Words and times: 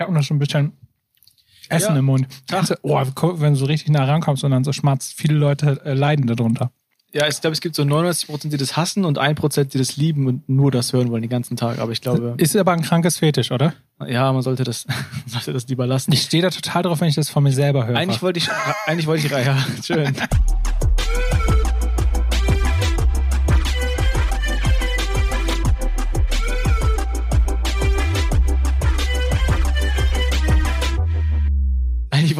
Ich 0.00 0.02
habe 0.02 0.14
noch 0.14 0.22
schon 0.22 0.38
ein 0.38 0.40
bisschen 0.40 0.72
Essen 1.68 1.92
ja. 1.92 1.98
im 1.98 2.06
Mund. 2.06 2.26
Dachte, 2.46 2.78
oh, 2.80 2.98
wenn 3.34 3.52
du 3.52 3.58
so 3.58 3.66
richtig 3.66 3.90
nah 3.90 4.06
rankommst 4.06 4.42
und 4.44 4.50
dann 4.50 4.64
so 4.64 4.72
schmatzt, 4.72 5.12
viele 5.12 5.34
Leute 5.34 5.78
äh, 5.84 5.92
leiden 5.92 6.26
darunter. 6.26 6.72
Ja, 7.12 7.28
ich 7.28 7.38
glaube, 7.38 7.52
es 7.52 7.60
gibt 7.60 7.74
so 7.74 7.82
99%, 7.82 8.48
die 8.48 8.56
das 8.56 8.78
hassen 8.78 9.04
und 9.04 9.18
1%, 9.18 9.64
die 9.64 9.76
das 9.76 9.98
lieben 9.98 10.26
und 10.26 10.48
nur 10.48 10.70
das 10.70 10.94
hören 10.94 11.10
wollen 11.10 11.20
den 11.20 11.28
ganzen 11.28 11.58
Tag. 11.58 11.80
Aber 11.80 11.92
ich 11.92 12.00
glaube. 12.00 12.32
Ist 12.38 12.56
aber 12.56 12.72
ein 12.72 12.80
krankes 12.80 13.18
Fetisch, 13.18 13.52
oder? 13.52 13.74
Ja, 14.06 14.32
man 14.32 14.40
sollte 14.40 14.64
das, 14.64 14.86
sollte 15.26 15.52
das 15.52 15.68
lieber 15.68 15.86
lassen. 15.86 16.12
Ich 16.12 16.22
stehe 16.22 16.42
da 16.42 16.48
total 16.48 16.84
drauf, 16.84 17.02
wenn 17.02 17.08
ich 17.08 17.16
das 17.16 17.28
von 17.28 17.42
mir 17.42 17.52
selber 17.52 17.86
höre. 17.86 17.96
Eigentlich 17.96 18.22
wollte 18.22 18.38
ich, 18.38 18.48
eigentlich 18.86 19.06
wollte 19.06 19.26
ich, 19.26 19.32
ja, 19.32 19.58
schön. 19.84 20.16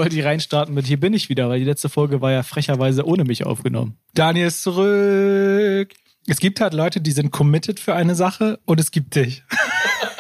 wollte 0.01 0.17
ich 0.17 0.25
reinstarten 0.25 0.75
mit 0.75 0.87
Hier 0.87 0.99
bin 0.99 1.13
ich 1.13 1.29
wieder, 1.29 1.51
weil 1.51 1.59
die 1.59 1.67
letzte 1.67 1.91
Folge 1.91 2.23
war 2.23 2.33
ja 2.33 2.43
frecherweise 2.43 3.07
ohne 3.07 3.25
mich 3.25 3.45
aufgenommen. 3.45 3.99
Daniel 4.15 4.47
ist 4.47 4.63
zurück. 4.63 5.93
Es 6.27 6.41
gibt 6.41 6.63
halt 6.63 6.73
Leute, 6.73 7.03
die 7.03 7.13
sind 7.13 7.33
committed 7.33 7.79
für 7.79 7.95
eine 7.95 8.15
Sache 8.15 8.59
und 8.65 8.81
es 8.81 8.93
gibt 8.93 9.15
dich. 9.15 9.43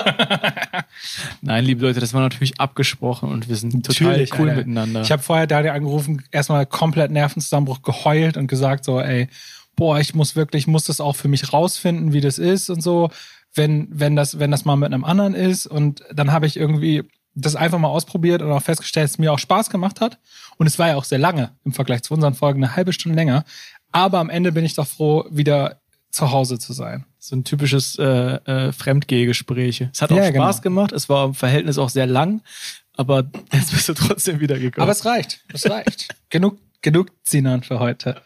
Nein, 1.40 1.64
liebe 1.64 1.86
Leute, 1.86 1.98
das 1.98 2.12
war 2.12 2.20
natürlich 2.20 2.60
abgesprochen 2.60 3.30
und 3.30 3.48
wir 3.48 3.56
sind 3.56 3.86
total 3.86 4.26
cool 4.38 4.50
Alter. 4.50 4.58
miteinander. 4.58 5.00
Ich 5.00 5.10
habe 5.12 5.22
vorher 5.22 5.46
Daniel 5.46 5.72
angerufen, 5.72 6.24
erstmal 6.30 6.66
komplett 6.66 7.10
Nervenzusammenbruch 7.10 7.80
geheult 7.80 8.36
und 8.36 8.48
gesagt 8.48 8.84
so, 8.84 9.00
ey, 9.00 9.28
boah, 9.76 9.98
ich 9.98 10.14
muss 10.14 10.36
wirklich, 10.36 10.64
ich 10.64 10.66
muss 10.66 10.84
das 10.84 11.00
auch 11.00 11.16
für 11.16 11.28
mich 11.28 11.54
rausfinden, 11.54 12.12
wie 12.12 12.20
das 12.20 12.36
ist 12.36 12.68
und 12.68 12.82
so, 12.82 13.10
wenn, 13.54 13.88
wenn 13.90 14.14
das, 14.14 14.38
wenn 14.38 14.50
das 14.50 14.66
mal 14.66 14.76
mit 14.76 14.92
einem 14.92 15.04
anderen 15.04 15.34
ist. 15.34 15.66
Und 15.66 16.04
dann 16.12 16.32
habe 16.32 16.46
ich 16.46 16.58
irgendwie 16.58 17.04
das 17.34 17.56
einfach 17.56 17.78
mal 17.78 17.88
ausprobiert 17.88 18.42
und 18.42 18.50
auch 18.50 18.62
festgestellt, 18.62 19.04
dass 19.04 19.12
es 19.12 19.18
mir 19.18 19.32
auch 19.32 19.38
Spaß 19.38 19.70
gemacht 19.70 20.00
hat. 20.00 20.18
Und 20.56 20.66
es 20.66 20.78
war 20.78 20.88
ja 20.88 20.96
auch 20.96 21.04
sehr 21.04 21.18
lange 21.18 21.52
im 21.64 21.72
Vergleich 21.72 22.02
zu 22.02 22.14
unseren 22.14 22.34
Folgen, 22.34 22.62
eine 22.62 22.76
halbe 22.76 22.92
Stunde 22.92 23.16
länger. 23.16 23.44
Aber 23.92 24.18
am 24.18 24.30
Ende 24.30 24.52
bin 24.52 24.64
ich 24.64 24.74
doch 24.74 24.86
froh, 24.86 25.24
wieder 25.30 25.80
zu 26.10 26.32
Hause 26.32 26.58
zu 26.58 26.72
sein. 26.72 27.04
So 27.18 27.36
ein 27.36 27.44
typisches 27.44 27.98
äh, 27.98 28.04
äh, 28.04 28.72
Fremdgehgespräch. 28.72 29.88
Es 29.92 30.02
hat 30.02 30.12
auch 30.12 30.16
ja, 30.16 30.32
Spaß 30.32 30.62
genau. 30.62 30.74
gemacht, 30.74 30.92
es 30.92 31.08
war 31.08 31.26
im 31.26 31.34
Verhältnis 31.34 31.78
auch 31.78 31.88
sehr 31.88 32.06
lang, 32.06 32.42
aber 32.96 33.30
jetzt 33.52 33.72
bist 33.72 33.88
du 33.88 33.94
trotzdem 33.94 34.40
wieder 34.40 34.58
gekommen. 34.58 34.82
Aber 34.82 34.92
es 34.92 35.04
reicht, 35.04 35.40
es 35.52 35.68
reicht. 35.68 36.08
genug, 36.30 36.58
genug 36.82 37.08
Sinan 37.22 37.62
für 37.62 37.78
heute. 37.78 38.20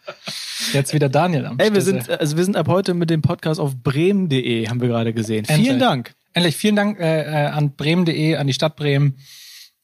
Jetzt 0.72 0.94
wieder 0.94 1.08
Daniel 1.08 1.46
am 1.46 1.58
Ey, 1.58 1.74
wir 1.74 1.82
sind, 1.82 2.08
also 2.08 2.36
wir 2.36 2.44
sind 2.44 2.56
ab 2.56 2.68
heute 2.68 2.94
mit 2.94 3.10
dem 3.10 3.20
Podcast 3.20 3.60
auf 3.60 3.76
bremen.de, 3.76 4.68
haben 4.68 4.80
wir 4.80 4.88
gerade 4.88 5.12
gesehen. 5.12 5.44
Endlich. 5.44 5.66
Vielen 5.66 5.78
Dank. 5.78 6.14
Endlich 6.34 6.56
vielen 6.56 6.76
Dank 6.76 6.98
äh, 6.98 7.22
äh, 7.22 7.46
an 7.46 7.74
bremen.de, 7.76 8.36
an 8.36 8.46
die 8.46 8.52
Stadt 8.52 8.76
Bremen. 8.76 9.18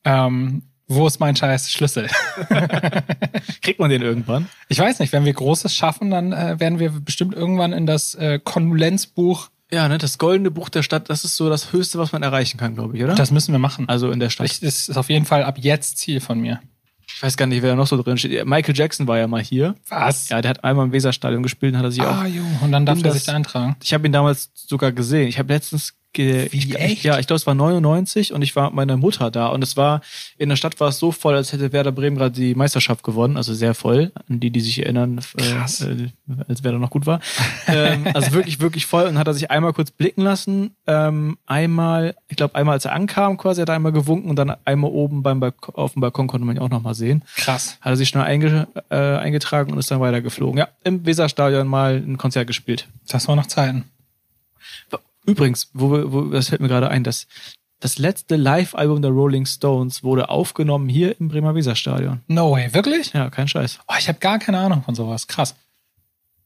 Ähm, 0.04 0.62
wo 0.88 1.06
ist 1.06 1.20
mein 1.20 1.36
scheiß 1.36 1.70
Schlüssel? 1.70 2.08
Kriegt 3.62 3.78
man 3.78 3.90
den 3.90 4.02
irgendwann? 4.02 4.48
Ich 4.68 4.80
weiß 4.80 4.98
nicht, 4.98 5.12
wenn 5.12 5.24
wir 5.24 5.32
Großes 5.32 5.74
schaffen, 5.74 6.10
dann 6.10 6.32
äh, 6.32 6.58
werden 6.58 6.80
wir 6.80 6.90
bestimmt 6.90 7.32
irgendwann 7.32 7.72
in 7.72 7.86
das 7.86 8.16
äh, 8.16 8.40
Konvolenzbuch. 8.42 9.50
Ja, 9.72 9.88
ne, 9.88 9.98
das 9.98 10.18
goldene 10.18 10.50
Buch 10.50 10.68
der 10.68 10.82
Stadt, 10.82 11.08
das 11.08 11.24
ist 11.24 11.36
so 11.36 11.48
das 11.48 11.72
Höchste, 11.72 12.00
was 12.00 12.10
man 12.10 12.24
erreichen 12.24 12.58
kann, 12.58 12.74
glaube 12.74 12.96
ich, 12.96 13.04
oder? 13.04 13.14
Das 13.14 13.30
müssen 13.30 13.52
wir 13.52 13.60
machen. 13.60 13.88
Also 13.88 14.10
in 14.10 14.18
der 14.18 14.30
Stadt. 14.30 14.46
Ich, 14.46 14.58
das 14.58 14.88
ist 14.88 14.96
auf 14.96 15.08
jeden 15.08 15.26
Fall 15.26 15.44
ab 15.44 15.58
jetzt 15.60 15.98
Ziel 15.98 16.20
von 16.20 16.40
mir. 16.40 16.60
Ich 17.06 17.22
weiß 17.22 17.36
gar 17.36 17.46
nicht, 17.46 17.62
wer 17.62 17.70
da 17.70 17.76
noch 17.76 17.86
so 17.86 18.00
drin 18.02 18.18
steht. 18.18 18.44
Michael 18.44 18.74
Jackson 18.74 19.06
war 19.06 19.18
ja 19.18 19.28
mal 19.28 19.42
hier. 19.42 19.76
Was? 19.88 20.28
Ja, 20.28 20.40
der 20.42 20.48
hat 20.48 20.64
einmal 20.64 20.86
im 20.86 20.92
Weserstadion 20.92 21.44
gespielt 21.44 21.74
und 21.74 21.78
hat 21.78 21.84
er 21.84 21.92
sich 21.92 22.02
ah, 22.02 22.22
auch. 22.22 22.26
Jo. 22.26 22.42
Und 22.62 22.72
dann 22.72 22.84
darf 22.84 23.02
er 23.04 23.12
sich 23.12 23.24
da 23.24 23.34
eintragen. 23.34 23.76
Ich 23.82 23.94
habe 23.94 24.06
ihn 24.06 24.12
damals 24.12 24.50
sogar 24.54 24.90
gesehen. 24.90 25.28
Ich 25.28 25.38
habe 25.38 25.52
letztens 25.52 25.94
Wie, 26.16 26.74
echt? 26.74 27.04
Ja, 27.04 27.18
ich 27.18 27.26
glaube, 27.26 27.36
es 27.36 27.46
war 27.46 27.54
99 27.54 28.32
und 28.32 28.42
ich 28.42 28.56
war 28.56 28.66
mit 28.66 28.74
meiner 28.74 28.96
Mutter 28.96 29.30
da 29.30 29.46
und 29.48 29.62
es 29.62 29.76
war, 29.76 30.00
in 30.38 30.48
der 30.48 30.56
Stadt 30.56 30.80
war 30.80 30.88
es 30.88 30.98
so 30.98 31.12
voll, 31.12 31.34
als 31.36 31.52
hätte 31.52 31.72
Werder 31.72 31.92
Bremen 31.92 32.16
gerade 32.16 32.32
die 32.32 32.54
Meisterschaft 32.54 33.04
gewonnen, 33.04 33.36
also 33.36 33.54
sehr 33.54 33.74
voll, 33.74 34.10
an 34.28 34.40
die, 34.40 34.50
die 34.50 34.60
sich 34.60 34.80
erinnern, 34.80 35.20
Krass. 35.36 35.82
Äh, 35.82 36.08
als 36.48 36.64
Werder 36.64 36.78
noch 36.78 36.90
gut 36.90 37.06
war. 37.06 37.20
ähm, 37.68 38.06
also 38.12 38.32
wirklich, 38.32 38.60
wirklich 38.60 38.86
voll 38.86 39.06
und 39.06 39.18
hat 39.18 39.28
er 39.28 39.34
sich 39.34 39.50
einmal 39.50 39.72
kurz 39.72 39.92
blicken 39.92 40.22
lassen, 40.22 40.74
ähm, 40.86 41.38
einmal, 41.46 42.16
ich 42.28 42.36
glaube, 42.36 42.56
einmal 42.56 42.74
als 42.74 42.84
er 42.84 42.92
ankam 42.92 43.36
quasi, 43.36 43.60
hat 43.60 43.68
er 43.68 43.76
einmal 43.76 43.92
gewunken 43.92 44.30
und 44.30 44.36
dann 44.36 44.56
einmal 44.64 44.90
oben 44.90 45.22
beim 45.22 45.38
Balk 45.38 45.70
auf 45.74 45.92
dem 45.92 46.00
Balkon 46.00 46.26
konnte 46.26 46.44
man 46.44 46.56
ihn 46.56 46.62
auch 46.62 46.70
nochmal 46.70 46.94
sehen. 46.94 47.22
Krass. 47.36 47.78
Hat 47.80 47.92
er 47.92 47.96
sich 47.96 48.08
schnell 48.08 48.24
einge 48.24 48.66
äh, 48.90 48.96
eingetragen 48.96 49.72
und 49.72 49.78
ist 49.78 49.90
dann 49.90 50.00
weitergeflogen. 50.00 50.58
Ja, 50.58 50.68
im 50.82 51.06
Weserstadion 51.06 51.68
mal 51.68 51.96
ein 51.96 52.18
Konzert 52.18 52.46
gespielt. 52.46 52.88
Das 53.06 53.28
war 53.28 53.36
noch 53.36 53.46
Zeiten. 53.46 53.84
Übrigens, 55.26 55.70
wo, 55.74 55.90
wo, 56.12 56.22
das 56.24 56.48
fällt 56.48 56.60
mir 56.60 56.68
gerade 56.68 56.88
ein, 56.88 57.04
dass 57.04 57.26
das 57.80 57.98
letzte 57.98 58.36
Live-Album 58.36 59.00
der 59.00 59.10
Rolling 59.10 59.46
Stones 59.46 60.02
wurde 60.02 60.28
aufgenommen 60.28 60.88
hier 60.88 61.18
im 61.18 61.28
Bremer 61.28 61.54
Weserstadion. 61.54 62.20
No 62.26 62.52
way, 62.52 62.72
wirklich? 62.74 63.12
Ja, 63.12 63.30
kein 63.30 63.48
Scheiß. 63.48 63.78
Oh, 63.88 63.94
ich 63.98 64.08
habe 64.08 64.18
gar 64.18 64.38
keine 64.38 64.58
Ahnung 64.58 64.82
von 64.82 64.94
sowas. 64.94 65.26
Krass. 65.26 65.54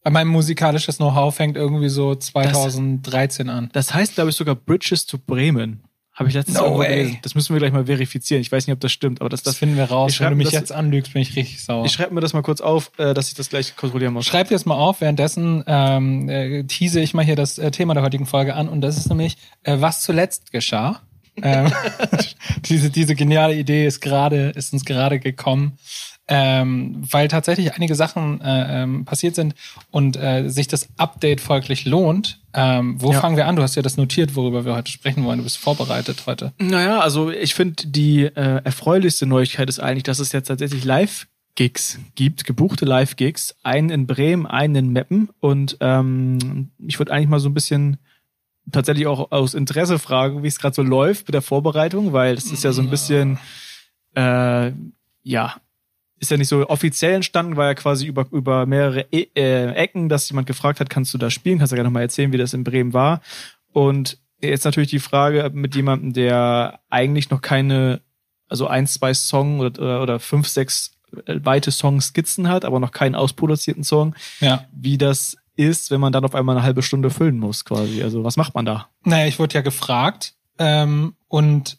Mein 0.08 0.28
musikalisches 0.28 0.98
Know-how 0.98 1.34
fängt 1.34 1.56
irgendwie 1.56 1.88
so 1.88 2.14
2013 2.14 3.46
das, 3.46 3.56
an. 3.56 3.70
Das 3.72 3.94
heißt, 3.94 4.14
glaube 4.14 4.30
ich, 4.30 4.36
sogar 4.36 4.54
Bridges 4.54 5.06
to 5.06 5.18
Bremen. 5.18 5.82
Habe 6.14 6.28
ich 6.28 6.34
letztens 6.36 6.58
no 6.58 6.76
gelesen. 6.76 7.19
Das 7.22 7.34
müssen 7.34 7.54
wir 7.54 7.58
gleich 7.58 7.72
mal 7.72 7.86
verifizieren. 7.86 8.41
Ich 8.41 8.52
weiß 8.52 8.69
nicht, 8.69 8.75
ob 8.75 8.78
das 8.78 8.92
stimmt, 8.92 9.20
aber 9.20 9.28
das, 9.28 9.42
das, 9.42 9.54
das 9.54 9.58
finden 9.58 9.76
wir 9.76 9.84
raus. 9.84 10.20
Wenn 10.20 10.30
du 10.30 10.36
mich 10.36 10.47
das, 10.47 10.52
jetzt 10.54 10.72
anlügst, 10.72 11.12
bin 11.12 11.22
ich 11.22 11.34
richtig 11.34 11.62
sauer. 11.64 11.84
Ich 11.84 11.92
schreibe 11.92 12.14
mir 12.14 12.20
das 12.20 12.32
mal 12.32 12.42
kurz 12.42 12.60
auf, 12.60 12.92
äh, 12.98 13.14
dass 13.14 13.28
ich 13.28 13.34
das 13.34 13.48
gleich 13.48 13.75
kontrollieren 13.75 14.12
muss. 14.14 14.25
Schreib 14.25 14.47
dir 14.48 14.54
das 14.54 14.64
mal 14.64 14.76
auf. 14.76 15.00
Währenddessen 15.00 15.64
ähm, 15.66 16.28
äh, 16.28 16.62
tease 16.64 17.00
ich 17.00 17.14
mal 17.14 17.25
hier 17.25 17.34
das 17.34 17.58
äh, 17.58 17.72
Thema 17.72 17.94
der 17.94 18.04
heutigen 18.04 18.26
Folge 18.26 18.54
an 18.54 18.69
und 18.69 18.80
das 18.80 18.97
ist 18.97 19.08
nämlich, 19.08 19.36
äh, 19.64 19.76
was 19.80 20.02
zuletzt 20.02 20.52
geschah. 20.52 21.00
ähm, 21.42 21.72
diese, 22.66 22.91
diese 22.91 23.16
geniale 23.16 23.56
Idee 23.56 23.84
ist 23.84 24.00
gerade, 24.00 24.50
ist 24.50 24.72
uns 24.72 24.84
gerade 24.84 25.19
gekommen 25.19 25.78
ähm, 26.26 27.02
weil 27.10 27.28
tatsächlich 27.28 27.74
einige 27.74 27.94
Sachen 27.94 28.40
äh, 28.40 28.82
ähm, 28.82 29.04
passiert 29.04 29.34
sind 29.34 29.54
und 29.90 30.16
äh, 30.16 30.48
sich 30.48 30.68
das 30.68 30.88
Update 30.96 31.40
folglich 31.40 31.84
lohnt. 31.84 32.40
Ähm, 32.54 33.00
wo 33.00 33.12
ja. 33.12 33.20
fangen 33.20 33.36
wir 33.36 33.46
an? 33.46 33.56
Du 33.56 33.62
hast 33.62 33.74
ja 33.74 33.82
das 33.82 33.96
notiert, 33.96 34.36
worüber 34.36 34.64
wir 34.64 34.74
heute 34.74 34.90
sprechen 34.90 35.24
wollen. 35.24 35.38
Du 35.38 35.44
bist 35.44 35.58
vorbereitet 35.58 36.22
heute. 36.26 36.52
Naja, 36.58 37.00
also 37.00 37.30
ich 37.30 37.54
finde, 37.54 37.88
die 37.88 38.24
äh, 38.24 38.62
erfreulichste 38.64 39.26
Neuigkeit 39.26 39.68
ist 39.68 39.80
eigentlich, 39.80 40.04
dass 40.04 40.18
es 40.18 40.32
jetzt 40.32 40.46
tatsächlich 40.48 40.84
live 40.84 41.26
Gigs 41.56 42.00
gibt, 42.14 42.44
gebuchte 42.44 42.84
Live-Gigs, 42.84 43.56
einen 43.62 43.90
in 43.90 44.06
Bremen, 44.06 44.46
einen 44.46 44.74
in 44.74 44.92
Meppen. 44.92 45.28
Und 45.40 45.76
ähm, 45.80 46.70
ich 46.84 46.98
würde 46.98 47.12
eigentlich 47.12 47.28
mal 47.28 47.38
so 47.38 47.48
ein 47.48 47.54
bisschen 47.54 47.98
tatsächlich 48.72 49.06
auch 49.06 49.30
aus 49.30 49.54
Interesse 49.54 49.98
fragen, 49.98 50.42
wie 50.42 50.48
es 50.48 50.58
gerade 50.58 50.74
so 50.74 50.82
läuft 50.82 51.28
mit 51.28 51.34
der 51.34 51.42
Vorbereitung, 51.42 52.12
weil 52.12 52.34
es 52.34 52.50
ist 52.50 52.64
ja 52.64 52.72
so 52.72 52.82
ein 52.82 52.90
bisschen 52.90 53.38
äh, 54.16 54.72
ja 55.22 55.54
ist 56.24 56.30
ja 56.30 56.36
nicht 56.36 56.48
so 56.48 56.68
offiziell 56.68 57.14
entstanden, 57.14 57.56
war 57.56 57.66
ja 57.66 57.74
quasi 57.74 58.06
über, 58.06 58.26
über 58.30 58.66
mehrere 58.66 59.06
e 59.10 59.26
äh, 59.34 59.72
Ecken, 59.74 60.08
dass 60.08 60.28
jemand 60.28 60.46
gefragt 60.46 60.80
hat, 60.80 60.90
kannst 60.90 61.12
du 61.14 61.18
da 61.18 61.30
spielen? 61.30 61.58
Kannst 61.58 61.72
du 61.72 61.76
ja 61.76 61.82
gerne 61.82 61.92
mal 61.92 62.00
erzählen, 62.00 62.32
wie 62.32 62.38
das 62.38 62.54
in 62.54 62.64
Bremen 62.64 62.92
war? 62.92 63.20
Und 63.72 64.18
jetzt 64.40 64.64
natürlich 64.64 64.90
die 64.90 64.98
Frage 64.98 65.50
mit 65.52 65.74
jemandem, 65.74 66.12
der 66.12 66.80
eigentlich 66.90 67.30
noch 67.30 67.42
keine, 67.42 68.00
also 68.48 68.66
ein, 68.66 68.86
zwei 68.86 69.14
Song 69.14 69.60
oder, 69.60 69.80
oder, 69.80 70.02
oder 70.02 70.20
fünf, 70.20 70.48
sechs 70.48 70.92
äh, 71.26 71.40
weite 71.42 71.70
Songskizzen 71.70 72.48
hat, 72.48 72.64
aber 72.64 72.80
noch 72.80 72.92
keinen 72.92 73.14
ausproduzierten 73.14 73.84
Song. 73.84 74.14
Ja. 74.40 74.64
Wie 74.72 74.98
das 74.98 75.36
ist, 75.56 75.90
wenn 75.90 76.00
man 76.00 76.12
dann 76.12 76.24
auf 76.24 76.34
einmal 76.34 76.56
eine 76.56 76.64
halbe 76.64 76.82
Stunde 76.82 77.10
füllen 77.10 77.38
muss, 77.38 77.64
quasi. 77.64 78.02
Also 78.02 78.24
was 78.24 78.36
macht 78.36 78.54
man 78.54 78.64
da? 78.64 78.88
Naja, 79.04 79.26
ich 79.26 79.38
wurde 79.38 79.54
ja 79.54 79.60
gefragt 79.60 80.34
ähm, 80.58 81.14
und 81.28 81.78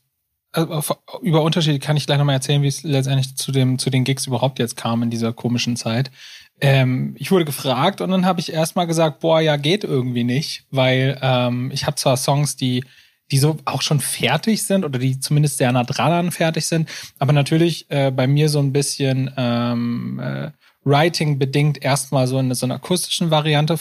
also 0.55 0.95
über 1.21 1.41
Unterschiede 1.43 1.79
kann 1.79 1.97
ich 1.97 2.05
gleich 2.05 2.17
nochmal 2.17 2.35
erzählen, 2.35 2.61
wie 2.61 2.67
es 2.67 2.83
letztendlich 2.83 3.35
zu 3.35 3.51
dem 3.51 3.77
zu 3.77 3.89
den 3.89 4.03
Gigs 4.03 4.27
überhaupt 4.27 4.59
jetzt 4.59 4.77
kam 4.77 5.03
in 5.03 5.09
dieser 5.09 5.33
komischen 5.33 5.75
Zeit. 5.75 6.11
Ähm, 6.61 7.15
ich 7.19 7.31
wurde 7.31 7.45
gefragt 7.45 7.99
und 8.01 8.11
dann 8.11 8.25
habe 8.25 8.39
ich 8.39 8.53
erstmal 8.53 8.87
gesagt, 8.87 9.19
boah, 9.19 9.41
ja, 9.41 9.57
geht 9.57 9.83
irgendwie 9.83 10.23
nicht, 10.23 10.63
weil 10.71 11.19
ähm, 11.21 11.69
ich 11.73 11.85
habe 11.85 11.97
zwar 11.97 12.17
Songs, 12.17 12.55
die 12.55 12.83
die 13.31 13.39
so 13.39 13.57
auch 13.65 13.81
schon 13.81 13.99
fertig 13.99 14.63
sind 14.63 14.85
oder 14.85 14.99
die 14.99 15.19
zumindest 15.19 15.57
sehr 15.57 15.71
nah 15.71 15.83
dran 15.83 16.11
an 16.11 16.31
fertig 16.31 16.67
sind, 16.67 16.87
aber 17.17 17.33
natürlich 17.33 17.89
äh, 17.89 18.11
bei 18.11 18.27
mir 18.27 18.49
so 18.49 18.59
ein 18.59 18.71
bisschen 18.71 19.31
ähm, 19.35 20.19
äh, 20.19 20.51
Writing 20.83 21.39
bedingt 21.39 21.83
erstmal 21.83 22.27
so 22.27 22.37
in 22.39 22.53
so 22.53 22.67
einer 22.67 22.75
akustischen 22.75 23.31
Variante 23.31 23.77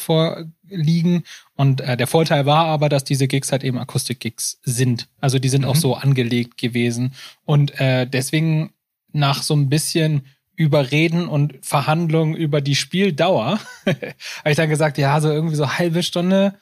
vorliegen. 0.68 1.24
Und 1.56 1.80
äh, 1.80 1.96
der 1.96 2.06
Vorteil 2.06 2.46
war 2.46 2.66
aber, 2.66 2.88
dass 2.88 3.04
diese 3.04 3.28
Gigs 3.28 3.52
halt 3.52 3.64
eben 3.64 3.78
Akustik-Gigs 3.78 4.60
sind. 4.62 5.08
Also 5.20 5.38
die 5.38 5.48
sind 5.48 5.62
mhm. 5.62 5.68
auch 5.68 5.76
so 5.76 5.94
angelegt 5.94 6.58
gewesen. 6.58 7.12
Und 7.44 7.78
äh, 7.80 8.06
deswegen 8.06 8.72
nach 9.12 9.42
so 9.42 9.54
ein 9.54 9.68
bisschen 9.68 10.26
Überreden 10.56 11.26
und 11.26 11.54
Verhandlungen 11.62 12.36
über 12.36 12.60
die 12.60 12.76
Spieldauer 12.76 13.58
habe 13.86 14.50
ich 14.50 14.56
dann 14.56 14.68
gesagt, 14.68 14.98
ja, 14.98 15.20
so 15.20 15.28
irgendwie 15.30 15.56
so 15.56 15.78
halbe 15.78 16.04
Stunde 16.04 16.54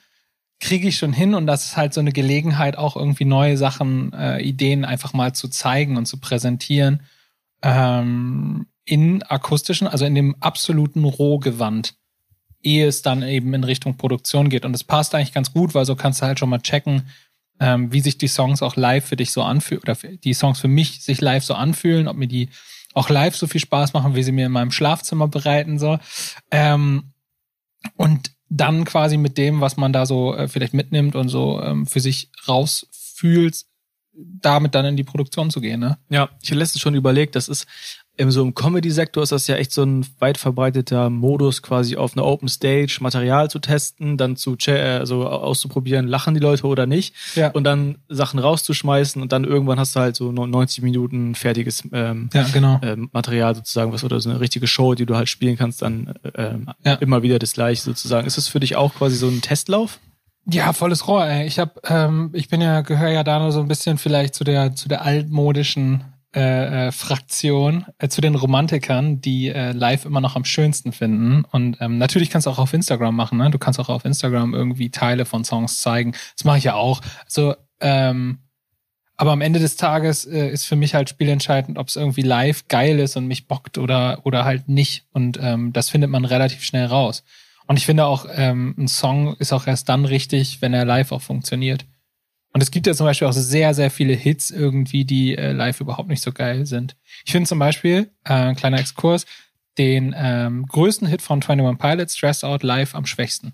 kriege 0.59 0.87
ich 0.87 0.97
schon 0.97 1.13
hin 1.13 1.35
und 1.35 1.45
das 1.45 1.65
ist 1.65 1.77
halt 1.77 1.93
so 1.93 1.99
eine 1.99 2.13
Gelegenheit, 2.13 2.77
auch 2.77 2.95
irgendwie 2.95 3.25
neue 3.25 3.57
Sachen, 3.57 4.13
äh, 4.13 4.39
Ideen 4.39 4.85
einfach 4.85 5.13
mal 5.13 5.33
zu 5.33 5.47
zeigen 5.49 5.97
und 5.97 6.05
zu 6.05 6.19
präsentieren. 6.19 7.01
Ähm, 7.61 8.67
in 8.85 9.23
akustischen, 9.23 9.87
also 9.87 10.05
in 10.05 10.15
dem 10.15 10.35
absoluten 10.39 11.03
Rohgewand, 11.03 11.95
ehe 12.63 12.87
es 12.87 13.01
dann 13.01 13.21
eben 13.23 13.53
in 13.53 13.63
Richtung 13.63 13.97
Produktion 13.97 14.49
geht. 14.49 14.65
Und 14.65 14.73
es 14.73 14.83
passt 14.83 15.13
eigentlich 15.13 15.33
ganz 15.33 15.53
gut, 15.53 15.75
weil 15.75 15.85
so 15.85 15.95
kannst 15.95 16.21
du 16.21 16.25
halt 16.25 16.39
schon 16.39 16.49
mal 16.49 16.61
checken, 16.61 17.07
ähm, 17.59 17.91
wie 17.91 17.99
sich 17.99 18.17
die 18.17 18.27
Songs 18.27 18.61
auch 18.61 18.75
live 18.75 19.05
für 19.05 19.15
dich 19.15 19.31
so 19.31 19.43
anfühlen, 19.43 19.83
oder 19.83 19.95
die 19.95 20.33
Songs 20.33 20.59
für 20.59 20.67
mich 20.67 21.03
sich 21.03 21.21
live 21.21 21.43
so 21.43 21.53
anfühlen, 21.53 22.07
ob 22.07 22.17
mir 22.17 22.27
die 22.27 22.49
auch 22.93 23.09
live 23.09 23.35
so 23.35 23.47
viel 23.47 23.61
Spaß 23.61 23.93
machen, 23.93 24.15
wie 24.15 24.23
sie 24.23 24.31
mir 24.31 24.45
in 24.45 24.51
meinem 24.51 24.71
Schlafzimmer 24.71 25.27
bereiten 25.27 25.79
so. 25.79 25.99
Ähm, 26.51 27.13
und 27.95 28.31
dann 28.49 28.85
quasi 28.85 29.17
mit 29.17 29.37
dem, 29.37 29.61
was 29.61 29.77
man 29.77 29.93
da 29.93 30.05
so 30.05 30.35
äh, 30.35 30.47
vielleicht 30.47 30.73
mitnimmt 30.73 31.15
und 31.15 31.29
so 31.29 31.61
ähm, 31.61 31.87
für 31.87 31.99
sich 31.99 32.29
rausfühlt, 32.47 33.65
damit 34.13 34.75
dann 34.75 34.85
in 34.85 34.95
die 34.95 35.03
Produktion 35.03 35.49
zu 35.49 35.59
gehen. 35.59 35.79
Ne? 35.79 35.97
Ja, 36.09 36.29
ich 36.41 36.51
habe 36.51 36.59
letztens 36.59 36.81
schon 36.81 36.95
überlegt, 36.95 37.35
das 37.35 37.47
ist 37.47 37.65
im 38.15 38.29
so 38.29 38.43
im 38.43 38.53
Comedy-Sektor 38.53 39.23
ist 39.23 39.31
das 39.31 39.47
ja 39.47 39.55
echt 39.55 39.71
so 39.71 39.83
ein 39.83 40.05
weit 40.19 40.37
verbreiteter 40.37 41.09
Modus, 41.09 41.63
quasi 41.63 41.95
auf 41.95 42.15
einer 42.15 42.25
Open 42.25 42.47
Stage 42.47 42.97
Material 43.01 43.49
zu 43.49 43.59
testen, 43.59 44.17
dann 44.17 44.35
zu 44.35 44.55
also 44.67 45.27
auszuprobieren, 45.27 46.07
lachen 46.07 46.35
die 46.35 46.39
Leute 46.39 46.67
oder 46.67 46.85
nicht, 46.85 47.15
ja. 47.35 47.49
und 47.49 47.63
dann 47.63 47.97
Sachen 48.09 48.39
rauszuschmeißen 48.39 49.21
und 49.21 49.31
dann 49.31 49.43
irgendwann 49.43 49.79
hast 49.79 49.95
du 49.95 49.99
halt 49.99 50.15
so 50.15 50.31
90 50.31 50.83
Minuten 50.83 51.33
fertiges 51.33 51.83
ähm, 51.91 52.29
ja, 52.33 52.45
genau. 52.53 52.79
ähm, 52.83 53.09
Material 53.13 53.55
sozusagen, 53.55 53.91
was 53.91 54.03
oder 54.03 54.19
so 54.19 54.29
eine 54.29 54.39
richtige 54.39 54.67
Show, 54.67 54.93
die 54.93 55.07
du 55.07 55.15
halt 55.15 55.27
spielen 55.27 55.57
kannst, 55.57 55.81
dann 55.81 56.13
ähm, 56.35 56.69
ja. 56.85 56.93
immer 56.95 57.23
wieder 57.23 57.39
das 57.39 57.53
gleiche 57.53 57.81
sozusagen. 57.81 58.27
Ist 58.27 58.37
das 58.37 58.47
für 58.47 58.59
dich 58.59 58.75
auch 58.75 58.93
quasi 58.93 59.15
so 59.15 59.27
ein 59.27 59.41
Testlauf? 59.41 59.99
Ja, 60.45 60.73
volles 60.73 61.07
Rohr. 61.07 61.25
Ey. 61.25 61.47
Ich 61.47 61.57
habe, 61.57 61.81
ähm, 61.85 62.29
ich 62.33 62.49
bin 62.49 62.61
ja 62.61 62.81
gehöre 62.81 63.09
ja 63.09 63.23
da 63.23 63.39
nur 63.39 63.51
so 63.51 63.61
ein 63.61 63.67
bisschen 63.67 63.97
vielleicht 63.97 64.35
zu 64.35 64.43
der 64.43 64.75
zu 64.75 64.89
der 64.89 65.03
altmodischen 65.03 66.03
äh, 66.35 66.87
äh, 66.87 66.91
Fraktion 66.91 67.85
äh, 67.99 68.07
zu 68.07 68.19
den 68.19 68.35
Romantikern, 68.35 69.21
die 69.21 69.49
äh, 69.49 69.71
live 69.71 70.05
immer 70.05 70.21
noch 70.21 70.35
am 70.35 70.45
schönsten 70.45 70.91
finden. 70.91 71.45
Und 71.51 71.77
ähm, 71.79 71.97
natürlich 71.97 72.29
kannst 72.29 72.47
du 72.47 72.51
auch 72.51 72.59
auf 72.59 72.73
Instagram 72.73 73.15
machen. 73.15 73.37
Ne? 73.37 73.51
Du 73.51 73.59
kannst 73.59 73.79
auch 73.79 73.89
auf 73.89 74.03
Instagram 74.03 74.53
irgendwie 74.53 74.89
Teile 74.89 75.25
von 75.25 75.43
Songs 75.43 75.81
zeigen. 75.81 76.13
Das 76.35 76.43
mache 76.43 76.57
ich 76.57 76.63
ja 76.63 76.73
auch. 76.73 77.01
Also, 77.25 77.55
ähm, 77.81 78.39
aber 79.15 79.31
am 79.31 79.41
Ende 79.41 79.59
des 79.59 79.75
Tages 79.75 80.25
äh, 80.25 80.49
ist 80.49 80.65
für 80.65 80.75
mich 80.75 80.95
halt 80.95 81.09
spielentscheidend, 81.09 81.77
ob 81.77 81.87
es 81.87 81.95
irgendwie 81.95 82.23
live 82.23 82.67
geil 82.67 82.99
ist 82.99 83.15
und 83.15 83.27
mich 83.27 83.47
bockt 83.47 83.77
oder 83.77 84.21
oder 84.23 84.43
halt 84.43 84.67
nicht. 84.67 85.05
Und 85.11 85.37
ähm, 85.39 85.71
das 85.71 85.91
findet 85.91 86.09
man 86.09 86.25
relativ 86.25 86.63
schnell 86.63 86.87
raus. 86.87 87.23
Und 87.67 87.77
ich 87.77 87.85
finde 87.85 88.05
auch, 88.05 88.25
ähm, 88.33 88.75
ein 88.77 88.87
Song 88.87 89.35
ist 89.37 89.53
auch 89.53 89.67
erst 89.67 89.87
dann 89.87 90.05
richtig, 90.05 90.61
wenn 90.61 90.73
er 90.73 90.85
live 90.85 91.11
auch 91.11 91.21
funktioniert. 91.21 91.85
Und 92.53 92.61
es 92.61 92.69
gibt 92.69 92.85
ja 92.85 92.93
zum 92.93 93.07
Beispiel 93.07 93.27
auch 93.27 93.33
sehr, 93.33 93.73
sehr 93.73 93.89
viele 93.89 94.13
Hits 94.13 94.51
irgendwie, 94.51 95.05
die 95.05 95.35
äh, 95.35 95.51
live 95.51 95.81
überhaupt 95.81 96.09
nicht 96.09 96.21
so 96.21 96.31
geil 96.31 96.67
sind. 96.67 96.95
Ich 97.25 97.31
finde 97.31 97.47
zum 97.47 97.57
Beispiel, 97.57 98.11
äh, 98.25 98.53
kleiner 98.53 98.79
Exkurs, 98.79 99.25
den 99.79 100.13
ähm, 100.15 100.67
größten 100.67 101.07
Hit 101.07 101.23
von 101.23 101.41
21 101.41 101.79
Pilots, 101.79 102.15
Stressed 102.15 102.43
Out, 102.43 102.61
live 102.61 102.93
am 102.93 103.07
schwächsten. 103.07 103.53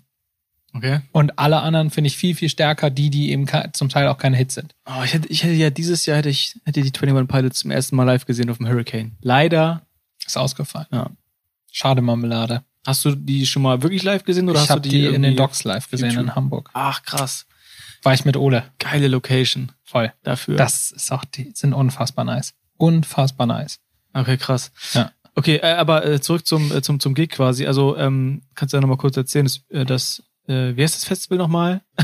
Okay. 0.72 1.00
Und 1.12 1.38
alle 1.38 1.60
anderen 1.60 1.90
finde 1.90 2.08
ich 2.08 2.16
viel, 2.16 2.34
viel 2.34 2.48
stärker, 2.48 2.90
die, 2.90 3.10
die 3.10 3.30
eben 3.30 3.46
zum 3.72 3.88
Teil 3.88 4.06
auch 4.06 4.18
keine 4.18 4.36
Hits 4.36 4.54
sind. 4.54 4.74
Oh, 4.86 5.02
ich 5.02 5.14
hätte, 5.14 5.28
ich 5.28 5.42
hätte 5.42 5.54
ja 5.54 5.70
dieses 5.70 6.06
Jahr 6.06 6.18
hätte 6.18 6.28
ich 6.28 6.60
hätte 6.64 6.82
die 6.82 6.92
21 6.94 7.26
Pilots 7.26 7.58
zum 7.60 7.70
ersten 7.70 7.96
Mal 7.96 8.04
live 8.04 8.26
gesehen 8.26 8.50
auf 8.50 8.58
dem 8.58 8.68
Hurricane. 8.68 9.16
Leider 9.20 9.82
ist 10.24 10.36
ausgefallen. 10.36 10.86
Ja. 10.92 11.10
Schade 11.72 12.02
Marmelade. 12.02 12.62
Hast 12.86 13.04
du 13.04 13.14
die 13.14 13.46
schon 13.46 13.62
mal 13.62 13.82
wirklich 13.82 14.02
live 14.02 14.24
gesehen 14.24 14.48
oder 14.48 14.62
ich 14.62 14.70
hast 14.70 14.76
du 14.76 14.80
die, 14.80 14.90
die 14.90 15.06
in 15.06 15.22
den 15.22 15.36
Docs 15.36 15.64
live 15.64 15.90
gesehen 15.90 16.10
YouTube? 16.10 16.26
in 16.26 16.34
Hamburg? 16.34 16.70
Ach 16.72 17.02
krass. 17.02 17.46
War 18.02 18.14
ich 18.14 18.24
mit 18.24 18.36
Ole. 18.36 18.64
Geile 18.78 19.08
Location. 19.08 19.72
Voll. 19.84 20.12
Dafür. 20.22 20.56
Das 20.56 20.90
ist 20.90 21.12
auch, 21.12 21.24
die 21.24 21.52
sind 21.54 21.74
unfassbar 21.74 22.24
nice. 22.24 22.54
Unfassbar 22.76 23.46
nice. 23.46 23.78
Okay, 24.12 24.36
krass. 24.36 24.72
Ja. 24.92 25.12
Okay, 25.34 25.56
äh, 25.56 25.72
aber 25.74 26.04
äh, 26.06 26.20
zurück 26.20 26.46
zum, 26.46 26.72
äh, 26.72 26.82
zum, 26.82 26.98
zum 26.98 27.14
Gig 27.14 27.30
quasi. 27.30 27.66
Also, 27.66 27.96
ähm, 27.96 28.42
kannst 28.54 28.72
du 28.72 28.78
ja 28.78 28.80
nochmal 28.80 28.96
kurz 28.96 29.16
erzählen, 29.16 29.44
dass, 29.44 29.60
äh, 29.70 29.84
das, 29.84 30.22
äh, 30.48 30.76
wie 30.76 30.82
heißt 30.82 30.96
das 30.96 31.04
Festival 31.04 31.38
nochmal? 31.38 31.82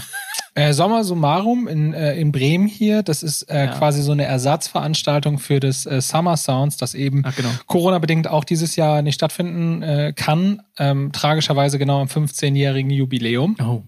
Äh, 0.57 0.73
Sommer 0.73 1.05
Summarum 1.05 1.69
in, 1.69 1.93
äh, 1.93 2.15
in 2.15 2.33
Bremen 2.33 2.67
hier. 2.67 3.03
Das 3.03 3.23
ist 3.23 3.43
äh, 3.43 3.67
ja. 3.67 3.73
quasi 3.73 4.01
so 4.01 4.13
eine 4.13 4.25
Ersatzveranstaltung 4.25 5.39
für 5.39 5.61
das 5.61 5.85
äh, 5.85 6.01
Summer 6.01 6.39
Sounds, 6.39 6.79
das 6.79 6.95
eben 6.95 7.25
Ach, 7.27 7.37
genau. 7.37 7.51
Corona-bedingt 7.67 8.27
auch 8.27 8.43
dieses 8.43 8.75
Jahr 8.75 9.03
nicht 9.03 9.17
stattfinden 9.17 9.83
äh, 9.83 10.15
kann. 10.17 10.63
Ähm, 10.79 11.13
tragischerweise 11.13 11.79
genau 11.79 12.01
am 12.01 12.09
15-jährigen 12.09 12.91
Jubiläum. 12.91 13.57
Oh. 13.63 13.83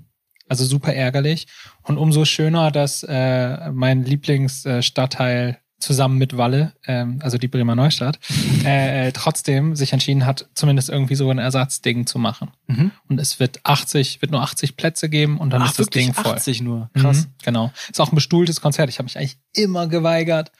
Also 0.48 0.64
super 0.64 0.94
ärgerlich. 0.94 1.46
Und 1.82 1.98
umso 1.98 2.24
schöner, 2.24 2.70
dass 2.70 3.02
äh, 3.02 3.70
mein 3.70 4.04
Lieblingsstadtteil 4.04 5.58
zusammen 5.78 6.18
mit 6.18 6.36
Walle, 6.36 6.72
ähm, 6.86 7.20
also 7.22 7.38
die 7.38 7.48
Bremer 7.48 7.74
Neustadt, 7.74 8.18
äh, 8.64 9.08
äh, 9.08 9.12
trotzdem 9.12 9.76
sich 9.76 9.92
entschieden 9.92 10.26
hat, 10.26 10.48
zumindest 10.54 10.88
irgendwie 10.88 11.14
so 11.14 11.30
ein 11.30 11.38
Ersatzding 11.38 12.06
zu 12.06 12.18
machen. 12.18 12.50
Mhm. 12.66 12.90
Und 13.08 13.20
es 13.20 13.38
wird 13.38 13.60
80, 13.64 14.20
wird 14.20 14.32
nur 14.32 14.42
80 14.42 14.76
Plätze 14.76 15.08
geben 15.08 15.38
und 15.38 15.50
dann 15.50 15.62
Ach, 15.62 15.70
ist 15.70 15.78
das 15.78 15.88
Ding 15.88 16.12
voll. 16.12 16.34
80 16.34 16.62
nur. 16.62 16.90
Krass. 16.94 17.26
Mhm, 17.26 17.32
genau. 17.44 17.72
Ist 17.90 18.00
auch 18.00 18.12
ein 18.12 18.16
bestuhltes 18.16 18.60
Konzert. 18.60 18.88
Ich 18.88 18.98
habe 18.98 19.04
mich 19.04 19.16
eigentlich 19.16 19.38
immer 19.54 19.86
geweigert, 19.86 20.50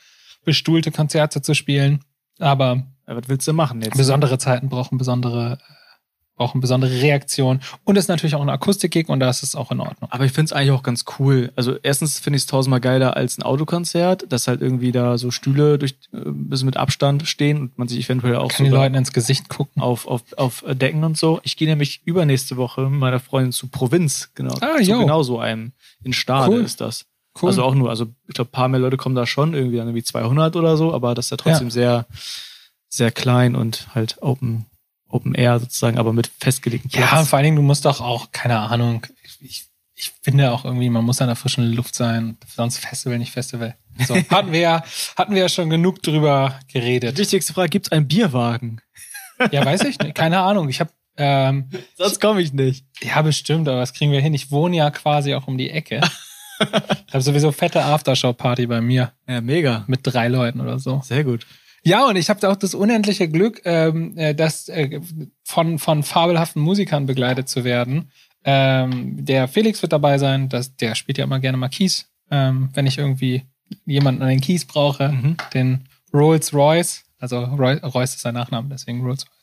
bestuhlte 0.45 0.93
Konzerte 0.93 1.43
zu 1.43 1.55
spielen. 1.55 2.05
Aber 2.39 2.87
ja, 3.09 3.17
was 3.17 3.29
willst 3.29 3.49
du 3.49 3.53
machen 3.53 3.83
jetzt? 3.83 3.97
Besondere 3.97 4.39
Zeiten 4.39 4.69
brauchen 4.69 4.99
besondere 4.99 5.59
brauchen 6.39 6.61
besondere 6.61 6.91
Reaktion 7.03 7.61
und 7.85 7.97
ist 7.97 8.09
natürlich 8.09 8.35
auch 8.35 8.41
ein 8.41 8.49
Akustik-Gig 8.49 9.09
und 9.09 9.21
da 9.21 9.29
ist 9.29 9.43
es 9.43 9.55
auch 9.55 9.71
in 9.71 9.81
Ordnung. 9.81 10.11
Aber 10.11 10.25
ich 10.25 10.33
finde 10.33 10.47
es 10.47 10.53
eigentlich 10.53 10.71
auch 10.71 10.83
ganz 10.83 11.05
cool. 11.19 11.53
Also 11.57 11.77
erstens 11.83 12.19
finde 12.19 12.37
ich 12.37 12.45
es 12.45 12.47
tausendmal 12.47 12.81
geiler 12.81 13.17
als 13.17 13.37
ein 13.37 13.43
Autokonzert, 13.43 14.33
dass 14.33 14.49
halt 14.49 14.63
irgendwie 14.63 14.93
da 14.93 15.19
so 15.19 15.31
Stühle 15.31 15.79
durch 15.79 15.97
äh, 16.13 16.17
ein 16.17 16.49
bisschen 16.49 16.67
mit 16.67 16.77
Abstand 16.77 17.29
stehen 17.29 17.61
und 17.61 17.79
man 17.79 17.89
sich 17.89 18.05
eventuell 18.05 18.37
auch 18.37 18.49
Kann 18.49 18.59
so 18.59 18.65
die 18.65 18.71
Leuten 18.71 18.95
ins 18.95 19.13
Gesicht 19.13 19.49
gucken. 19.49 19.83
Auf, 19.83 20.07
auf, 20.07 20.23
auf 20.37 20.65
Decken 20.67 21.05
und 21.05 21.19
so. 21.19 21.41
Ich 21.43 21.57
gehe 21.57 21.69
nämlich 21.69 22.01
übernächste 22.05 22.57
Woche 22.57 22.83
mit 22.89 23.01
meiner 23.01 23.21
Freundin 23.21 23.53
zu 23.53 23.69
Provinz, 23.69 24.31
genau. 24.35 24.55
Ah, 24.61 24.79
zu 24.79 24.99
genau 24.99 25.23
so 25.23 25.39
einem. 25.39 25.73
In 26.03 26.13
Stade 26.13 26.53
cool. 26.53 26.61
ist 26.63 26.81
das. 26.81 27.05
Cool. 27.41 27.49
Also 27.49 27.63
auch 27.63 27.75
nur, 27.75 27.91
also 27.91 28.07
ich 28.27 28.35
glaube, 28.35 28.51
paar 28.51 28.69
mehr 28.69 28.81
Leute 28.81 28.97
kommen 28.97 29.15
da 29.15 29.27
schon, 29.27 29.55
irgendwie 29.55 29.77
dann 29.77 29.89
irgendwie 29.89 30.03
200 30.03 30.57
oder 30.57 30.77
so, 30.77 30.93
aber 30.93 31.15
das 31.15 31.27
ist 31.27 31.31
ja 31.31 31.37
trotzdem 31.37 31.69
ja. 31.69 31.73
sehr, 31.73 32.07
sehr 32.89 33.11
klein 33.11 33.55
und 33.55 33.89
halt 33.95 34.17
open 34.21 34.67
Open 35.09 35.35
Air 35.35 35.59
sozusagen, 35.61 35.99
aber 35.99 36.13
mit 36.13 36.31
festgelegten 36.41 36.91
Platz. 36.91 37.11
Ja, 37.11 37.25
vor 37.25 37.39
allen 37.39 37.45
Dingen, 37.45 37.57
du 37.57 37.63
musst 37.63 37.85
doch 37.85 38.01
auch, 38.01 38.31
keine 38.33 38.59
Ahnung, 38.59 39.07
ich, 39.41 39.67
ich 39.95 40.13
finde 40.23 40.53
auch 40.53 40.65
irgendwie, 40.65 40.91
man 40.91 41.05
muss 41.05 41.21
an 41.21 41.29
der 41.29 41.37
frischen 41.37 41.73
Luft 41.73 41.95
sein, 41.95 42.37
sonst 42.55 42.79
Festival, 42.79 43.19
nicht 43.19 43.33
Festival. 43.33 43.77
So, 44.07 44.15
hatten 44.31 44.53
wir 44.53 44.61
ja, 44.61 44.85
hatten 45.17 45.35
wir 45.35 45.43
ja 45.43 45.49
schon 45.49 45.71
genug 45.71 46.03
drüber 46.03 46.59
geredet. 46.73 47.17
Die 47.17 47.23
wichtigste 47.23 47.53
Frage, 47.53 47.71
gibt's 47.71 47.93
einen 47.93 48.09
Bierwagen? 48.09 48.81
Ja, 49.53 49.65
weiß 49.65 49.83
ich 49.85 50.01
nicht, 50.01 50.17
keine 50.17 50.41
Ahnung. 50.41 50.69
Ich 50.69 50.81
habe 50.81 50.91
ähm, 51.17 51.69
Sonst 51.97 52.21
komme 52.21 52.41
ich 52.41 52.53
nicht. 52.53 52.87
Ja, 53.01 53.23
bestimmt, 53.23 53.69
aber 53.69 53.81
das 53.81 53.93
kriegen 53.93 54.13
wir 54.13 54.21
hin. 54.21 54.35
Ich 54.35 54.51
wohne 54.51 54.77
ja 54.77 54.91
quasi 54.91 55.35
auch 55.35 55.47
um 55.47 55.59
die 55.59 55.71
Ecke. 55.71 56.01
ich 56.61 57.15
habe 57.15 57.23
sowieso 57.23 57.53
fette 57.53 57.85
Aftershow-Party 57.85 58.67
bei 58.67 58.81
mir. 58.81 59.13
Ja, 59.29 59.41
mega. 59.41 59.85
Mit 59.89 60.01
drei 60.03 60.29
Leuten 60.29 60.61
oder 60.61 60.79
so. 60.79 61.01
Sehr 61.05 61.25
gut. 61.25 61.47
Ja, 61.89 62.07
und 62.07 62.17
ich 62.17 62.29
habe 62.29 62.47
auch 62.51 62.57
das 62.57 62.75
unendliche 62.75 63.31
Glück, 63.31 63.63
ähm, 63.65 64.13
äh, 64.19 64.35
das 64.35 64.69
äh, 64.69 65.01
von 65.43 65.79
von 65.79 66.03
fabelhaften 66.03 66.61
Musikern 66.61 67.07
begleitet 67.07 67.49
zu 67.49 67.65
werden. 67.65 68.11
Ähm, 68.45 69.25
der 69.25 69.49
Felix 69.49 69.81
wird 69.81 69.95
dabei 69.95 70.19
sein, 70.19 70.51
das, 70.51 70.77
der 70.77 70.95
spielt 70.95 71.17
ja 71.17 71.25
immer 71.25 71.41
gerne 71.41 71.57
mal 71.57 71.71
Keys, 71.71 72.07
ähm, 72.31 72.69
wenn 72.75 72.87
ich 72.87 72.99
irgendwie 72.99 73.45
jemanden 73.87 74.21
an 74.21 74.29
den 74.29 74.43
Keys 74.43 74.67
brauche, 74.67 75.09
mhm. 75.09 75.37
den 75.55 75.89
Rolls 76.13 76.53
Royce, 76.53 77.05
also 77.19 77.43
Roy, 77.43 77.77
Royce 77.79 78.17
ist 78.17 78.21
sein 78.21 78.35
Nachname, 78.35 78.69
deswegen 78.71 79.01
Rolls 79.01 79.25
Royce. 79.25 79.38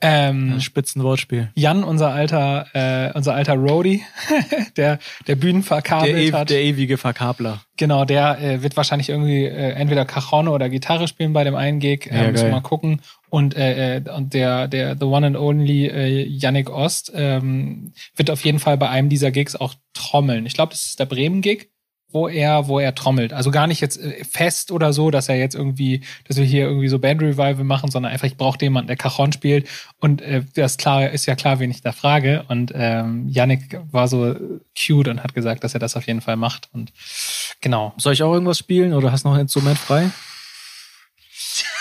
Ähm, 0.00 0.60
Spitzenwortspiel. 0.60 1.50
Jan, 1.54 1.84
unser 1.84 2.10
alter, 2.10 2.66
äh, 2.74 3.12
unser 3.16 3.34
alter 3.34 3.54
Roadie, 3.54 4.02
der 4.76 4.98
der 5.26 5.36
Bühnen 5.36 5.62
verkabelt 5.62 6.32
der, 6.32 6.40
hat. 6.40 6.50
Der 6.50 6.62
ewige 6.62 6.98
Verkabler. 6.98 7.62
Genau, 7.76 8.04
der 8.04 8.40
äh, 8.40 8.62
wird 8.62 8.76
wahrscheinlich 8.76 9.08
irgendwie 9.08 9.44
äh, 9.44 9.72
entweder 9.72 10.04
Cajon 10.04 10.48
oder 10.48 10.68
Gitarre 10.68 11.08
spielen 11.08 11.32
bei 11.32 11.44
dem 11.44 11.54
einen 11.54 11.80
Gig. 11.80 12.06
Äh, 12.06 12.24
ja, 12.24 12.30
müssen 12.30 12.46
wir 12.46 12.52
mal 12.52 12.60
gucken. 12.60 13.00
Und, 13.30 13.56
äh, 13.56 13.96
äh, 13.96 14.10
und 14.10 14.32
der, 14.32 14.68
der 14.68 14.96
The 14.96 15.06
One 15.06 15.26
and 15.26 15.36
Only 15.36 15.86
äh, 15.86 16.24
Yannick 16.24 16.70
Ost 16.70 17.10
ähm, 17.14 17.92
wird 18.14 18.30
auf 18.30 18.44
jeden 18.44 18.60
Fall 18.60 18.76
bei 18.76 18.88
einem 18.88 19.08
dieser 19.08 19.32
Gigs 19.32 19.56
auch 19.56 19.74
trommeln. 19.92 20.46
Ich 20.46 20.54
glaube, 20.54 20.70
das 20.70 20.86
ist 20.86 21.00
der 21.00 21.06
Bremen-Gig 21.06 21.70
wo 22.14 22.28
er, 22.28 22.68
wo 22.68 22.78
er 22.78 22.94
trommelt. 22.94 23.32
Also 23.32 23.50
gar 23.50 23.66
nicht 23.66 23.80
jetzt 23.80 24.00
äh, 24.00 24.24
fest 24.24 24.70
oder 24.70 24.92
so, 24.92 25.10
dass 25.10 25.28
er 25.28 25.36
jetzt 25.36 25.56
irgendwie, 25.56 26.02
dass 26.26 26.36
wir 26.36 26.44
hier 26.44 26.66
irgendwie 26.66 26.88
so 26.88 27.00
Band 27.00 27.20
Revival 27.20 27.64
machen, 27.64 27.90
sondern 27.90 28.12
einfach, 28.12 28.26
ich 28.26 28.36
brauche 28.36 28.58
jemanden, 28.60 28.86
der 28.86 28.96
Cajon 28.96 29.32
spielt. 29.32 29.68
Und 29.98 30.22
äh, 30.22 30.44
das 30.54 30.78
klar 30.78 31.10
ist 31.10 31.26
ja 31.26 31.34
klar, 31.34 31.58
wen 31.58 31.70
ich 31.70 31.82
da 31.82 31.90
frage. 31.90 32.44
Und 32.48 32.72
ähm, 32.74 33.28
Yannick 33.28 33.80
war 33.90 34.06
so 34.06 34.36
cute 34.78 35.08
und 35.08 35.24
hat 35.24 35.34
gesagt, 35.34 35.64
dass 35.64 35.74
er 35.74 35.80
das 35.80 35.96
auf 35.96 36.06
jeden 36.06 36.20
Fall 36.20 36.36
macht. 36.36 36.68
Und 36.72 36.92
genau. 37.60 37.92
Soll 37.96 38.12
ich 38.12 38.22
auch 38.22 38.32
irgendwas 38.32 38.58
spielen 38.58 38.94
oder 38.94 39.10
hast 39.10 39.24
du 39.24 39.28
noch 39.28 39.34
ein 39.34 39.42
Instrument 39.42 39.78
frei? 39.78 40.10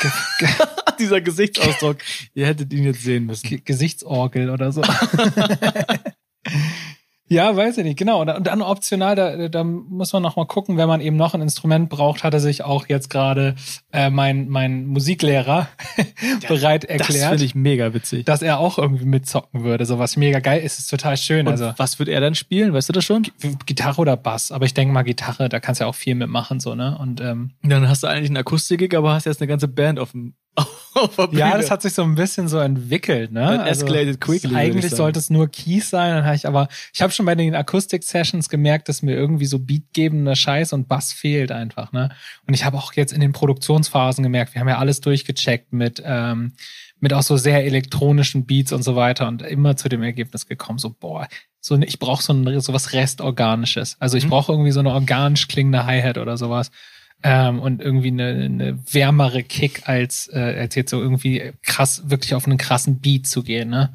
Dieser 1.00 1.22
Gesichtsausdruck, 1.22 1.98
ihr 2.34 2.48
hättet 2.48 2.74
ihn 2.74 2.84
jetzt 2.84 3.04
sehen 3.04 3.28
müssen. 3.28 3.48
G 3.48 3.62
Gesichtsorgel 3.64 4.50
oder 4.50 4.72
so. 4.72 4.82
Ja, 7.34 7.56
weiß 7.56 7.80
ich 7.80 7.84
nicht, 7.84 7.98
genau. 7.98 8.22
Und 8.22 8.28
dann 8.28 8.62
optional, 8.62 9.16
da, 9.16 9.50
da 9.50 9.64
muss 9.64 10.14
man 10.14 10.22
noch 10.22 10.36
mal 10.36 10.46
gucken, 10.46 10.78
wenn 10.78 10.88
man 10.88 11.02
eben 11.02 11.16
noch 11.16 11.34
ein 11.34 11.42
Instrument 11.42 11.90
braucht, 11.90 12.24
hat 12.24 12.32
er 12.36 12.40
sich 12.40 12.64
auch 12.64 12.88
jetzt 12.88 13.10
gerade 13.10 13.56
äh, 13.92 14.12
mein, 14.12 14.50
mein 14.50 14.86
Musiklehrer 14.86 15.68
bereit 16.48 16.86
erklärt. 16.86 17.24
Das 17.24 17.30
finde 17.30 17.46
ich 17.46 17.56
mega 17.56 17.94
witzig. 17.96 18.26
Dass 18.26 18.44
er 18.44 18.60
auch 18.60 18.78
irgendwie 18.78 19.06
mitzocken 19.06 19.64
würde. 19.64 19.86
So 19.86 19.98
was 19.98 20.16
mega 20.16 20.40
geil 20.42 20.62
ist, 20.62 20.78
ist 20.78 20.92
total 20.92 21.18
schön. 21.18 21.48
Und 21.48 21.54
also 21.54 21.74
was 21.78 21.98
wird 21.98 22.08
er 22.08 22.22
dann 22.22 22.36
spielen? 22.36 22.72
Weißt 22.72 22.90
du 22.90 22.94
das 22.94 23.04
schon? 23.04 23.26
Gitarre 23.66 24.00
oder 24.00 24.16
Bass. 24.16 24.52
Aber 24.52 24.66
ich 24.66 24.76
denke 24.76 24.94
mal 24.94 25.02
Gitarre, 25.02 25.50
da 25.50 25.60
kannst 25.60 25.82
du 25.82 25.86
ja 25.86 25.90
auch 25.90 25.96
viel 25.96 26.14
mitmachen, 26.14 26.60
so, 26.60 26.76
ne? 26.76 26.96
Und 27.00 27.20
ähm, 27.20 27.52
dann 27.64 27.90
hast 27.90 28.04
du 28.04 28.08
eigentlich 28.08 28.30
einen 28.30 28.38
Akustik, 28.38 28.94
aber 28.94 29.14
hast 29.14 29.26
jetzt 29.26 29.42
eine 29.42 29.48
ganze 29.48 29.68
Band 29.68 29.98
auf 29.98 30.12
dem 30.12 30.36
ja, 31.32 31.58
das 31.58 31.72
hat 31.72 31.82
sich 31.82 31.94
so 31.94 32.04
ein 32.04 32.16
bisschen 32.16 32.48
so 32.48 32.60
entwickelt, 32.60 33.32
ne? 33.32 33.68
Escalated 33.68 34.08
also, 34.08 34.20
quickly. 34.20 34.56
Eigentlich 34.56 34.92
sollte 34.92 35.20
es 35.20 35.30
nur 35.30 35.48
Keys 35.48 35.90
sein, 35.90 36.14
dann 36.14 36.26
habe 36.26 36.36
ich 36.36 36.48
aber, 36.48 36.68
ich 36.94 37.02
habe 37.02 37.12
schon 37.12 37.26
bei 37.26 37.36
den 37.36 37.56
Akustik-Sessions 37.56 38.50
gemerkt, 38.50 38.90
dass 38.90 39.02
mir 39.02 39.16
irgendwie 39.16 39.46
so 39.46 39.60
beatgebender 39.60 40.36
Scheiß 40.36 40.74
und 40.74 40.88
Bass 40.88 41.12
fehlt 41.12 41.52
einfach, 41.52 41.92
ne? 41.92 42.10
Und 42.48 42.54
ich 42.54 42.66
habe 42.66 42.78
auch 42.78 42.94
jetzt 42.94 43.14
in 43.14 43.22
den 43.22 43.34
Produktionsphasen 43.34 44.24
gemerkt, 44.24 44.54
wir 44.54 44.62
haben 44.62 44.70
ja 44.70 44.78
alles 44.78 45.02
durchgecheckt 45.02 45.74
mit, 45.74 46.02
ähm, 46.06 46.54
mit 47.00 47.14
auch 47.14 47.24
so 47.24 47.38
sehr 47.38 47.66
elektronischen 47.66 48.46
Beats 48.46 48.72
und 48.72 48.84
so 48.84 48.96
weiter 48.96 49.28
und 49.28 49.42
immer 49.42 49.76
zu 49.76 49.90
dem 49.90 50.04
Ergebnis 50.04 50.46
gekommen, 50.46 50.78
so, 50.78 50.92
boah, 50.92 51.28
so, 51.60 51.78
ich 51.78 51.98
brauche 51.98 52.22
so, 52.22 52.34
ein, 52.34 52.60
so 52.60 52.74
was 52.74 52.94
Restorganisches. 52.94 53.98
Also 54.00 54.18
ich 54.18 54.26
mhm. 54.26 54.30
brauche 54.30 54.52
irgendwie 54.52 54.72
so 54.72 54.80
eine 54.80 54.92
organisch 54.92 55.48
klingende 55.48 55.86
Hi-Hat 55.86 56.18
oder 56.18 56.38
sowas 56.38 56.72
ähm, 57.24 57.60
und 57.60 57.82
irgendwie 57.82 58.10
eine, 58.10 58.28
eine 58.28 58.80
wärmere 58.92 59.44
Kick 59.44 59.88
als, 59.88 60.30
äh, 60.32 60.58
als 60.60 60.76
jetzt 60.76 60.92
so 60.92 61.02
irgendwie 61.02 61.54
krass, 61.64 62.10
wirklich 62.10 62.36
auf 62.36 62.46
einen 62.46 62.58
krassen 62.58 63.00
Beat 63.00 63.28
zu 63.28 63.44
gehen, 63.44 63.70
ne? 63.70 63.94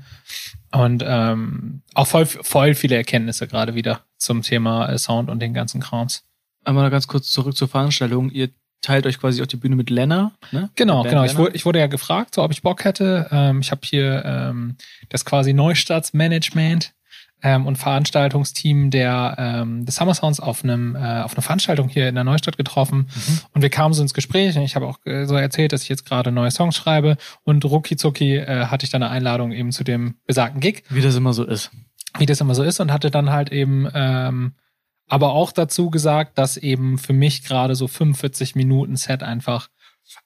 Und 0.72 1.02
ähm, 1.06 1.82
auch 1.94 2.06
voll, 2.06 2.26
voll 2.26 2.74
viele 2.74 2.96
Erkenntnisse 2.96 3.46
gerade 3.46 3.74
wieder 3.74 4.00
zum 4.18 4.42
Thema 4.42 4.88
äh, 4.88 4.98
Sound 4.98 5.30
und 5.30 5.40
den 5.40 5.54
ganzen 5.54 5.80
Krams. 5.80 6.24
Einmal 6.64 6.84
noch 6.84 6.90
ganz 6.90 7.06
kurz 7.06 7.30
zurück 7.30 7.56
zur 7.56 7.68
Veranstaltung. 7.68 8.30
Ihr 8.30 8.50
teilt 8.82 9.06
euch 9.06 9.18
quasi 9.18 9.42
auch 9.42 9.46
die 9.46 9.56
Bühne 9.56 9.76
mit 9.76 9.90
Lena, 9.90 10.32
ne? 10.52 10.70
Genau, 10.74 11.02
genau. 11.02 11.24
Ich 11.24 11.36
wurde, 11.36 11.54
ich 11.54 11.64
wurde 11.64 11.78
ja 11.78 11.86
gefragt, 11.86 12.34
so 12.34 12.42
ob 12.42 12.52
ich 12.52 12.62
Bock 12.62 12.84
hätte. 12.84 13.28
Ähm, 13.30 13.60
ich 13.60 13.70
habe 13.70 13.80
hier 13.84 14.22
ähm, 14.24 14.76
das 15.08 15.24
quasi 15.24 15.52
Neustartsmanagement 15.52 16.94
ähm, 17.42 17.66
und 17.66 17.76
Veranstaltungsteam 17.76 18.90
der 18.90 19.36
ähm, 19.38 19.84
des 19.84 19.96
Summer 19.96 20.14
Sounds 20.14 20.40
auf 20.40 20.64
einem 20.64 20.96
äh, 20.96 21.22
auf 21.22 21.34
einer 21.34 21.42
Veranstaltung 21.42 21.88
hier 21.88 22.08
in 22.08 22.14
der 22.14 22.24
Neustadt 22.24 22.56
getroffen 22.56 23.08
mhm. 23.14 23.40
und 23.54 23.62
wir 23.62 23.70
kamen 23.70 23.94
so 23.94 24.02
ins 24.02 24.14
Gespräch 24.14 24.56
und 24.56 24.62
ich 24.62 24.76
habe 24.76 24.86
auch 24.86 24.98
äh, 25.04 25.26
so 25.26 25.36
erzählt, 25.36 25.72
dass 25.72 25.82
ich 25.82 25.88
jetzt 25.88 26.04
gerade 26.04 26.32
neue 26.32 26.50
Songs 26.50 26.76
schreibe 26.76 27.16
und 27.44 27.64
rucki 27.64 27.96
zucki 27.96 28.36
äh, 28.36 28.66
hatte 28.66 28.84
ich 28.84 28.90
dann 28.90 29.02
eine 29.02 29.12
Einladung 29.12 29.52
eben 29.52 29.72
zu 29.72 29.84
dem 29.84 30.16
besagten 30.26 30.60
Gig. 30.60 30.82
Wie 30.90 31.02
das 31.02 31.14
immer 31.14 31.32
so 31.32 31.44
ist. 31.44 31.70
Wie 32.18 32.26
das 32.26 32.40
immer 32.40 32.54
so 32.54 32.62
ist 32.62 32.80
und 32.80 32.92
hatte 32.92 33.10
dann 33.10 33.30
halt 33.30 33.52
eben 33.52 33.88
ähm, 33.94 34.54
aber 35.08 35.32
auch 35.32 35.52
dazu 35.52 35.90
gesagt, 35.90 36.36
dass 36.38 36.56
eben 36.56 36.98
für 36.98 37.14
mich 37.14 37.42
gerade 37.42 37.74
so 37.74 37.88
45 37.88 38.54
Minuten 38.54 38.96
Set 38.96 39.22
einfach 39.22 39.68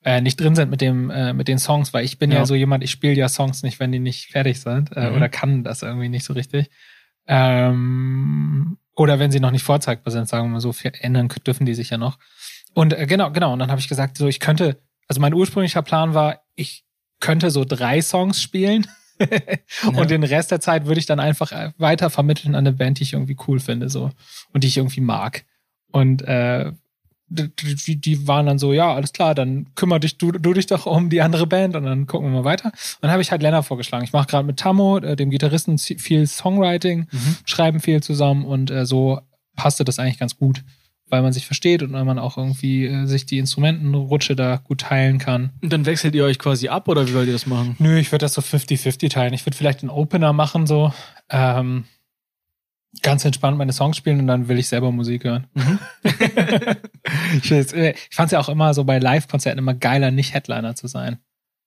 äh, 0.05 0.21
nicht 0.21 0.41
drin 0.41 0.55
sind 0.55 0.71
mit 0.71 0.81
dem 0.81 1.11
äh, 1.11 1.33
mit 1.33 1.49
den 1.49 1.59
Songs, 1.59 1.93
weil 1.93 2.05
ich 2.05 2.19
bin 2.19 2.31
ja, 2.31 2.39
ja 2.39 2.47
so 2.47 2.55
jemand, 2.55 2.85
ich 2.85 2.91
spiele 2.91 3.15
ja 3.15 3.29
Songs 3.29 3.63
nicht, 3.63 3.81
wenn 3.81 3.93
die 3.93 3.99
nicht 3.99 4.31
fertig 4.31 4.61
sind 4.61 4.97
äh, 4.97 5.11
mhm. 5.11 5.17
oder 5.17 5.29
kann 5.29 5.65
das 5.65 5.83
irgendwie 5.83 6.09
nicht 6.09 6.25
so 6.25 6.33
richtig. 6.33 6.71
Ähm, 7.27 8.79
oder 8.95 9.19
wenn 9.19 9.31
sie 9.31 9.41
noch 9.41 9.51
nicht 9.51 9.65
vorzeigbar 9.65 10.11
sind, 10.13 10.29
sagen 10.29 10.47
wir 10.47 10.53
mal 10.53 10.61
so, 10.61 10.75
ändern 11.01 11.29
dürfen 11.47 11.67
die 11.67 11.75
sich 11.75 11.91
ja 11.91 11.99
noch. 11.99 12.19
Und 12.75 12.93
äh, 12.93 13.07
genau, 13.07 13.31
genau. 13.31 13.53
Und 13.53 13.59
dann 13.59 13.71
habe 13.71 13.81
ich 13.81 13.89
gesagt, 13.89 14.17
so 14.17 14.29
ich 14.29 14.41
könnte, 14.41 14.83
also 15.09 15.21
mein 15.21 15.35
ursprünglicher 15.35 15.83
Plan 15.83 16.15
war, 16.15 16.43
ich 16.55 16.85
könnte 17.21 17.51
so 17.51 17.65
drei 17.65 18.03
Songs 18.03 18.43
spielen 18.43 18.87
und 19.87 19.97
ja. 19.97 20.05
den 20.05 20.25
Rest 20.25 20.51
der 20.51 20.61
Zeit 20.61 20.87
würde 20.87 21.01
ich 21.01 21.07
dann 21.07 21.21
einfach 21.21 21.53
äh, 21.53 21.73
weiter 21.79 22.11
vermitteln 22.11 22.55
an 22.55 22.67
eine 22.67 22.77
Band, 22.77 22.99
die 22.99 23.05
ich 23.05 23.13
irgendwie 23.13 23.37
cool 23.47 23.61
finde, 23.61 23.89
so 23.89 24.11
und 24.53 24.65
die 24.65 24.69
ich 24.69 24.77
irgendwie 24.77 25.01
mag. 25.01 25.45
Und 25.91 26.23
äh, 26.23 26.73
die, 27.33 28.01
die 28.01 28.29
waren 28.29 28.47
dann 28.47 28.59
so, 28.59 28.73
ja, 28.73 28.95
alles 28.95 29.13
klar, 29.13 29.35
dann 29.35 29.67
kümmere 29.75 30.01
dich 30.01 30.19
du, 30.19 30.33
du 30.33 30.53
dich 30.53 30.67
doch 30.67 30.87
um 30.87 31.09
die 31.11 31.23
andere 31.23 31.47
Band 31.47 31.77
und 31.77 31.85
dann 31.85 32.07
gucken 32.07 32.29
wir 32.29 32.41
mal 32.41 32.45
weiter. 32.45 32.67
Und 32.67 33.03
dann 33.03 33.11
habe 33.11 33.23
ich 33.23 33.31
halt 33.31 33.43
Lennart 33.43 33.65
vorgeschlagen. 33.65 34.05
Ich 34.05 34.13
mache 34.13 34.27
gerade 34.27 34.47
mit 34.47 34.59
Tammo, 34.59 34.99
äh, 34.99 35.17
dem 35.17 35.31
Gitarristen, 35.31 35.79
viel 35.79 36.27
Songwriting, 36.27 37.07
mhm. 37.11 37.37
schreiben 37.45 37.81
viel 37.81 38.03
zusammen 38.03 38.45
und 38.45 38.71
äh, 38.71 38.87
so 38.87 39.21
passte 39.57 39.85
das 39.85 39.99
eigentlich 39.99 40.19
ganz 40.19 40.37
gut, 40.37 40.63
weil 41.09 41.23
man 41.23 41.33
sich 41.33 41.47
versteht 41.47 41.83
und 41.83 41.93
weil 41.93 42.05
man 42.05 42.19
auch 42.19 42.37
irgendwie 42.37 42.87
äh, 42.87 43.07
sich 43.07 43.27
die 43.27 43.39
Instrumentenrutsche 43.39 44.37
da 44.37 44.57
gut 44.57 44.83
teilen 44.83 45.19
kann. 45.19 45.51
Und 45.63 45.73
dann 45.73 45.87
wechselt 45.87 46.15
ihr 46.15 46.25
euch 46.25 46.39
quasi 46.39 46.69
ab 46.69 46.89
oder 46.89 47.09
wie 47.09 47.15
wollt 47.15 47.27
ihr 47.27 47.33
das 47.33 47.47
machen? 47.47 47.77
Nö, 47.79 47.99
ich 47.99 48.13
würde 48.13 48.25
das 48.25 48.35
so 48.35 48.43
50-50 48.43 49.11
teilen. 49.11 49.35
Ich 49.35 49.47
würde 49.47 49.57
vielleicht 49.57 49.81
einen 49.81 49.91
Opener 49.91 50.33
machen, 50.33 50.67
so. 50.67 50.93
Ähm, 51.31 51.85
ganz 53.01 53.25
entspannt 53.25 53.57
meine 53.57 53.73
Songs 53.73 53.97
spielen 53.97 54.21
und 54.21 54.27
dann 54.27 54.49
will 54.49 54.59
ich 54.59 54.69
selber 54.69 54.93
Musik 54.93 55.25
hören. 55.25 55.47
Mhm. 55.55 55.79
ich, 57.43 57.51
ich 57.51 58.15
fand 58.15 58.27
es 58.27 58.33
ja 58.33 58.41
auch 58.41 58.49
immer 58.49 58.75
so 58.75 58.85
bei 58.85 58.99
Live-Konzerten 58.99 59.59
immer 59.59 59.75
geiler, 59.75 60.11
nicht 60.11 60.35
Headliner 60.35 60.75
zu 60.75 60.89
sein. 60.89 61.19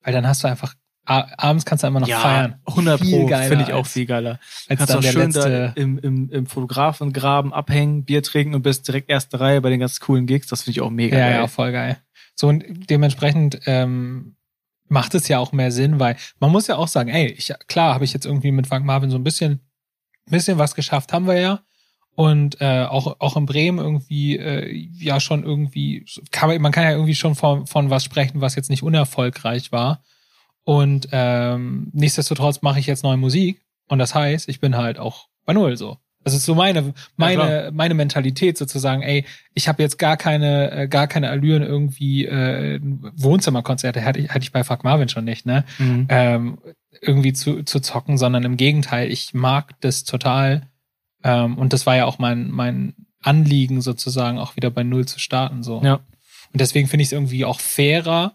Weil 0.03 0.13
dann 0.13 0.27
hast 0.27 0.43
du 0.43 0.47
einfach, 0.47 0.75
abends 1.05 1.65
kannst 1.65 1.83
du 1.83 1.87
immer 1.87 1.99
noch 1.99 2.07
ja, 2.07 2.19
feiern. 2.19 2.55
100 2.65 2.99
Pro 3.01 3.27
finde 3.27 3.63
ich 3.63 3.73
auch 3.73 3.87
viel 3.87 4.05
geiler. 4.05 4.39
Als 4.67 4.77
kannst 4.77 4.89
dann 4.91 4.97
auch 4.99 5.01
der 5.01 5.11
schön 5.11 5.31
letzte 5.31 5.49
da 5.49 5.81
im, 5.81 5.97
im, 5.97 6.29
im 6.29 6.45
Fotografengraben 6.45 7.53
abhängen, 7.53 8.05
Bier 8.05 8.21
trinken 8.21 8.53
und 8.53 8.61
bist 8.61 8.87
direkt 8.87 9.09
erste 9.09 9.39
Reihe 9.39 9.61
bei 9.61 9.71
den 9.71 9.79
ganz 9.79 9.99
coolen 9.99 10.27
Gigs. 10.27 10.47
Das 10.47 10.61
finde 10.61 10.71
ich 10.71 10.81
auch 10.81 10.91
mega 10.91 11.17
ja, 11.17 11.29
geil. 11.29 11.35
Ja, 11.37 11.47
voll 11.47 11.71
geil. 11.71 11.97
So 12.35 12.47
und 12.47 12.89
dementsprechend 12.89 13.61
ähm, 13.65 14.35
macht 14.87 15.15
es 15.15 15.27
ja 15.27 15.39
auch 15.39 15.51
mehr 15.51 15.71
Sinn, 15.71 15.99
weil 15.99 16.17
man 16.39 16.51
muss 16.51 16.67
ja 16.67 16.75
auch 16.75 16.87
sagen, 16.87 17.09
ey, 17.09 17.27
ich, 17.31 17.51
klar 17.67 17.95
habe 17.95 18.05
ich 18.05 18.13
jetzt 18.13 18.25
irgendwie 18.25 18.51
mit 18.51 18.67
Frank 18.67 18.85
Marvin 18.85 19.09
so 19.09 19.17
ein 19.17 19.23
bisschen 19.23 19.61
bisschen 20.31 20.57
was 20.57 20.75
geschafft 20.75 21.13
haben 21.13 21.27
wir 21.27 21.39
ja. 21.39 21.61
Und 22.15 22.61
äh, 22.61 22.85
auch, 22.85 23.19
auch 23.19 23.35
in 23.35 23.45
Bremen 23.45 23.77
irgendwie, 23.77 24.37
äh, 24.37 24.71
ja 24.97 25.19
schon 25.19 25.43
irgendwie, 25.43 26.05
kann 26.31 26.49
man, 26.49 26.61
man 26.61 26.71
kann 26.71 26.85
ja 26.85 26.91
irgendwie 26.91 27.15
schon 27.15 27.35
von, 27.35 27.67
von 27.67 27.89
was 27.89 28.05
sprechen, 28.05 28.39
was 28.39 28.55
jetzt 28.55 28.69
nicht 28.69 28.83
unerfolgreich 28.83 29.73
war. 29.73 30.01
Und 30.63 31.09
ähm, 31.11 31.91
nichtsdestotrotz 31.93 32.61
mache 32.61 32.79
ich 32.79 32.87
jetzt 32.87 33.03
neue 33.03 33.17
Musik. 33.17 33.61
Und 33.87 33.99
das 33.99 34.15
heißt, 34.15 34.47
ich 34.47 34.61
bin 34.61 34.77
halt 34.77 34.97
auch 34.97 35.27
bei 35.45 35.53
Null 35.53 35.75
so. 35.77 35.97
Das 36.25 36.33
ist 36.33 36.43
so 36.43 36.55
meine 36.55 36.95
meine 37.17 37.65
ja, 37.65 37.71
meine 37.71 37.93
Mentalität 37.93 38.57
sozusagen. 38.57 39.03
Ey, 39.03 39.25
ich 39.53 39.67
habe 39.67 39.83
jetzt 39.83 39.99
gar 39.99 40.17
keine 40.17 40.71
äh, 40.71 40.87
gar 40.87 41.05
keine 41.05 41.29
Allüren 41.29 41.61
irgendwie 41.61 42.25
äh, 42.25 42.79
Wohnzimmerkonzerte 42.81 44.03
hatte 44.03 44.19
ich, 44.19 44.29
hatte 44.29 44.41
ich 44.41 44.51
bei 44.51 44.63
Fuck 44.63 44.83
Marvin 44.83 45.07
schon 45.07 45.23
nicht, 45.23 45.45
ne? 45.45 45.65
Mhm. 45.77 46.07
Ähm, 46.09 46.57
irgendwie 46.99 47.33
zu 47.33 47.61
zu 47.61 47.79
zocken, 47.79 48.17
sondern 48.17 48.43
im 48.43 48.57
Gegenteil, 48.57 49.11
ich 49.11 49.35
mag 49.35 49.79
das 49.81 50.03
total. 50.03 50.67
Ähm, 51.23 51.59
und 51.59 51.73
das 51.73 51.85
war 51.85 51.95
ja 51.95 52.05
auch 52.05 52.17
mein 52.17 52.49
mein 52.49 52.95
Anliegen 53.21 53.81
sozusagen 53.81 54.39
auch 54.39 54.55
wieder 54.55 54.71
bei 54.71 54.83
Null 54.83 55.05
zu 55.05 55.19
starten 55.19 55.61
so. 55.61 55.79
Ja. 55.83 55.99
Und 56.51 56.59
deswegen 56.59 56.87
finde 56.87 57.03
ich 57.03 57.09
es 57.09 57.13
irgendwie 57.13 57.45
auch 57.45 57.59
fairer 57.59 58.33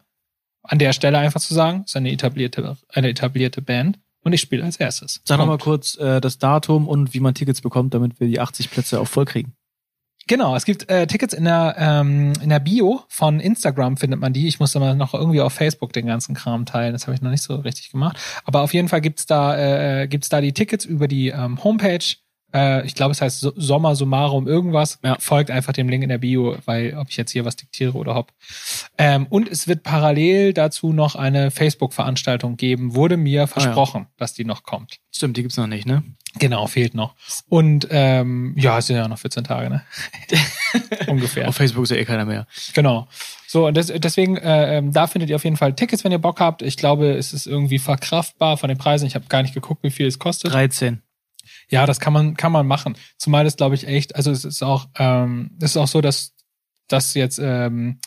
an 0.62 0.78
der 0.78 0.92
Stelle 0.92 1.18
einfach 1.18 1.40
zu 1.40 1.54
sagen, 1.54 1.82
es 1.86 1.90
ist 1.90 1.96
eine 1.96 2.12
etablierte 2.12 2.76
eine 2.88 3.08
etablierte 3.08 3.62
Band 3.62 3.98
und 4.22 4.32
ich 4.32 4.40
spiele 4.40 4.64
als 4.64 4.76
erstes. 4.76 5.20
Sag 5.24 5.38
nochmal 5.38 5.58
kurz 5.58 5.96
äh, 5.96 6.20
das 6.20 6.38
Datum 6.38 6.88
und 6.88 7.14
wie 7.14 7.20
man 7.20 7.34
Tickets 7.34 7.60
bekommt, 7.60 7.94
damit 7.94 8.20
wir 8.20 8.28
die 8.28 8.40
80 8.40 8.70
Plätze 8.70 9.00
auch 9.00 9.08
voll 9.08 9.24
kriegen. 9.24 9.54
Genau, 10.26 10.54
es 10.54 10.64
gibt 10.64 10.88
äh, 10.88 11.06
Tickets 11.06 11.34
in 11.34 11.44
der 11.44 11.74
ähm, 11.78 12.34
in 12.40 12.50
der 12.50 12.60
Bio 12.60 13.02
von 13.08 13.40
Instagram 13.40 13.96
findet 13.96 14.20
man 14.20 14.32
die. 14.32 14.46
Ich 14.46 14.60
musste 14.60 14.78
mal 14.78 14.94
noch 14.94 15.12
irgendwie 15.12 15.40
auf 15.40 15.52
Facebook 15.52 15.92
den 15.92 16.06
ganzen 16.06 16.34
Kram 16.34 16.66
teilen. 16.66 16.92
Das 16.92 17.06
habe 17.06 17.14
ich 17.14 17.22
noch 17.22 17.30
nicht 17.30 17.42
so 17.42 17.56
richtig 17.56 17.90
gemacht. 17.90 18.16
Aber 18.44 18.60
auf 18.60 18.72
jeden 18.72 18.88
Fall 18.88 19.00
gibt's 19.00 19.26
da 19.26 20.02
äh, 20.02 20.06
gibt's 20.06 20.28
da 20.28 20.40
die 20.40 20.52
Tickets 20.52 20.84
über 20.84 21.08
die 21.08 21.28
ähm, 21.30 21.64
Homepage 21.64 22.04
äh, 22.54 22.84
ich 22.86 22.94
glaube, 22.94 23.12
es 23.12 23.20
heißt 23.20 23.40
Sommer 23.56 23.94
Summarum 23.94 24.46
irgendwas. 24.46 24.98
Ja. 25.02 25.16
Folgt 25.18 25.50
einfach 25.50 25.72
dem 25.72 25.88
Link 25.88 26.02
in 26.02 26.08
der 26.08 26.18
Bio, 26.18 26.56
weil 26.64 26.96
ob 26.96 27.08
ich 27.10 27.16
jetzt 27.16 27.30
hier 27.30 27.44
was 27.44 27.56
diktiere 27.56 27.92
oder 27.94 28.14
hopp. 28.14 28.32
Ähm, 28.98 29.26
und 29.28 29.48
es 29.48 29.68
wird 29.68 29.82
parallel 29.82 30.52
dazu 30.52 30.92
noch 30.92 31.14
eine 31.14 31.50
Facebook-Veranstaltung 31.50 32.56
geben. 32.56 32.94
Wurde 32.94 33.16
mir 33.16 33.46
versprochen, 33.46 34.02
ah, 34.02 34.08
ja. 34.08 34.14
dass 34.16 34.34
die 34.34 34.44
noch 34.44 34.62
kommt. 34.62 35.00
Stimmt, 35.14 35.36
die 35.36 35.42
gibt's 35.42 35.56
noch 35.56 35.66
nicht, 35.66 35.86
ne? 35.86 36.02
Genau, 36.38 36.66
fehlt 36.68 36.94
noch. 36.94 37.14
Und 37.48 37.88
ähm, 37.90 38.54
ja, 38.56 38.78
es 38.78 38.86
sind 38.86 38.96
ja 38.96 39.08
noch 39.08 39.18
14 39.18 39.42
Tage, 39.42 39.68
ne? 39.68 39.82
Ungefähr. 41.08 41.48
Auf 41.48 41.56
Facebook 41.56 41.82
ist 41.84 41.90
ja 41.90 41.96
eh 41.96 42.04
keiner 42.04 42.24
mehr. 42.24 42.46
Genau. 42.72 43.08
So, 43.48 43.66
und 43.66 43.76
das, 43.76 43.88
deswegen, 43.88 44.36
äh, 44.36 44.78
ähm, 44.78 44.92
da 44.92 45.08
findet 45.08 45.28
ihr 45.28 45.36
auf 45.36 45.42
jeden 45.42 45.56
Fall 45.56 45.74
Tickets, 45.74 46.04
wenn 46.04 46.12
ihr 46.12 46.20
Bock 46.20 46.38
habt. 46.38 46.62
Ich 46.62 46.76
glaube, 46.76 47.14
es 47.14 47.32
ist 47.32 47.46
irgendwie 47.46 47.80
verkraftbar 47.80 48.56
von 48.56 48.68
den 48.68 48.78
Preisen. 48.78 49.06
Ich 49.06 49.16
habe 49.16 49.26
gar 49.28 49.42
nicht 49.42 49.54
geguckt, 49.54 49.82
wie 49.82 49.90
viel 49.90 50.06
es 50.06 50.20
kostet. 50.20 50.52
13. 50.52 51.02
Ja, 51.70 51.86
das 51.86 52.00
kann 52.00 52.12
man, 52.12 52.36
kann 52.36 52.52
man 52.52 52.66
machen. 52.66 52.96
Zumal 53.16 53.44
das, 53.44 53.56
glaube 53.56 53.74
ich, 53.74 53.86
echt, 53.86 54.16
also 54.16 54.30
es 54.30 54.44
ist 54.44 54.62
auch, 54.62 54.88
ähm, 54.98 55.52
es 55.60 55.70
ist 55.70 55.76
auch 55.76 55.88
so, 55.88 56.00
dass, 56.00 56.34
dass 56.88 57.14
jetzt, 57.14 57.38
ähm, 57.38 57.98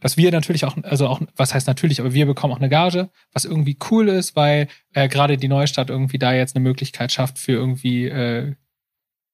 dass 0.00 0.16
wir 0.16 0.32
natürlich 0.32 0.64
auch, 0.64 0.76
also 0.82 1.06
auch, 1.06 1.20
was 1.36 1.54
heißt 1.54 1.68
natürlich, 1.68 2.00
aber 2.00 2.12
wir 2.12 2.26
bekommen 2.26 2.52
auch 2.52 2.58
eine 2.58 2.68
Gage, 2.68 3.10
was 3.32 3.44
irgendwie 3.44 3.78
cool 3.90 4.08
ist, 4.08 4.34
weil 4.34 4.66
äh, 4.92 5.08
gerade 5.08 5.36
die 5.36 5.48
Neustadt 5.48 5.90
irgendwie 5.90 6.18
da 6.18 6.32
jetzt 6.32 6.56
eine 6.56 6.62
Möglichkeit 6.64 7.12
schafft 7.12 7.38
für 7.38 7.52
irgendwie 7.52 8.06
äh, 8.06 8.54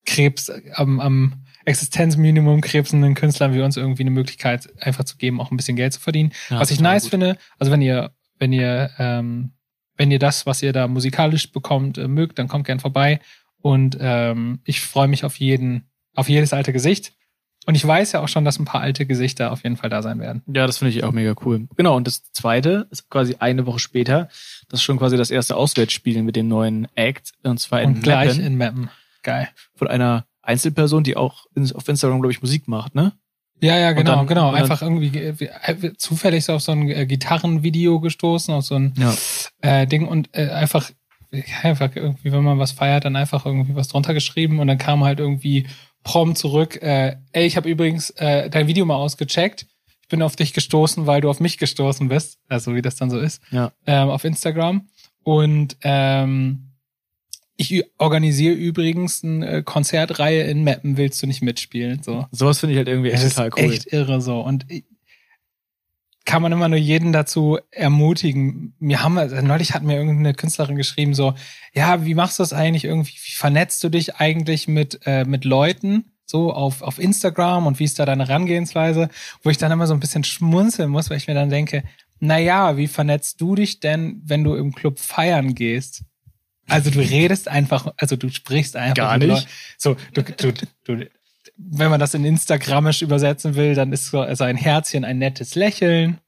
Krebs 0.04 0.50
am, 0.74 1.00
am 1.00 1.44
Existenzminimum 1.64 2.60
krebsenden 2.60 3.14
Künstlern 3.14 3.54
wie 3.54 3.60
uns 3.60 3.76
irgendwie 3.76 4.02
eine 4.02 4.10
Möglichkeit 4.10 4.68
einfach 4.82 5.04
zu 5.04 5.16
geben, 5.16 5.40
auch 5.40 5.50
ein 5.50 5.56
bisschen 5.56 5.76
Geld 5.76 5.92
zu 5.92 6.00
verdienen. 6.00 6.32
Ja, 6.50 6.60
was 6.60 6.70
ich 6.70 6.80
nice 6.80 7.04
gut. 7.04 7.10
finde, 7.10 7.36
also 7.58 7.72
wenn 7.72 7.82
ihr, 7.82 8.12
wenn 8.38 8.52
ihr, 8.52 8.90
ähm, 8.98 9.52
wenn 9.96 10.10
ihr 10.10 10.18
das, 10.18 10.46
was 10.46 10.62
ihr 10.62 10.72
da 10.72 10.88
musikalisch 10.88 11.52
bekommt, 11.52 11.98
äh, 11.98 12.08
mögt, 12.08 12.38
dann 12.38 12.48
kommt 12.48 12.66
gern 12.66 12.80
vorbei 12.80 13.20
Und 13.68 13.98
ähm, 14.00 14.60
ich 14.64 14.80
freue 14.80 15.08
mich 15.08 15.24
auf 15.24 15.36
jeden, 15.36 15.88
auf 16.14 16.28
jedes 16.28 16.52
alte 16.52 16.72
Gesicht. 16.72 17.12
Und 17.66 17.74
ich 17.74 17.86
weiß 17.86 18.12
ja 18.12 18.20
auch 18.20 18.28
schon, 18.28 18.46
dass 18.46 18.58
ein 18.58 18.64
paar 18.64 18.80
alte 18.80 19.04
Gesichter 19.04 19.52
auf 19.52 19.62
jeden 19.62 19.76
Fall 19.76 19.90
da 19.90 20.00
sein 20.00 20.20
werden. 20.20 20.42
Ja, 20.46 20.66
das 20.66 20.78
finde 20.78 20.90
ich 20.96 21.04
auch 21.04 21.12
mega 21.12 21.34
cool. 21.44 21.68
Genau, 21.76 21.96
und 21.96 22.06
das 22.06 22.22
zweite 22.32 22.86
ist 22.90 23.10
quasi 23.10 23.36
eine 23.40 23.66
Woche 23.66 23.78
später. 23.78 24.28
Das 24.70 24.80
ist 24.80 24.84
schon 24.84 24.98
quasi 24.98 25.18
das 25.18 25.30
erste 25.30 25.54
Auswärtsspiel 25.54 26.22
mit 26.22 26.34
dem 26.36 26.48
neuen 26.48 26.88
Act. 26.94 27.32
Und 27.42 27.60
zwar 27.60 27.82
in 27.82 27.90
Und 27.96 28.02
gleich 28.02 28.28
Meppen 28.38 28.46
in 28.46 28.56
Mappen. 28.56 28.90
Geil. 29.22 29.48
von 29.74 29.88
einer 29.88 30.24
Einzelperson, 30.40 31.04
die 31.04 31.16
auch 31.18 31.44
auf 31.74 31.88
Instagram, 31.88 32.20
glaube 32.22 32.32
ich, 32.32 32.40
Musik 32.40 32.68
macht, 32.68 32.94
ne? 32.94 33.12
Ja, 33.60 33.76
ja, 33.76 33.92
genau, 33.92 34.14
dann- 34.16 34.26
genau. 34.28 34.50
Einfach 34.52 34.80
irgendwie 34.80 35.18
äh, 35.18 35.92
zufällig 35.98 36.44
so 36.44 36.54
auf 36.54 36.62
so 36.62 36.72
ein 36.72 36.88
äh, 36.88 37.04
Gitarrenvideo 37.06 38.00
gestoßen, 38.00 38.54
auf 38.54 38.64
so 38.64 38.76
ein 38.76 38.94
Ja. 38.96 39.12
äh, 39.60 39.86
Ding 39.86 40.06
und 40.06 40.30
äh, 40.32 40.48
einfach, 40.48 40.90
einfach 41.62 41.94
irgendwie, 41.94 42.32
wenn 42.32 42.42
man 42.44 42.58
was 42.58 42.72
feiert, 42.72 43.04
dann 43.04 43.16
einfach 43.16 43.44
irgendwie 43.46 43.74
was 43.74 43.88
drunter 43.88 44.14
geschrieben 44.14 44.60
und 44.60 44.66
dann 44.66 44.78
kam 44.78 45.04
halt 45.04 45.18
irgendwie 45.20 45.66
prompt 46.04 46.38
zurück, 46.38 46.80
äh, 46.82 47.16
ey, 47.32 47.46
ich 47.46 47.56
habe 47.56 47.68
übrigens 47.68 48.10
äh, 48.10 48.48
dein 48.50 48.66
Video 48.66 48.84
mal 48.86 48.96
ausgecheckt. 48.96 49.66
Ich 50.02 50.08
bin 50.08 50.22
auf 50.22 50.36
dich 50.36 50.54
gestoßen, 50.54 51.06
weil 51.06 51.20
du 51.20 51.28
auf 51.28 51.38
mich 51.40 51.58
gestoßen 51.58 52.08
bist, 52.08 52.38
also 52.48 52.74
wie 52.74 52.80
das 52.82 52.96
dann 52.96 53.10
so 53.10 53.18
ist, 53.18 53.42
Ja. 53.50 53.72
ähm, 53.86 54.08
auf 54.08 54.24
Instagram. 54.24 54.88
Und 55.22 55.76
ähm, 55.82 56.70
ich 57.56 57.84
organisiere 57.98 58.54
übrigens 58.54 59.22
eine 59.24 59.46
äh, 59.48 59.62
Konzertreihe 59.62 60.44
in 60.44 60.64
Mappen, 60.64 60.96
willst 60.96 61.22
du 61.22 61.26
nicht 61.26 61.42
mitspielen? 61.42 62.02
So. 62.02 62.26
Sowas 62.30 62.60
finde 62.60 62.72
ich 62.74 62.78
halt 62.78 62.88
irgendwie 62.88 63.10
echt 63.10 63.24
Das 63.24 63.34
total 63.34 63.48
ist 63.48 63.58
cool. 63.58 63.72
echt 63.72 63.86
irre 63.92 64.20
so. 64.22 64.40
Und 64.40 64.64
ich- 64.70 64.84
kann 66.28 66.42
man 66.42 66.52
immer 66.52 66.68
nur 66.68 66.78
jeden 66.78 67.14
dazu 67.14 67.58
ermutigen. 67.70 68.74
Wir 68.78 69.02
haben, 69.02 69.14
neulich 69.46 69.72
hat 69.72 69.82
mir 69.82 69.96
irgendeine 69.96 70.34
Künstlerin 70.34 70.76
geschrieben, 70.76 71.14
so, 71.14 71.32
ja, 71.72 72.04
wie 72.04 72.14
machst 72.14 72.38
du 72.38 72.42
das 72.42 72.52
eigentlich 72.52 72.84
irgendwie? 72.84 73.14
Wie 73.14 73.32
vernetzt 73.32 73.82
du 73.82 73.88
dich 73.88 74.16
eigentlich 74.16 74.68
mit, 74.68 75.00
äh, 75.06 75.24
mit 75.24 75.46
Leuten? 75.46 76.12
So 76.26 76.52
auf, 76.52 76.82
auf 76.82 76.98
Instagram 76.98 77.66
und 77.66 77.78
wie 77.78 77.84
ist 77.84 77.98
da 77.98 78.04
deine 78.04 78.28
Herangehensweise? 78.28 79.08
Wo 79.42 79.48
ich 79.48 79.56
dann 79.56 79.72
immer 79.72 79.86
so 79.86 79.94
ein 79.94 80.00
bisschen 80.00 80.22
schmunzeln 80.22 80.90
muss, 80.90 81.08
weil 81.08 81.16
ich 81.16 81.28
mir 81.28 81.34
dann 81.34 81.48
denke, 81.48 81.82
na 82.20 82.36
ja, 82.38 82.76
wie 82.76 82.88
vernetzt 82.88 83.40
du 83.40 83.54
dich 83.54 83.80
denn, 83.80 84.20
wenn 84.22 84.44
du 84.44 84.54
im 84.54 84.74
Club 84.74 84.98
feiern 84.98 85.54
gehst? 85.54 86.04
Also 86.66 86.90
du 86.90 87.00
redest 87.00 87.48
einfach, 87.48 87.90
also 87.96 88.16
du 88.16 88.28
sprichst 88.28 88.76
einfach 88.76 88.96
Gar 88.96 89.16
nicht. 89.16 89.28
Leuten. 89.28 89.46
So, 89.78 89.96
du, 90.12 90.22
du, 90.22 90.52
du, 90.84 91.06
wenn 91.58 91.90
man 91.90 92.00
das 92.00 92.14
in 92.14 92.24
Instagramisch 92.24 93.02
übersetzen 93.02 93.56
will, 93.56 93.74
dann 93.74 93.92
ist 93.92 94.06
so 94.06 94.20
also 94.20 94.44
ein 94.44 94.56
Herzchen 94.56 95.04
ein 95.04 95.18
nettes 95.18 95.54
Lächeln 95.54 96.18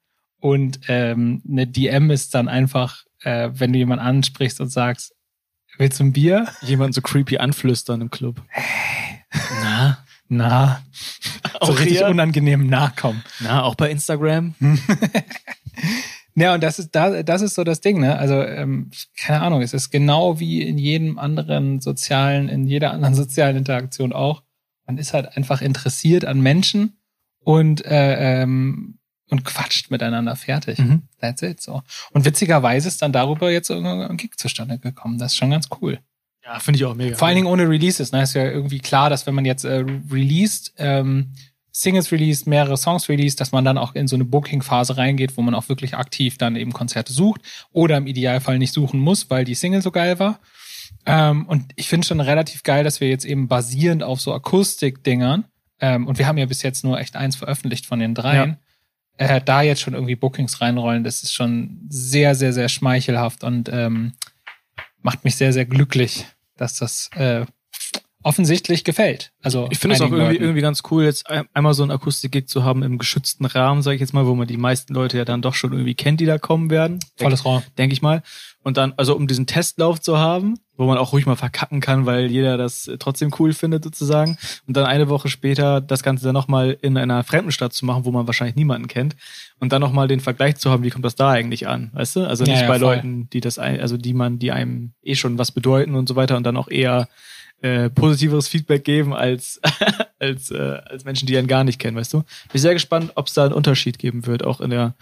und 0.41 0.81
ähm, 0.89 1.43
eine 1.49 1.67
DM 1.67 2.11
ist 2.11 2.35
dann 2.35 2.49
einfach, 2.49 3.05
äh, 3.23 3.51
wenn 3.53 3.73
du 3.73 3.79
jemanden 3.79 4.05
ansprichst 4.05 4.61
und 4.61 4.69
sagst, 4.71 5.15
willst 5.79 6.01
du 6.01 6.05
ein 6.05 6.13
Bier? 6.13 6.49
Jemand 6.63 6.95
so 6.95 7.01
creepy 7.01 7.39
anflüstern 7.39 8.01
im 8.01 8.11
Club. 8.11 8.43
Na, 9.63 9.99
Na, 10.29 10.83
so 11.45 11.59
Auch 11.61 11.79
richtig 11.79 11.99
hier? 11.99 12.09
unangenehm 12.09 12.67
nachkommen. 12.67 13.23
na, 13.41 13.63
auch 13.63 13.75
bei 13.77 13.91
Instagram? 13.91 14.55
Ja, 16.37 16.55
und 16.55 16.63
das 16.63 16.79
ist 16.79 16.95
da, 16.95 17.23
das 17.23 17.43
ist 17.43 17.55
so 17.55 17.65
das 17.65 17.81
Ding, 17.81 18.01
ne? 18.01 18.17
Also 18.17 18.41
ähm, 18.43 18.91
keine 19.19 19.43
Ahnung, 19.43 19.63
es 19.63 19.75
ist 19.75 19.91
genau 19.91 20.39
wie 20.39 20.63
in 20.63 20.79
jedem 20.79 21.19
anderen 21.19 21.81
sozialen, 21.81 22.49
in 22.49 22.67
jeder 22.67 22.93
anderen 22.93 23.15
sozialen 23.17 23.57
Interaktion 23.57 24.13
auch. 24.13 24.43
Man 24.91 24.99
ist 24.99 25.15
halt 25.15 25.37
einfach 25.37 25.63
interessiert 25.63 26.25
an 26.25 26.41
Menschen 26.41 26.97
und 27.39 27.85
äh, 27.85 28.43
ähm, 28.43 28.99
und 29.29 29.45
quatscht 29.45 29.93
miteinander 29.93 30.35
fertig. 30.35 30.81
Mhm. 30.81 31.03
That's 31.21 31.43
it 31.43 31.61
so. 31.61 31.83
Und 32.11 32.25
witzigerweise 32.25 32.89
ist 32.89 33.01
dann 33.01 33.13
darüber 33.13 33.53
jetzt 33.53 33.71
irgendein 33.71 34.17
Gig 34.17 34.37
zustande 34.37 34.81
gekommen. 34.81 35.19
Das 35.19 35.31
ist 35.31 35.39
schon 35.39 35.51
ganz 35.51 35.69
cool. 35.81 36.01
Ja, 36.45 36.59
finde 36.59 36.79
ich 36.79 36.85
auch 36.87 36.97
mega. 36.97 37.17
Vor 37.17 37.29
allen 37.29 37.37
Dingen 37.37 37.47
ohne 37.47 37.69
Releases. 37.69 38.11
Ne? 38.11 38.23
Ist 38.23 38.35
ja 38.35 38.43
irgendwie 38.43 38.81
klar, 38.81 39.11
dass 39.11 39.29
wenn 39.29 39.37
man 39.37 39.45
jetzt 39.45 39.63
äh, 39.63 39.85
released, 40.11 40.75
ähm, 40.79 41.35
Singles 41.71 42.11
released, 42.11 42.49
mehrere 42.49 42.77
Songs 42.77 43.09
released, 43.09 43.41
dass 43.41 43.53
man 43.53 43.65
dann 43.65 43.79
auch 43.79 43.95
in 43.95 44.09
so 44.09 44.17
eine 44.17 44.25
Booking-Phase 44.25 44.97
reingeht, 44.97 45.37
wo 45.37 45.43
man 45.43 45.55
auch 45.55 45.69
wirklich 45.69 45.95
aktiv 45.95 46.37
dann 46.37 46.57
eben 46.57 46.73
Konzerte 46.73 47.13
sucht 47.13 47.43
oder 47.71 47.97
im 47.97 48.09
Idealfall 48.09 48.59
nicht 48.59 48.75
suchen 48.75 48.99
muss, 48.99 49.31
weil 49.31 49.45
die 49.45 49.55
Single 49.55 49.83
so 49.83 49.93
geil 49.93 50.19
war. 50.19 50.41
Ähm, 51.11 51.47
und 51.47 51.65
ich 51.77 51.89
finde 51.89 52.07
schon 52.07 52.21
relativ 52.21 52.63
geil, 52.63 52.85
dass 52.85 53.01
wir 53.01 53.09
jetzt 53.09 53.25
eben 53.25 53.49
basierend 53.49 54.03
auf 54.03 54.21
so 54.21 54.33
Akustik-Dingern, 54.33 55.45
ähm, 55.81 56.07
und 56.07 56.19
wir 56.19 56.27
haben 56.27 56.39
ja 56.39 56.47
bis 56.47 56.63
jetzt 56.63 56.85
nur 56.85 56.99
echt 57.01 57.17
eins 57.17 57.37
veröffentlicht 57.37 57.87
von 57.87 57.99
den 58.01 58.15
dreien, 58.15 58.59
äh, 59.17 59.41
da 59.41 59.63
jetzt 59.63 59.81
schon 59.81 59.95
irgendwie 59.95 60.15
Bookings 60.17 60.61
reinrollen, 60.61 61.05
das 61.05 61.23
ist 61.23 61.33
schon 61.33 61.81
sehr, 61.89 62.35
sehr, 62.35 62.53
sehr 62.53 62.69
schmeichelhaft 62.69 63.45
und 63.45 63.69
ähm, 63.73 64.13
macht 65.03 65.25
mich 65.25 65.37
sehr, 65.37 65.53
sehr 65.53 65.65
glücklich, 65.65 66.27
dass 66.57 66.77
das 66.77 67.09
äh, 67.17 67.45
offensichtlich 68.23 68.85
gefällt. 68.85 69.33
Also 69.43 69.69
Ich 69.71 69.79
finde 69.79 69.97
es 69.97 70.03
auch 70.03 70.11
irgendwie, 70.13 70.33
Leuten. 70.35 70.43
irgendwie 70.43 70.61
ganz 70.61 70.83
cool, 70.91 71.05
jetzt 71.05 71.29
ein- 71.31 71.49
einmal 71.55 71.73
so 71.73 71.83
ein 71.83 71.91
Akustik-Gig 71.91 72.49
zu 72.49 72.65
haben 72.65 72.83
im 72.83 72.99
geschützten 72.99 73.47
Rahmen, 73.47 73.81
sage 73.81 73.95
ich 73.95 74.01
jetzt 74.03 74.13
mal, 74.13 74.27
wo 74.27 74.35
man 74.35 74.47
die 74.47 74.59
meisten 74.59 74.93
Leute 74.93 75.17
ja 75.17 75.25
dann 75.25 75.41
doch 75.41 75.55
schon 75.55 75.73
irgendwie 75.73 75.95
kennt, 75.95 76.21
die 76.21 76.27
da 76.27 76.37
kommen 76.37 76.69
werden. 76.69 77.01
volles 77.17 77.45
Raum. 77.47 77.63
denke 77.79 77.95
ich 77.95 78.03
mal. 78.03 78.23
Und 78.63 78.77
dann, 78.77 78.93
also 78.99 79.17
um 79.17 79.27
diesen 79.27 79.47
Testlauf 79.47 80.01
zu 80.01 80.19
haben, 80.19 80.59
wo 80.77 80.87
man 80.87 80.99
auch 80.99 81.13
ruhig 81.13 81.25
mal 81.25 81.37
verkacken 81.37 81.81
kann, 81.81 82.05
weil 82.05 82.31
jeder 82.31 82.59
das 82.59 82.91
trotzdem 82.99 83.33
cool 83.39 83.55
findet 83.55 83.85
sozusagen. 83.85 84.37
Und 84.67 84.77
dann 84.77 84.85
eine 84.85 85.09
Woche 85.09 85.29
später 85.29 85.81
das 85.81 86.03
Ganze 86.03 86.25
dann 86.25 86.35
nochmal 86.35 86.77
in 86.83 86.97
einer 86.99 87.25
fremden 87.25 87.53
Stadt 87.53 87.73
zu 87.73 87.87
machen, 87.87 88.05
wo 88.05 88.11
man 88.11 88.27
wahrscheinlich 88.27 88.57
niemanden 88.57 88.87
kennt. 88.87 89.17
Und 89.61 89.73
dann 89.73 89.81
nochmal 89.81 90.09
den 90.09 90.21
Vergleich 90.21 90.57
zu 90.57 90.71
haben, 90.71 90.83
wie 90.83 90.91
kommt 90.91 91.05
das 91.05 91.15
da 91.15 91.31
eigentlich 91.31 91.69
an, 91.69 91.91
weißt 91.95 92.17
du? 92.17 92.27
Also 92.27 92.45
Ja, 92.45 92.53
nicht 92.53 92.63
ja, 92.63 92.69
bei 92.69 92.79
voll. 92.79 92.95
Leuten, 92.95 93.31
die 93.31 93.41
das, 93.41 93.59
ein, 93.59 93.81
also 93.81 93.97
die 93.97 94.13
man, 94.15 94.39
die 94.39 94.53
einem 94.53 94.93
eh 95.03 95.15
schon 95.15 95.39
was 95.39 95.53
bedeuten 95.53 95.95
und 95.95 96.09
so 96.09 96.17
weiter 96.17 96.37
und 96.37 96.45
dann 96.45 96.57
auch 96.57 96.69
eher 96.69 97.09
äh, 97.63 97.91
positiveres 97.91 98.49
Feedback 98.49 98.85
geben 98.85 99.15
als 99.15 99.61
als 100.19 100.51
äh, 100.51 100.81
als 100.85 101.05
Menschen, 101.05 101.27
die 101.27 101.37
einen 101.37 101.47
gar 101.49 101.65
nicht 101.65 101.79
kennen, 101.79 101.97
weißt 101.97 102.13
du? 102.15 102.25
Bin 102.53 102.61
sehr 102.61 102.73
gespannt, 102.75 103.13
ob 103.17 103.27
es 103.27 103.35
da 103.35 103.45
einen 103.45 103.53
Unterschied 103.53 103.99
geben 103.99 104.27
wird, 104.27 104.45
auch 104.45 104.61
in 104.61 104.71
der 104.71 104.95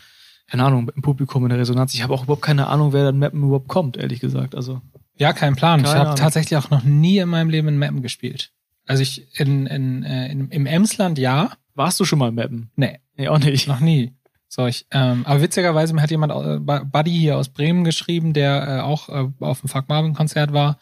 keine 0.48 0.64
Ahnung, 0.64 0.90
im 0.94 1.02
Publikum, 1.02 1.44
in 1.44 1.50
der 1.50 1.58
Resonanz. 1.58 1.94
Ich 1.94 2.02
habe 2.02 2.12
auch 2.14 2.24
überhaupt 2.24 2.42
keine 2.42 2.66
Ahnung, 2.68 2.92
wer 2.92 3.04
dann 3.04 3.18
Mappen 3.18 3.42
überhaupt 3.42 3.68
kommt, 3.68 3.96
ehrlich 3.96 4.20
gesagt. 4.20 4.54
Also, 4.54 4.80
Ja, 5.16 5.32
kein 5.32 5.54
Plan. 5.56 5.80
ich 5.80 5.94
habe 5.94 6.14
tatsächlich 6.18 6.58
auch 6.58 6.70
noch 6.70 6.82
nie 6.82 7.18
in 7.18 7.28
meinem 7.28 7.50
Leben 7.50 7.68
in 7.68 7.78
Mappen 7.78 8.02
gespielt. 8.02 8.50
Also 8.86 9.02
ich 9.02 9.38
in, 9.38 9.66
in, 9.66 10.02
äh, 10.02 10.28
in, 10.32 10.48
im 10.48 10.64
Emsland 10.66 11.18
ja, 11.18 11.50
warst 11.74 12.00
du 12.00 12.04
schon 12.06 12.18
mal 12.18 12.32
Mappen? 12.32 12.70
nee, 12.76 12.98
Nee, 13.16 13.28
auch 13.28 13.38
nicht. 13.38 13.68
noch 13.68 13.80
nie. 13.80 14.14
So, 14.48 14.66
ich, 14.66 14.86
ähm, 14.92 15.26
aber 15.26 15.42
witzigerweise 15.42 15.92
mir 15.92 16.00
hat 16.00 16.10
jemand, 16.10 16.32
äh, 16.32 16.58
Buddy 16.58 17.10
hier 17.10 17.36
aus 17.36 17.50
Bremen 17.50 17.84
geschrieben, 17.84 18.32
der 18.32 18.66
äh, 18.66 18.80
auch 18.80 19.10
äh, 19.10 19.28
auf 19.40 19.60
dem 19.60 19.68
Fuck 19.68 19.88
Marvin 19.90 20.14
Konzert 20.14 20.54
war. 20.54 20.78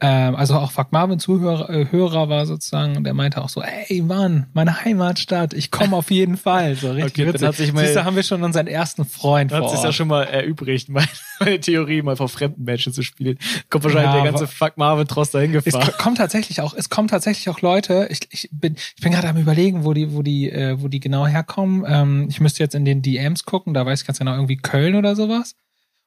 Ähm, 0.00 0.34
also 0.34 0.54
auch 0.56 0.72
Fuck 0.72 0.90
Marvin 0.90 1.20
Zuhörer 1.20 1.70
äh, 1.70 1.86
Hörer 1.92 2.28
war 2.28 2.46
sozusagen 2.46 2.96
und 2.96 3.04
der 3.04 3.14
meinte 3.14 3.40
auch 3.40 3.48
so, 3.48 3.62
ey 3.62 4.02
Mann, 4.02 4.48
meine 4.52 4.84
Heimatstadt, 4.84 5.54
ich 5.54 5.70
komme 5.70 5.94
auf 5.96 6.10
jeden 6.10 6.36
Fall. 6.36 6.74
So 6.74 6.90
richtig 6.90 7.12
Okay, 7.12 7.24
dann 7.26 7.34
witzig. 7.34 7.46
hat 7.48 7.54
sich 7.54 7.72
mal- 7.72 7.84
Siehst 7.84 7.96
du, 7.96 8.04
haben 8.04 8.16
wir 8.16 8.24
schon 8.24 8.42
unseren 8.42 8.66
ersten 8.66 9.04
Freund 9.04 9.52
Hat 9.52 9.60
vor 9.60 9.68
sich 9.68 9.78
Ort. 9.78 9.86
ja 9.86 9.92
schon 9.92 10.08
mal 10.08 10.24
erübrigt, 10.24 10.88
meine, 10.90 11.06
meine 11.38 11.60
Theorie, 11.60 12.02
mal 12.02 12.16
vor 12.16 12.28
fremden 12.28 12.64
Menschen 12.64 12.92
zu 12.92 13.02
spielen. 13.02 13.38
Kommt 13.70 13.84
wahrscheinlich 13.84 14.10
Ja, 14.12 14.22
der 14.22 14.32
ganze 14.32 14.48
Fuck 14.48 14.76
Marvin 14.78 15.06
Trost 15.06 15.32
dahin 15.32 15.54
Es 15.54 15.62
gefahren. 15.64 15.86
ko- 15.86 15.92
kommt 16.02 16.18
tatsächlich 16.18 16.60
auch, 16.60 16.74
es 16.74 16.90
kommen 16.90 17.06
tatsächlich 17.06 17.48
auch 17.48 17.60
Leute, 17.60 18.08
ich, 18.10 18.18
ich 18.30 18.48
bin, 18.52 18.74
ich 18.96 19.00
bin 19.00 19.12
gerade 19.12 19.28
am 19.28 19.36
überlegen, 19.36 19.84
wo 19.84 19.92
die, 19.94 20.12
wo 20.12 20.22
die, 20.22 20.50
äh, 20.50 20.76
wo 20.82 20.88
die 20.88 20.98
genau 20.98 21.24
herkommen. 21.28 21.84
Ähm, 21.86 22.26
ich 22.28 22.40
müsste 22.40 22.64
jetzt 22.64 22.74
in 22.74 22.84
den 22.84 23.00
DMs 23.00 23.44
gucken, 23.44 23.74
da 23.74 23.86
weiß 23.86 24.00
ich 24.00 24.06
ganz 24.08 24.18
genau, 24.18 24.34
irgendwie 24.34 24.56
Köln 24.56 24.96
oder 24.96 25.14
sowas. 25.14 25.54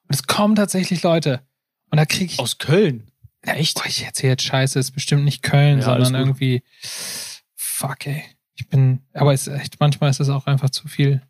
Und 0.10 0.14
es 0.16 0.24
kommen 0.28 0.56
tatsächlich 0.56 1.04
Leute. 1.04 1.40
Und 1.90 1.98
da 1.98 2.06
kriege 2.06 2.26
ich. 2.34 2.40
Aus 2.40 2.58
Köln. 2.58 3.06
Ja, 3.46 3.54
echt? 3.54 3.80
Oh, 3.80 3.88
ich 3.88 4.04
erzähle 4.04 4.34
jetzt 4.34 4.44
Scheiße, 4.44 4.80
es 4.80 4.88
ist 4.88 4.92
bestimmt 4.92 5.24
nicht 5.24 5.44
Köln, 5.44 5.80
Ja, 5.80 5.86
sondern 5.86 6.16
irgendwie. 6.16 6.64
Fuck, 7.56 8.08
ey. 8.08 8.24
Ich 8.56 8.68
bin, 8.70 9.02
aber 9.14 9.34
es 9.34 9.48
ist 9.48 9.54
echt, 9.54 9.80
manchmal 9.80 10.10
ist 10.10 10.20
es 10.20 10.30
auch 10.30 10.48
einfach 10.48 10.72
zu 10.72 10.88
viel, 10.88 11.22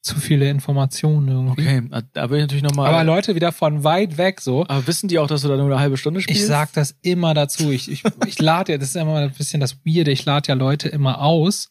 zu 0.00 0.18
viele 0.18 0.48
Informationen 0.48 1.28
irgendwie. 1.28 1.62
Okay, 1.62 1.82
na, 1.88 2.02
da 2.14 2.30
will 2.30 2.38
ich 2.38 2.44
natürlich 2.44 2.62
nochmal. 2.62 2.88
Aber 2.88 3.04
Leute 3.04 3.34
wieder 3.34 3.52
von 3.52 3.84
weit 3.84 4.16
weg 4.16 4.40
so. 4.40 4.62
aber 4.66 4.86
wissen 4.86 5.08
die 5.08 5.18
auch, 5.18 5.26
dass 5.26 5.42
du 5.42 5.48
da 5.48 5.56
nur 5.56 5.66
eine 5.66 5.78
halbe 5.78 5.98
Stunde 5.98 6.22
spielst? 6.22 6.40
Ich 6.40 6.46
sag 6.46 6.72
das 6.72 6.96
immer 7.02 7.34
dazu. 7.34 7.70
Ich, 7.70 7.90
ich, 7.90 8.02
ich 8.26 8.38
lade 8.38 8.72
ja, 8.72 8.78
das 8.78 8.88
ist 8.88 8.96
immer 8.96 9.16
ein 9.16 9.32
bisschen 9.32 9.60
das 9.60 9.84
Weirde, 9.84 10.10
ich 10.10 10.24
lade 10.24 10.48
ja 10.48 10.54
Leute 10.54 10.88
immer 10.88 11.20
aus, 11.20 11.70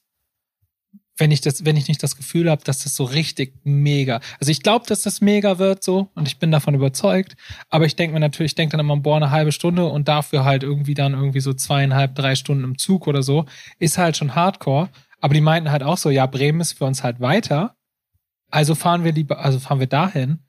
wenn 1.17 1.31
ich 1.31 1.41
das, 1.41 1.63
wenn 1.65 1.77
ich 1.77 1.87
nicht 1.87 2.01
das 2.01 2.15
Gefühl 2.15 2.49
habe, 2.49 2.63
dass 2.63 2.79
das 2.79 2.95
so 2.95 3.03
richtig 3.03 3.53
mega. 3.63 4.19
Also 4.39 4.51
ich 4.51 4.63
glaube, 4.63 4.85
dass 4.87 5.03
das 5.03 5.21
mega 5.21 5.59
wird 5.59 5.83
so 5.83 6.09
und 6.15 6.27
ich 6.27 6.39
bin 6.39 6.51
davon 6.51 6.73
überzeugt. 6.73 7.35
Aber 7.69 7.85
ich 7.85 7.95
denke 7.95 8.13
mir 8.13 8.19
natürlich, 8.19 8.51
ich 8.51 8.55
denke 8.55 8.75
dann 8.75 8.85
immer, 8.85 8.97
boah, 8.97 9.17
eine 9.17 9.31
halbe 9.31 9.51
Stunde 9.51 9.85
und 9.85 10.07
dafür 10.07 10.43
halt 10.43 10.63
irgendwie 10.63 10.95
dann 10.95 11.13
irgendwie 11.13 11.39
so 11.39 11.53
zweieinhalb, 11.53 12.15
drei 12.15 12.35
Stunden 12.35 12.63
im 12.63 12.77
Zug 12.77 13.07
oder 13.07 13.21
so, 13.21 13.45
ist 13.79 13.97
halt 13.97 14.17
schon 14.17 14.35
Hardcore. 14.35 14.89
Aber 15.21 15.33
die 15.33 15.41
meinten 15.41 15.71
halt 15.71 15.83
auch 15.83 15.97
so, 15.97 16.09
ja, 16.09 16.25
Bremen 16.25 16.61
ist 16.61 16.73
für 16.73 16.85
uns 16.85 17.03
halt 17.03 17.19
weiter. 17.19 17.75
Also 18.49 18.75
fahren 18.75 19.03
wir 19.03 19.13
lieber, 19.13 19.39
also 19.39 19.59
fahren 19.59 19.79
wir 19.79 19.87
dahin. 19.87 20.39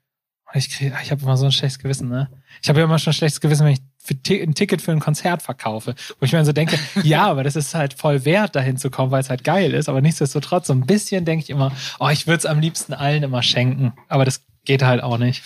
Und 0.51 0.55
ich 0.55 0.69
krieg, 0.69 0.93
ich 1.01 1.11
habe 1.11 1.21
immer 1.21 1.37
so 1.37 1.45
ein 1.45 1.51
schlechtes 1.51 1.79
Gewissen, 1.79 2.09
ne? 2.09 2.29
Ich 2.61 2.69
habe 2.69 2.79
ja 2.79 2.85
immer 2.85 2.99
schon 2.99 3.11
ein 3.11 3.15
schlechtes 3.15 3.41
Gewissen, 3.41 3.65
wenn 3.65 3.73
ich 3.73 3.81
ein 4.09 4.55
Ticket 4.55 4.81
für 4.81 4.91
ein 4.91 4.99
Konzert 4.99 5.41
verkaufe. 5.41 5.95
Wo 6.19 6.25
ich 6.25 6.31
mir 6.31 6.39
dann 6.39 6.45
so 6.45 6.51
denke, 6.51 6.77
ja, 7.03 7.27
aber 7.27 7.43
das 7.43 7.55
ist 7.55 7.75
halt 7.75 7.93
voll 7.93 8.25
wert, 8.25 8.55
dahin 8.55 8.77
zu 8.77 8.89
kommen, 8.89 9.11
weil 9.11 9.21
es 9.21 9.29
halt 9.29 9.43
geil 9.43 9.73
ist. 9.73 9.89
Aber 9.89 10.01
nichtsdestotrotz, 10.01 10.67
so 10.67 10.73
ein 10.73 10.85
bisschen 10.85 11.25
denke 11.25 11.43
ich 11.43 11.49
immer, 11.49 11.71
oh, 11.99 12.09
ich 12.09 12.27
würde 12.27 12.37
es 12.37 12.45
am 12.45 12.59
liebsten 12.59 12.93
allen 12.93 13.23
immer 13.23 13.43
schenken. 13.43 13.93
Aber 14.07 14.25
das 14.25 14.43
geht 14.65 14.83
halt 14.83 15.03
auch 15.03 15.17
nicht. 15.17 15.43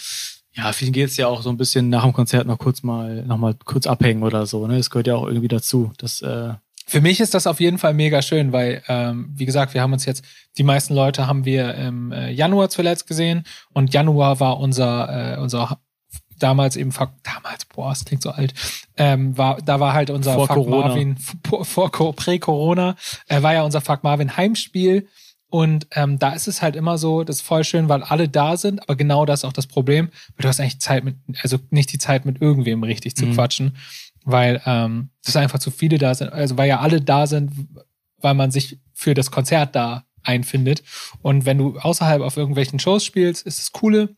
Ja, 0.55 0.73
vielen 0.73 0.93
geht's 0.93 1.17
ja 1.17 1.27
auch 1.27 1.41
so 1.41 1.49
ein 1.49 1.57
bisschen 1.57 1.89
nach 1.89 2.03
dem 2.03 2.13
Konzert 2.13 2.47
noch 2.47 2.57
kurz 2.57 2.83
mal, 2.83 3.23
noch 3.23 3.37
mal 3.37 3.55
kurz 3.65 3.87
abhängen 3.87 4.23
oder 4.23 4.45
so, 4.45 4.67
ne? 4.67 4.77
Das 4.77 4.89
gehört 4.89 5.07
ja 5.07 5.15
auch 5.15 5.27
irgendwie 5.27 5.47
dazu. 5.47 5.93
Das, 5.97 6.21
äh 6.21 6.53
Für 6.87 7.01
mich 7.01 7.19
ist 7.21 7.33
das 7.33 7.47
auf 7.47 7.59
jeden 7.59 7.77
Fall 7.77 7.93
mega 7.93 8.21
schön, 8.21 8.51
weil, 8.51 8.81
ähm, 8.87 9.31
wie 9.35 9.45
gesagt, 9.45 9.73
wir 9.73 9.81
haben 9.81 9.93
uns 9.93 10.05
jetzt, 10.05 10.25
die 10.57 10.63
meisten 10.63 10.95
Leute 10.95 11.27
haben 11.27 11.45
wir 11.45 11.75
im 11.75 12.11
äh, 12.11 12.31
Januar 12.31 12.69
zuletzt 12.69 13.07
gesehen 13.07 13.43
und 13.73 13.93
Januar 13.93 14.39
war 14.39 14.59
unser, 14.59 15.35
äh, 15.35 15.39
unser 15.39 15.79
damals 16.39 16.75
eben 16.75 16.91
damals 17.23 17.65
boah 17.65 17.91
es 17.91 18.05
klingt 18.05 18.23
so 18.23 18.31
alt 18.31 18.53
ähm, 18.97 19.37
war 19.37 19.61
da 19.61 19.79
war 19.79 19.93
halt 19.93 20.09
unser 20.09 20.33
Vor 20.33 20.47
Fuck 20.47 20.55
Corona. 20.55 20.87
Marvin 20.87 21.17
vor, 21.47 21.65
vor 21.65 22.15
Prä-Corona 22.15 22.95
äh, 23.27 23.41
war 23.41 23.53
ja 23.53 23.63
unser 23.63 23.81
Fuck 23.81 24.03
Marvin 24.03 24.35
Heimspiel 24.37 25.07
und 25.51 25.87
ähm, 25.95 26.19
da 26.19 26.31
ist 26.33 26.47
es 26.47 26.61
halt 26.61 26.75
immer 26.75 26.97
so 26.97 27.23
das 27.23 27.37
ist 27.37 27.41
voll 27.41 27.63
schön 27.63 27.89
weil 27.89 28.03
alle 28.03 28.29
da 28.29 28.55
sind 28.57 28.81
aber 28.83 28.95
genau 28.95 29.25
das 29.25 29.41
ist 29.41 29.45
auch 29.45 29.53
das 29.53 29.67
Problem 29.67 30.09
weil 30.35 30.43
du 30.43 30.47
hast 30.47 30.59
eigentlich 30.59 30.79
Zeit 30.79 31.03
mit 31.03 31.15
also 31.41 31.57
nicht 31.69 31.91
die 31.91 31.97
Zeit 31.99 32.25
mit 32.25 32.41
irgendwem 32.41 32.83
richtig 32.83 33.15
zu 33.15 33.25
Mhm. 33.25 33.33
quatschen 33.33 33.77
weil 34.25 34.61
ähm, 34.65 35.09
das 35.25 35.35
einfach 35.35 35.59
zu 35.59 35.71
viele 35.71 35.97
da 35.97 36.13
sind 36.13 36.31
also 36.31 36.57
weil 36.57 36.67
ja 36.67 36.79
alle 36.79 37.01
da 37.01 37.25
sind 37.27 37.51
weil 38.21 38.33
man 38.33 38.51
sich 38.51 38.79
für 38.93 39.13
das 39.13 39.31
Konzert 39.31 39.75
da 39.75 40.03
einfindet 40.23 40.83
und 41.21 41.45
wenn 41.45 41.57
du 41.57 41.79
außerhalb 41.79 42.21
auf 42.21 42.35
irgendwelchen 42.37 42.77
Shows 42.77 43.05
spielst 43.05 43.45
ist 43.47 43.57
das 43.59 43.71
coole 43.71 44.15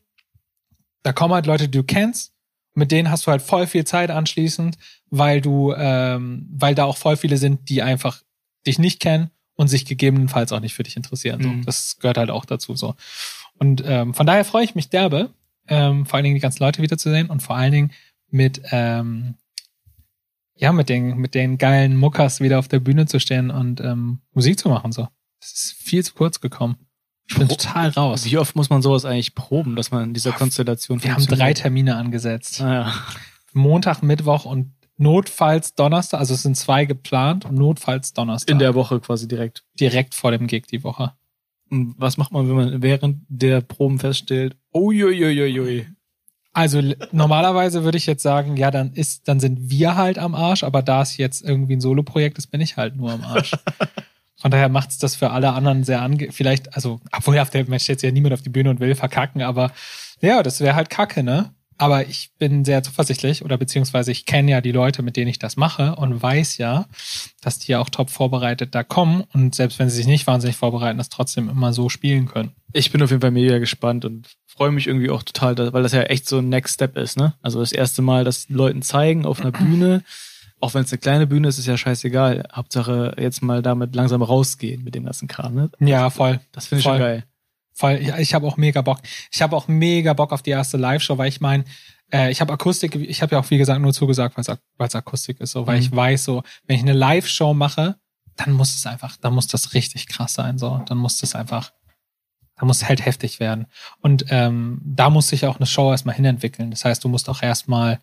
da 1.02 1.12
kommen 1.12 1.34
halt 1.34 1.46
Leute, 1.46 1.68
die 1.68 1.78
du 1.78 1.84
kennst, 1.84 2.32
mit 2.74 2.90
denen 2.90 3.10
hast 3.10 3.26
du 3.26 3.30
halt 3.30 3.42
voll 3.42 3.66
viel 3.66 3.84
Zeit 3.84 4.10
anschließend, 4.10 4.78
weil 5.10 5.40
du, 5.40 5.74
ähm, 5.76 6.48
weil 6.52 6.74
da 6.74 6.84
auch 6.84 6.96
voll 6.96 7.16
viele 7.16 7.36
sind, 7.36 7.68
die 7.68 7.82
einfach 7.82 8.22
dich 8.66 8.78
nicht 8.78 9.00
kennen 9.00 9.30
und 9.54 9.68
sich 9.68 9.84
gegebenenfalls 9.84 10.52
auch 10.52 10.60
nicht 10.60 10.74
für 10.74 10.82
dich 10.82 10.96
interessieren. 10.96 11.42
So. 11.42 11.48
Mhm. 11.48 11.64
Das 11.64 11.98
gehört 11.98 12.18
halt 12.18 12.30
auch 12.30 12.44
dazu 12.44 12.74
so. 12.74 12.94
Und 13.58 13.82
ähm, 13.86 14.14
von 14.14 14.26
daher 14.26 14.44
freue 14.44 14.64
ich 14.64 14.74
mich 14.74 14.88
derbe, 14.88 15.30
ähm, 15.68 16.06
vor 16.06 16.16
allen 16.16 16.24
Dingen 16.24 16.36
die 16.36 16.40
ganzen 16.40 16.62
Leute 16.62 16.82
wiederzusehen 16.82 17.28
und 17.28 17.40
vor 17.42 17.56
allen 17.56 17.72
Dingen 17.72 17.92
mit 18.30 18.62
ähm, 18.70 19.34
ja 20.56 20.72
mit 20.72 20.88
den 20.88 21.16
mit 21.18 21.34
den 21.34 21.58
geilen 21.58 21.96
Muckers 21.96 22.40
wieder 22.40 22.58
auf 22.58 22.68
der 22.68 22.80
Bühne 22.80 23.06
zu 23.06 23.20
stehen 23.20 23.50
und 23.50 23.80
ähm, 23.80 24.20
Musik 24.32 24.58
zu 24.58 24.68
machen 24.68 24.92
so. 24.92 25.08
Das 25.40 25.52
ist 25.52 25.72
viel 25.72 26.02
zu 26.04 26.14
kurz 26.14 26.40
gekommen. 26.40 26.76
Ich 27.32 27.38
bin 27.38 27.48
total 27.48 27.88
raus. 27.88 28.26
Wie 28.26 28.36
oft 28.36 28.54
muss 28.56 28.68
man 28.68 28.82
sowas 28.82 29.04
eigentlich 29.04 29.34
proben, 29.34 29.74
dass 29.74 29.90
man 29.90 30.04
in 30.04 30.14
dieser 30.14 30.32
Konstellation 30.32 31.02
Wir 31.02 31.14
haben 31.14 31.26
drei? 31.26 31.54
Termine 31.54 31.96
angesetzt. 31.96 32.60
Ah, 32.60 32.72
ja. 32.72 32.94
Montag, 33.54 34.02
Mittwoch 34.02 34.44
und 34.44 34.72
notfalls 34.98 35.74
Donnerstag. 35.74 36.20
Also 36.20 36.34
es 36.34 36.42
sind 36.42 36.56
zwei 36.56 36.84
geplant 36.84 37.46
und 37.46 37.54
notfalls 37.54 38.12
Donnerstag. 38.12 38.52
In 38.52 38.58
der 38.58 38.74
Woche 38.74 39.00
quasi 39.00 39.26
direkt. 39.26 39.64
direkt 39.80 40.14
vor 40.14 40.30
dem 40.30 40.46
Gig 40.46 40.66
die 40.66 40.84
Woche. 40.84 41.12
Und 41.70 41.94
was 41.96 42.18
macht 42.18 42.32
man, 42.32 42.48
wenn 42.48 42.56
man 42.56 42.82
während 42.82 43.22
der 43.28 43.62
Proben 43.62 43.98
feststellt, 43.98 44.56
uiuiuiui. 44.74 45.86
Also 46.52 46.82
normalerweise 47.12 47.82
würde 47.82 47.96
ich 47.96 48.04
jetzt 48.04 48.22
sagen, 48.22 48.58
ja, 48.58 48.70
dann 48.70 48.92
ist, 48.92 49.26
dann 49.26 49.40
sind 49.40 49.70
wir 49.70 49.96
halt 49.96 50.18
am 50.18 50.34
Arsch, 50.34 50.64
aber 50.64 50.82
da 50.82 51.00
es 51.00 51.16
jetzt 51.16 51.42
irgendwie 51.42 51.76
ein 51.76 51.80
Solo-Projekt 51.80 52.36
ist, 52.36 52.48
bin 52.48 52.60
ich 52.60 52.76
halt 52.76 52.94
nur 52.94 53.10
am 53.10 53.24
Arsch. 53.24 53.52
Von 54.42 54.50
daher 54.50 54.68
macht's 54.68 54.98
das 54.98 55.14
für 55.14 55.30
alle 55.30 55.52
anderen 55.52 55.84
sehr 55.84 56.02
ange, 56.02 56.32
vielleicht, 56.32 56.74
also, 56.74 57.00
obwohl 57.12 57.38
auf 57.38 57.50
der 57.50 57.64
Match 57.68 57.88
jetzt 57.88 58.02
ja 58.02 58.10
niemand 58.10 58.34
auf 58.34 58.42
die 58.42 58.48
Bühne 58.48 58.70
und 58.70 58.80
will 58.80 58.96
verkacken, 58.96 59.40
aber 59.40 59.70
ja, 60.20 60.42
das 60.42 60.60
wäre 60.60 60.74
halt 60.74 60.90
Kacke, 60.90 61.22
ne? 61.22 61.54
Aber 61.78 62.08
ich 62.08 62.32
bin 62.38 62.64
sehr 62.64 62.82
zuversichtlich 62.82 63.44
oder 63.44 63.56
beziehungsweise 63.56 64.10
ich 64.10 64.26
kenne 64.26 64.50
ja 64.50 64.60
die 64.60 64.72
Leute, 64.72 65.02
mit 65.02 65.16
denen 65.16 65.28
ich 65.28 65.38
das 65.38 65.56
mache 65.56 65.94
und 65.94 66.20
weiß 66.20 66.58
ja, 66.58 66.86
dass 67.40 67.60
die 67.60 67.70
ja 67.70 67.78
auch 67.78 67.88
top 67.88 68.10
vorbereitet 68.10 68.74
da 68.74 68.82
kommen 68.82 69.22
und 69.32 69.54
selbst 69.54 69.78
wenn 69.78 69.88
sie 69.88 69.96
sich 69.96 70.06
nicht 70.08 70.26
wahnsinnig 70.26 70.56
vorbereiten, 70.56 70.98
das 70.98 71.08
trotzdem 71.08 71.48
immer 71.48 71.72
so 71.72 71.88
spielen 71.88 72.26
können. 72.26 72.50
Ich 72.72 72.90
bin 72.90 73.00
auf 73.00 73.10
jeden 73.10 73.22
Fall 73.22 73.30
mega 73.30 73.58
gespannt 73.58 74.04
und 74.04 74.28
freue 74.46 74.72
mich 74.72 74.88
irgendwie 74.88 75.10
auch 75.10 75.22
total, 75.22 75.72
weil 75.72 75.84
das 75.84 75.92
ja 75.92 76.02
echt 76.02 76.28
so 76.28 76.38
ein 76.38 76.48
Next 76.48 76.74
Step 76.74 76.96
ist, 76.96 77.16
ne? 77.16 77.34
Also 77.42 77.60
das 77.60 77.70
erste 77.70 78.02
Mal, 78.02 78.24
das 78.24 78.48
Leuten 78.48 78.82
zeigen 78.82 79.24
auf 79.24 79.40
einer 79.40 79.52
Bühne, 79.52 80.02
auch 80.62 80.74
wenn 80.74 80.84
es 80.84 80.92
eine 80.92 80.98
kleine 80.98 81.26
Bühne 81.26 81.48
ist, 81.48 81.58
ist 81.58 81.66
ja 81.66 81.76
scheißegal. 81.76 82.44
Hauptsache 82.52 83.14
jetzt 83.18 83.42
mal 83.42 83.62
damit 83.62 83.94
langsam 83.94 84.22
rausgehen 84.22 84.84
mit 84.84 84.94
dem 84.94 85.04
ganzen 85.04 85.28
Kram, 85.28 85.54
ne? 85.54 85.70
Ja, 85.80 86.08
voll. 86.10 86.40
Das 86.52 86.66
finde 86.66 86.80
ich 86.80 86.84
Voll. 86.84 86.94
schon 86.94 87.00
geil. 87.02 87.24
Voll, 87.74 87.92
ich, 88.00 88.08
ich 88.16 88.34
habe 88.34 88.46
auch 88.46 88.56
mega 88.56 88.80
Bock. 88.82 88.98
Ich 89.32 89.42
habe 89.42 89.56
auch 89.56 89.66
mega 89.66 90.12
Bock 90.12 90.32
auf 90.32 90.42
die 90.42 90.50
erste 90.50 90.76
Live-Show, 90.76 91.18
weil 91.18 91.28
ich 91.28 91.40
meine, 91.40 91.64
äh, 92.12 92.30
ich 92.30 92.40
habe 92.40 92.52
Akustik, 92.52 92.94
ich 92.94 93.22
habe 93.22 93.34
ja 93.34 93.40
auch 93.40 93.50
wie 93.50 93.58
gesagt 93.58 93.80
nur 93.80 93.92
zugesagt, 93.92 94.36
weil 94.36 94.86
es 94.86 94.94
Akustik 94.94 95.40
ist, 95.40 95.52
so, 95.52 95.66
weil 95.66 95.76
Mhm. 95.78 95.82
ich 95.82 95.92
weiß, 95.96 96.24
so, 96.24 96.42
wenn 96.66 96.76
ich 96.76 96.82
eine 96.82 96.92
Live-Show 96.92 97.54
mache, 97.54 97.96
dann 98.36 98.52
muss 98.52 98.74
es 98.76 98.86
einfach, 98.86 99.16
dann 99.16 99.34
muss 99.34 99.46
das 99.48 99.74
richtig 99.74 100.06
krass 100.06 100.34
sein, 100.34 100.58
so, 100.58 100.82
dann 100.86 100.98
muss 100.98 101.18
das 101.18 101.34
einfach, 101.34 101.72
da 102.56 102.66
muss 102.66 102.86
halt 102.88 103.04
heftig 103.04 103.40
werden. 103.40 103.66
Und 104.00 104.26
ähm, 104.28 104.80
da 104.84 105.10
muss 105.10 105.28
sich 105.28 105.46
auch 105.46 105.56
eine 105.56 105.66
Show 105.66 105.90
erstmal 105.90 106.14
hinentwickeln. 106.14 106.70
Das 106.70 106.84
heißt, 106.84 107.02
du 107.02 107.08
musst 107.08 107.28
auch 107.28 107.42
erstmal 107.42 107.98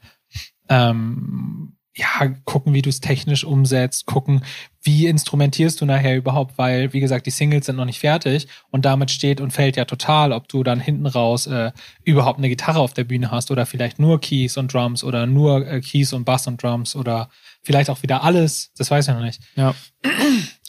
ähm, 0.67 1.75
ja, 1.95 2.27
gucken, 2.45 2.73
wie 2.73 2.81
du 2.81 2.89
es 2.89 3.01
technisch 3.01 3.43
umsetzt, 3.43 4.05
gucken, 4.05 4.43
wie 4.81 5.07
instrumentierst 5.07 5.81
du 5.81 5.85
nachher 5.85 6.15
überhaupt, 6.15 6.57
weil, 6.57 6.93
wie 6.93 6.99
gesagt, 6.99 7.25
die 7.25 7.31
Singles 7.31 7.65
sind 7.65 7.75
noch 7.75 7.85
nicht 7.85 7.99
fertig 7.99 8.47
und 8.69 8.85
damit 8.85 9.11
steht 9.11 9.41
und 9.41 9.51
fällt 9.51 9.75
ja 9.75 9.85
total, 9.85 10.31
ob 10.31 10.47
du 10.47 10.63
dann 10.63 10.79
hinten 10.79 11.07
raus 11.07 11.47
äh, 11.47 11.71
überhaupt 12.03 12.37
eine 12.37 12.47
Gitarre 12.47 12.79
auf 12.79 12.93
der 12.93 13.03
Bühne 13.03 13.31
hast 13.31 13.51
oder 13.51 13.65
vielleicht 13.65 13.99
nur 13.99 14.21
Keys 14.21 14.55
und 14.55 14.73
Drums 14.73 15.03
oder 15.03 15.25
nur 15.25 15.67
äh, 15.67 15.81
Keys 15.81 16.13
und 16.13 16.25
Bass 16.25 16.47
und 16.47 16.61
Drums 16.61 16.95
oder 16.95 17.29
vielleicht 17.63 17.89
auch 17.89 18.01
wieder 18.03 18.23
alles, 18.23 18.71
das 18.77 18.91
weiß 18.91 19.07
ich 19.07 19.13
noch 19.13 19.21
nicht. 19.21 19.41
Ja. 19.55 19.75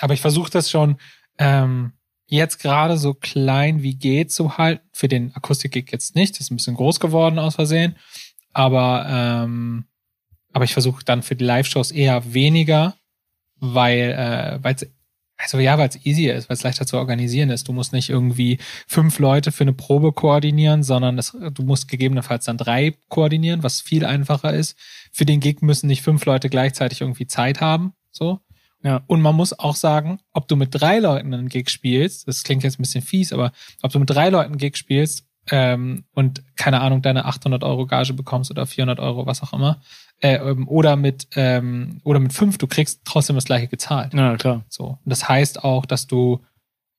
Aber 0.01 0.15
ich 0.15 0.21
versuche 0.21 0.51
das 0.51 0.71
schon 0.71 0.97
ähm, 1.39 1.93
jetzt 2.27 2.61
gerade 2.61 2.97
so 2.97 3.15
klein 3.15 3.83
wie 3.83 3.95
geht 3.95 4.33
zu 4.33 4.57
halten. 4.57 4.87
Für 4.93 5.09
den 5.09 5.35
Akustik-Gig 5.35 5.91
jetzt 5.93 6.15
nicht, 6.15 6.35
das 6.35 6.43
ist 6.43 6.51
ein 6.51 6.57
bisschen 6.57 6.77
groß 6.77 6.99
geworden 6.99 7.39
aus 7.39 7.57
Versehen. 7.57 7.97
Aber, 8.53 9.07
ähm, 9.09 9.85
aber 10.53 10.65
ich 10.65 10.73
versuche 10.73 11.05
dann 11.05 11.23
für 11.23 11.37
die 11.37 11.45
Live-Shows 11.45 11.91
eher 11.91 12.33
weniger, 12.33 12.95
weil 13.57 14.11
äh, 14.11 14.65
weil's, 14.65 14.87
also 15.37 15.59
ja, 15.59 15.79
weil 15.79 15.89
es 15.89 16.05
easier 16.05 16.35
ist, 16.35 16.49
weil 16.49 16.57
es 16.57 16.63
leichter 16.63 16.87
zu 16.87 16.99
organisieren 16.99 17.51
ist. 17.51 17.69
Du 17.69 17.73
musst 17.73 17.93
nicht 17.93 18.11
irgendwie 18.11 18.59
fünf 18.87 19.19
Leute 19.19 19.53
für 19.53 19.65
eine 19.65 19.73
Probe 19.73 20.13
koordinieren, 20.13 20.83
sondern 20.83 21.17
das, 21.17 21.37
du 21.55 21.63
musst 21.63 21.89
gegebenenfalls 21.89 22.45
dann 22.45 22.59
drei 22.59 22.95
koordinieren, 23.09 23.63
was 23.63 23.81
viel 23.81 24.05
einfacher 24.05 24.53
ist. 24.53 24.77
Für 25.13 25.25
den 25.25 25.41
Gig 25.41 25.63
müssen 25.63 25.87
nicht 25.87 26.03
fünf 26.03 26.25
Leute 26.25 26.51
gleichzeitig 26.51 27.01
irgendwie 27.01 27.27
Zeit 27.27 27.61
haben. 27.61 27.95
So. 28.11 28.41
Ja. 28.83 29.03
Und 29.07 29.21
man 29.23 29.37
muss 29.37 29.59
auch 29.59 29.77
sagen, 29.77 30.21
ob 30.33 30.49
du 30.49 30.57
mit 30.57 30.71
drei 30.73 30.99
Leuten 30.99 31.33
einen 31.33 31.49
Gig 31.49 31.71
spielst, 31.71 32.27
das 32.27 32.43
klingt 32.43 32.63
jetzt 32.63 32.79
ein 32.79 32.83
bisschen 32.83 33.03
fies, 33.03 33.33
aber 33.33 33.53
ob 33.83 33.93
du 33.93 33.99
mit 33.99 34.11
drei 34.11 34.31
Leuten 34.31 34.53
einen 34.53 34.59
Gig 34.59 34.77
spielst 34.77 35.27
ähm, 35.51 36.05
und 36.15 36.43
keine 36.57 36.81
Ahnung, 36.81 37.03
deine 37.03 37.25
800 37.25 37.65
Euro 37.65 37.87
Gage 37.87 38.13
bekommst 38.15 38.51
oder 38.51 38.67
400 38.67 39.01
Euro, 39.01 39.27
was 39.27 39.43
auch 39.43 39.53
immer, 39.53 39.81
äh, 40.21 40.35
ähm, 40.37 40.69
oder 40.69 40.97
mit 40.97 41.29
ähm, 41.35 42.01
oder 42.05 42.21
mit 42.21 42.33
fünf, 42.33 42.59
du 42.59 42.67
kriegst 42.67 43.01
trotzdem 43.05 43.37
das 43.37 43.45
gleiche 43.47 43.69
gezahlt. 43.69 44.15
Ja, 44.15 44.37
klar. 44.37 44.65
So. 44.69 44.85
Und 44.85 45.01
das 45.05 45.29
heißt 45.29 45.65
auch, 45.65 45.87
dass 45.87 46.07
du 46.07 46.41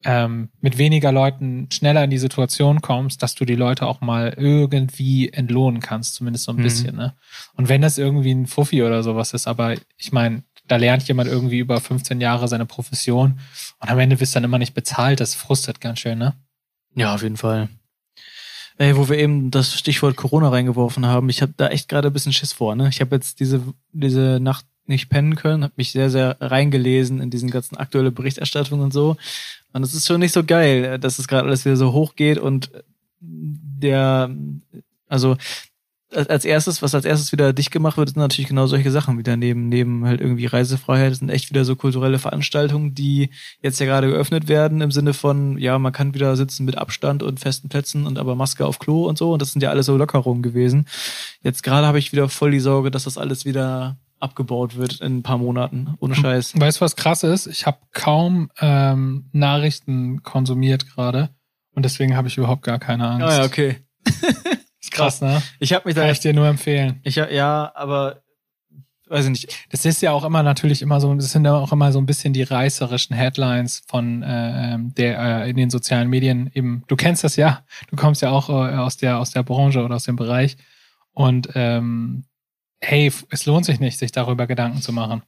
ähm, 0.03 0.49
mit 0.61 0.79
weniger 0.79 1.11
Leuten 1.11 1.67
schneller 1.71 2.03
in 2.03 2.09
die 2.09 2.17
Situation 2.17 2.81
kommst, 2.81 3.21
dass 3.21 3.35
du 3.35 3.45
die 3.45 3.53
Leute 3.55 3.85
auch 3.85 4.01
mal 4.01 4.33
irgendwie 4.35 5.29
entlohnen 5.31 5.79
kannst, 5.79 6.15
zumindest 6.15 6.45
so 6.45 6.51
ein 6.51 6.57
Mhm. 6.57 6.63
bisschen. 6.63 6.95
Ne? 6.95 7.13
Und 7.53 7.69
wenn 7.69 7.83
das 7.83 7.99
irgendwie 7.99 8.31
ein 8.33 8.47
Fuffi 8.47 8.81
oder 8.81 9.03
sowas 9.03 9.33
ist, 9.33 9.45
aber 9.47 9.75
ich 9.97 10.11
meine, 10.11 10.41
da 10.67 10.77
lernt 10.77 11.07
jemand 11.07 11.29
irgendwie 11.29 11.59
über 11.59 11.79
15 11.79 12.19
Jahre 12.19 12.47
seine 12.47 12.65
Profession 12.65 13.39
und 13.79 13.89
am 13.89 13.99
Ende 13.99 14.19
wirst 14.19 14.33
du 14.33 14.37
dann 14.37 14.45
immer 14.45 14.57
nicht 14.57 14.73
bezahlt, 14.73 15.19
das 15.19 15.35
frustet 15.35 15.79
ganz 15.81 15.99
schön, 15.99 16.17
ne? 16.17 16.33
Ja, 16.95 17.13
auf 17.13 17.21
jeden 17.21 17.37
Fall. 17.37 17.69
Ey, 18.81 18.97
wo 18.97 19.07
wir 19.09 19.19
eben 19.19 19.51
das 19.51 19.77
Stichwort 19.77 20.15
Corona 20.15 20.49
reingeworfen 20.49 21.05
haben, 21.05 21.29
ich 21.29 21.43
habe 21.43 21.53
da 21.55 21.67
echt 21.67 21.87
gerade 21.87 22.07
ein 22.07 22.13
bisschen 22.13 22.33
Schiss 22.33 22.51
vor. 22.51 22.73
Ne? 22.73 22.89
Ich 22.89 22.99
habe 22.99 23.15
jetzt 23.15 23.39
diese, 23.39 23.61
diese 23.91 24.39
Nacht 24.41 24.65
nicht 24.87 25.07
pennen 25.07 25.35
können, 25.35 25.63
habe 25.63 25.75
mich 25.75 25.91
sehr, 25.91 26.09
sehr 26.09 26.37
reingelesen 26.41 27.21
in 27.21 27.29
diesen 27.29 27.51
ganzen 27.51 27.77
aktuelle 27.77 28.09
Berichterstattung 28.09 28.79
und 28.79 28.91
so. 28.91 29.17
Und 29.71 29.83
es 29.83 29.93
ist 29.93 30.07
schon 30.07 30.19
nicht 30.19 30.31
so 30.31 30.43
geil, 30.43 30.97
dass 30.97 31.19
es 31.19 31.27
gerade 31.27 31.47
alles 31.47 31.63
wieder 31.63 31.75
so 31.75 31.93
hoch 31.93 32.15
geht 32.15 32.39
und 32.39 32.71
der, 33.19 34.35
also 35.07 35.37
als 36.13 36.45
erstes, 36.45 36.82
was 36.82 36.93
als 36.93 37.06
erstes 37.06 37.32
wieder 37.32 37.54
dicht 37.54 37.71
gemacht 37.71 37.97
wird, 37.97 38.10
sind 38.10 38.17
natürlich 38.17 38.50
genau 38.50 38.67
solche 38.67 38.91
Sachen 38.91 39.17
wieder 39.17 39.38
neben, 39.38 39.69
neben 39.69 40.06
halt 40.06 40.21
irgendwie 40.21 40.45
Reisefreiheit, 40.45 41.12
das 41.12 41.19
sind 41.19 41.30
echt 41.30 41.50
wieder 41.50 41.65
so 41.65 41.76
kulturelle 41.76 42.19
Veranstaltungen, 42.19 42.93
die 42.93 43.30
jetzt 43.62 43.80
ja 43.80 43.86
gerade 43.86 44.08
geöffnet 44.08 44.47
werden 44.47 44.82
im 44.82 44.91
Sinne 44.91 45.13
von, 45.13 45.58
ja, 45.58 45.80
man 45.80 45.93
kann 45.93 46.13
wieder 46.13 46.36
sitzen 46.36 46.65
mit 46.65 46.78
Abstand 46.78 47.24
und 47.24 47.39
festen 47.39 47.69
Plätzen 47.69 48.06
und 48.06 48.19
aber 48.19 48.36
Maske 48.36 48.65
auf 48.65 48.80
Klo 48.80 49.08
und 49.08 49.17
so 49.17 49.34
und 49.34 49.41
das 49.41 49.52
sind 49.52 49.62
ja 49.62 49.69
alles 49.69 49.86
so 49.86 49.97
Lockerungen 49.97 50.41
gewesen. 50.41 50.88
Jetzt 51.41 51.63
gerade 51.63 51.88
habe 51.88 52.00
ich 52.00 52.12
wieder 52.12 52.30
voll 52.30 52.52
die 52.52 52.60
Sorge, 52.60 52.91
dass 52.91 53.06
das 53.06 53.17
alles 53.17 53.45
wieder 53.45 53.97
abgebaut 54.19 54.76
wird 54.76 55.02
in 55.02 55.17
ein 55.17 55.24
paar 55.24 55.38
Monaten. 55.38 55.95
Ohne 56.00 56.15
Scheiß. 56.15 56.60
Weißt 56.60 56.80
du, 56.80 56.82
was 56.82 56.95
krass 56.95 57.24
ist? 57.24 57.47
Ich 57.47 57.65
habe 57.65 57.80
kaum 57.91 58.52
ähm, 58.60 59.26
Nachrichten 59.32 60.21
konsumiert 60.24 60.88
gerade 60.88 61.30
und 61.74 61.84
deswegen 61.84 62.15
habe 62.15 62.28
ich 62.28 62.38
überhaupt 62.38 62.63
gar 62.63 62.80
keine 62.80 63.08
Angst. 63.08 63.28
Ah 63.28 63.38
ja, 63.39 63.45
okay. 63.45 63.78
Ist 64.91 64.97
krass, 64.97 65.21
ne? 65.21 65.41
Ich 65.60 65.73
habe 65.73 65.88
mich 65.88 65.95
da 65.95 66.01
Kann 66.01 66.12
ich 66.12 66.19
dir 66.19 66.34
nur 66.34 66.47
empfehlen. 66.47 66.99
Ich 67.04 67.15
ja, 67.15 67.71
aber 67.75 68.21
weiß 69.08 69.25
ich 69.25 69.32
nicht. 69.32 69.67
Das 69.69 69.86
ist 69.86 70.01
ja 70.01 70.12
auch 70.12 70.23
immer 70.23 70.41
natürlich 70.41 70.82
immer 70.82 70.99
so, 71.01 71.13
das 71.13 71.32
sind 71.32 71.45
ja 71.45 71.54
auch 71.54 71.71
immer 71.71 71.91
so 71.91 71.99
ein 71.99 72.06
bisschen 72.06 72.34
die 72.34 72.43
reißerischen 72.43 73.15
Headlines 73.15 73.84
von 73.88 74.23
äh, 74.23 74.77
der 74.80 75.43
äh, 75.43 75.49
in 75.49 75.58
den 75.58 75.69
sozialen 75.69 76.10
Medien 76.10 76.49
eben. 76.54 76.84
Du 76.88 76.95
kennst 76.95 77.23
das 77.23 77.36
ja, 77.36 77.63
du 77.89 77.95
kommst 77.95 78.21
ja 78.21 78.32
auch 78.32 78.49
äh, 78.49 78.75
aus 78.75 78.97
der 78.97 79.19
aus 79.19 79.32
der 79.32 79.43
Branche 79.43 79.84
oder 79.84 79.95
aus 79.95 80.06
dem 80.06 80.15
Bereich 80.15 80.58
und 81.13 81.49
ähm, 81.56 82.23
hey, 82.82 83.12
es 83.30 83.45
lohnt 83.45 83.65
sich 83.65 83.80
nicht, 83.80 83.99
sich 83.99 84.12
darüber 84.12 84.47
Gedanken 84.47 84.82
zu 84.82 84.91
machen. 84.91 85.21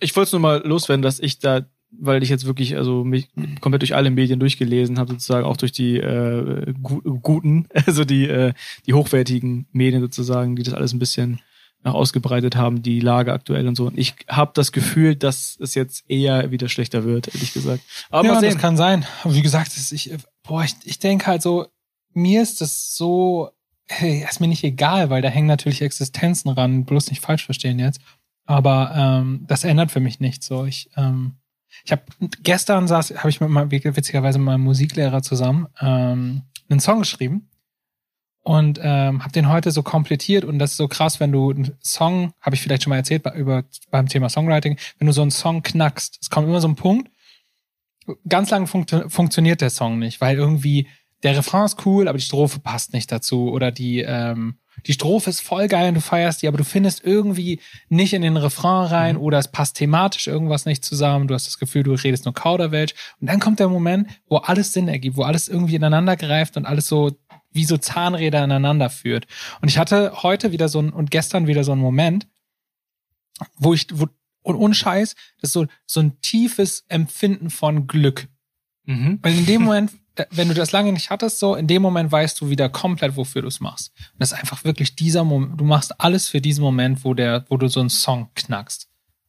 Ich 0.00 0.14
wollte 0.16 0.32
nur 0.32 0.40
mal 0.40 0.62
loswerden, 0.66 1.02
dass 1.02 1.20
ich 1.20 1.38
da, 1.38 1.62
weil 2.00 2.22
ich 2.22 2.28
jetzt 2.28 2.46
wirklich 2.46 2.76
also 2.76 3.04
mich 3.04 3.28
komplett 3.60 3.82
durch 3.82 3.94
alle 3.94 4.10
Medien 4.10 4.40
durchgelesen 4.40 4.98
habe, 4.98 5.12
sozusagen 5.12 5.46
auch 5.46 5.56
durch 5.56 5.72
die 5.72 5.98
äh, 5.98 6.72
gu 6.82 7.00
guten, 7.20 7.68
also 7.86 8.04
die 8.04 8.28
äh, 8.28 8.52
die 8.86 8.94
hochwertigen 8.94 9.66
Medien 9.72 10.02
sozusagen, 10.02 10.56
die 10.56 10.62
das 10.62 10.74
alles 10.74 10.92
ein 10.92 10.98
bisschen 10.98 11.40
nach 11.82 11.94
ausgebreitet 11.94 12.56
haben, 12.56 12.82
die 12.82 13.00
Lage 13.00 13.32
aktuell 13.32 13.66
und 13.68 13.76
so. 13.76 13.86
Und 13.86 13.98
ich 13.98 14.14
habe 14.28 14.50
das 14.54 14.72
Gefühl, 14.72 15.14
dass 15.14 15.56
es 15.60 15.74
jetzt 15.74 16.04
eher 16.08 16.50
wieder 16.50 16.68
schlechter 16.68 17.04
wird, 17.04 17.32
ehrlich 17.32 17.52
gesagt. 17.52 17.82
Aber 18.10 18.26
ja, 18.26 18.40
das 18.40 18.58
kann 18.58 18.76
sein. 18.76 19.06
Aber 19.22 19.34
wie 19.34 19.42
gesagt, 19.42 19.70
ich, 19.92 20.12
boah, 20.42 20.64
ich, 20.64 20.74
ich 20.84 20.98
denke 20.98 21.26
halt 21.26 21.42
so, 21.42 21.66
mir 22.12 22.42
ist 22.42 22.60
das 22.60 22.96
so, 22.96 23.50
hey, 23.86 24.26
ist 24.28 24.40
mir 24.40 24.48
nicht 24.48 24.64
egal, 24.64 25.10
weil 25.10 25.22
da 25.22 25.28
hängen 25.28 25.46
natürlich 25.46 25.82
Existenzen 25.82 26.50
ran, 26.50 26.84
bloß 26.84 27.10
nicht 27.10 27.20
falsch 27.20 27.44
verstehen 27.44 27.78
jetzt. 27.78 28.00
Aber 28.46 28.92
ähm, 28.96 29.44
das 29.46 29.64
ändert 29.64 29.90
für 29.90 30.00
mich 30.00 30.18
nichts. 30.18 30.46
So, 30.46 30.64
ich, 30.64 30.90
ähm, 30.96 31.36
ich 31.84 31.92
habe 31.92 32.02
gestern 32.42 32.88
saß, 32.88 33.18
habe 33.18 33.30
ich 33.30 33.40
mit 33.40 33.50
meinem 33.50 33.70
witzigerweise 33.70 34.38
mit 34.38 34.46
meinem 34.46 34.62
Musiklehrer 34.62 35.22
zusammen 35.22 35.66
ähm, 35.80 36.42
einen 36.68 36.80
Song 36.80 37.00
geschrieben 37.00 37.48
und 38.42 38.78
ähm, 38.82 39.22
habe 39.22 39.32
den 39.32 39.48
heute 39.48 39.70
so 39.70 39.82
komplettiert 39.82 40.44
und 40.44 40.58
das 40.58 40.72
ist 40.72 40.76
so 40.76 40.88
krass, 40.88 41.20
wenn 41.20 41.32
du 41.32 41.50
einen 41.50 41.76
Song, 41.82 42.32
habe 42.40 42.54
ich 42.54 42.62
vielleicht 42.62 42.84
schon 42.84 42.90
mal 42.90 42.96
erzählt 42.96 43.22
bei, 43.22 43.34
über 43.34 43.64
beim 43.90 44.08
Thema 44.08 44.28
Songwriting, 44.28 44.78
wenn 44.98 45.06
du 45.06 45.12
so 45.12 45.22
einen 45.22 45.30
Song 45.30 45.62
knackst, 45.62 46.18
es 46.20 46.30
kommt 46.30 46.48
immer 46.48 46.60
so 46.60 46.68
ein 46.68 46.76
Punkt, 46.76 47.10
ganz 48.28 48.50
lang 48.50 48.66
funkt, 48.66 48.94
funktioniert 49.08 49.60
der 49.60 49.70
Song 49.70 49.98
nicht, 49.98 50.20
weil 50.20 50.36
irgendwie 50.36 50.88
der 51.22 51.36
Refrain 51.36 51.64
ist 51.64 51.84
cool, 51.86 52.08
aber 52.08 52.18
die 52.18 52.24
Strophe 52.24 52.60
passt 52.60 52.92
nicht 52.92 53.10
dazu 53.10 53.50
oder 53.50 53.72
die 53.72 54.00
ähm, 54.00 54.58
die 54.84 54.92
Strophe 54.92 55.30
ist 55.30 55.40
voll 55.40 55.68
geil 55.68 55.88
und 55.88 55.94
du 55.94 56.00
feierst 56.00 56.42
die, 56.42 56.48
aber 56.48 56.58
du 56.58 56.64
findest 56.64 57.04
irgendwie 57.04 57.60
nicht 57.88 58.12
in 58.12 58.22
den 58.22 58.36
Refrain 58.36 58.86
rein 58.86 59.16
mhm. 59.16 59.22
oder 59.22 59.38
es 59.38 59.50
passt 59.50 59.76
thematisch 59.76 60.26
irgendwas 60.26 60.66
nicht 60.66 60.84
zusammen. 60.84 61.28
Du 61.28 61.34
hast 61.34 61.46
das 61.46 61.58
Gefühl, 61.58 61.82
du 61.82 61.92
redest 61.92 62.24
nur 62.24 62.34
Kauderwelsch. 62.34 62.94
Und 63.20 63.28
dann 63.28 63.40
kommt 63.40 63.58
der 63.58 63.68
Moment, 63.68 64.08
wo 64.28 64.36
alles 64.36 64.72
Sinn 64.72 64.88
ergibt, 64.88 65.16
wo 65.16 65.22
alles 65.22 65.48
irgendwie 65.48 65.76
ineinander 65.76 66.16
greift 66.16 66.56
und 66.56 66.66
alles 66.66 66.86
so 66.86 67.16
wie 67.52 67.64
so 67.64 67.78
Zahnräder 67.78 68.44
ineinander 68.44 68.90
führt. 68.90 69.26
Und 69.60 69.68
ich 69.68 69.78
hatte 69.78 70.22
heute 70.22 70.52
wieder 70.52 70.68
so 70.68 70.80
ein, 70.80 70.90
und 70.90 71.10
gestern 71.10 71.46
wieder 71.46 71.64
so 71.64 71.72
einen 71.72 71.80
Moment, 71.80 72.28
wo 73.56 73.74
ich, 73.74 73.86
wo, 73.92 74.06
und 74.42 74.56
unscheiß, 74.56 75.14
das 75.40 75.48
ist 75.48 75.52
so, 75.52 75.66
so 75.86 76.00
ein 76.00 76.20
tiefes 76.20 76.84
Empfinden 76.88 77.50
von 77.50 77.86
Glück. 77.86 78.28
Mhm. 78.84 79.18
Weil 79.22 79.36
in 79.36 79.46
dem 79.46 79.62
Moment, 79.62 79.90
wenn 80.30 80.48
du 80.48 80.54
das 80.54 80.72
lange 80.72 80.92
nicht 80.92 81.10
hattest, 81.10 81.38
so, 81.38 81.54
in 81.54 81.66
dem 81.66 81.82
Moment 81.82 82.10
weißt 82.10 82.40
du 82.40 82.50
wieder 82.50 82.68
komplett, 82.68 83.16
wofür 83.16 83.42
du 83.42 83.48
es 83.48 83.60
machst. 83.60 83.92
Und 84.12 84.20
das 84.20 84.32
ist 84.32 84.38
einfach 84.38 84.64
wirklich 84.64 84.96
dieser 84.96 85.24
Moment, 85.24 85.60
du 85.60 85.64
machst 85.64 86.00
alles 86.00 86.28
für 86.28 86.40
diesen 86.40 86.62
Moment, 86.62 87.04
wo 87.04 87.14
der, 87.14 87.44
wo 87.48 87.56
du 87.56 87.68
so 87.68 87.80
einen 87.80 87.90
Song 87.90 88.30
knackst. 88.34 88.88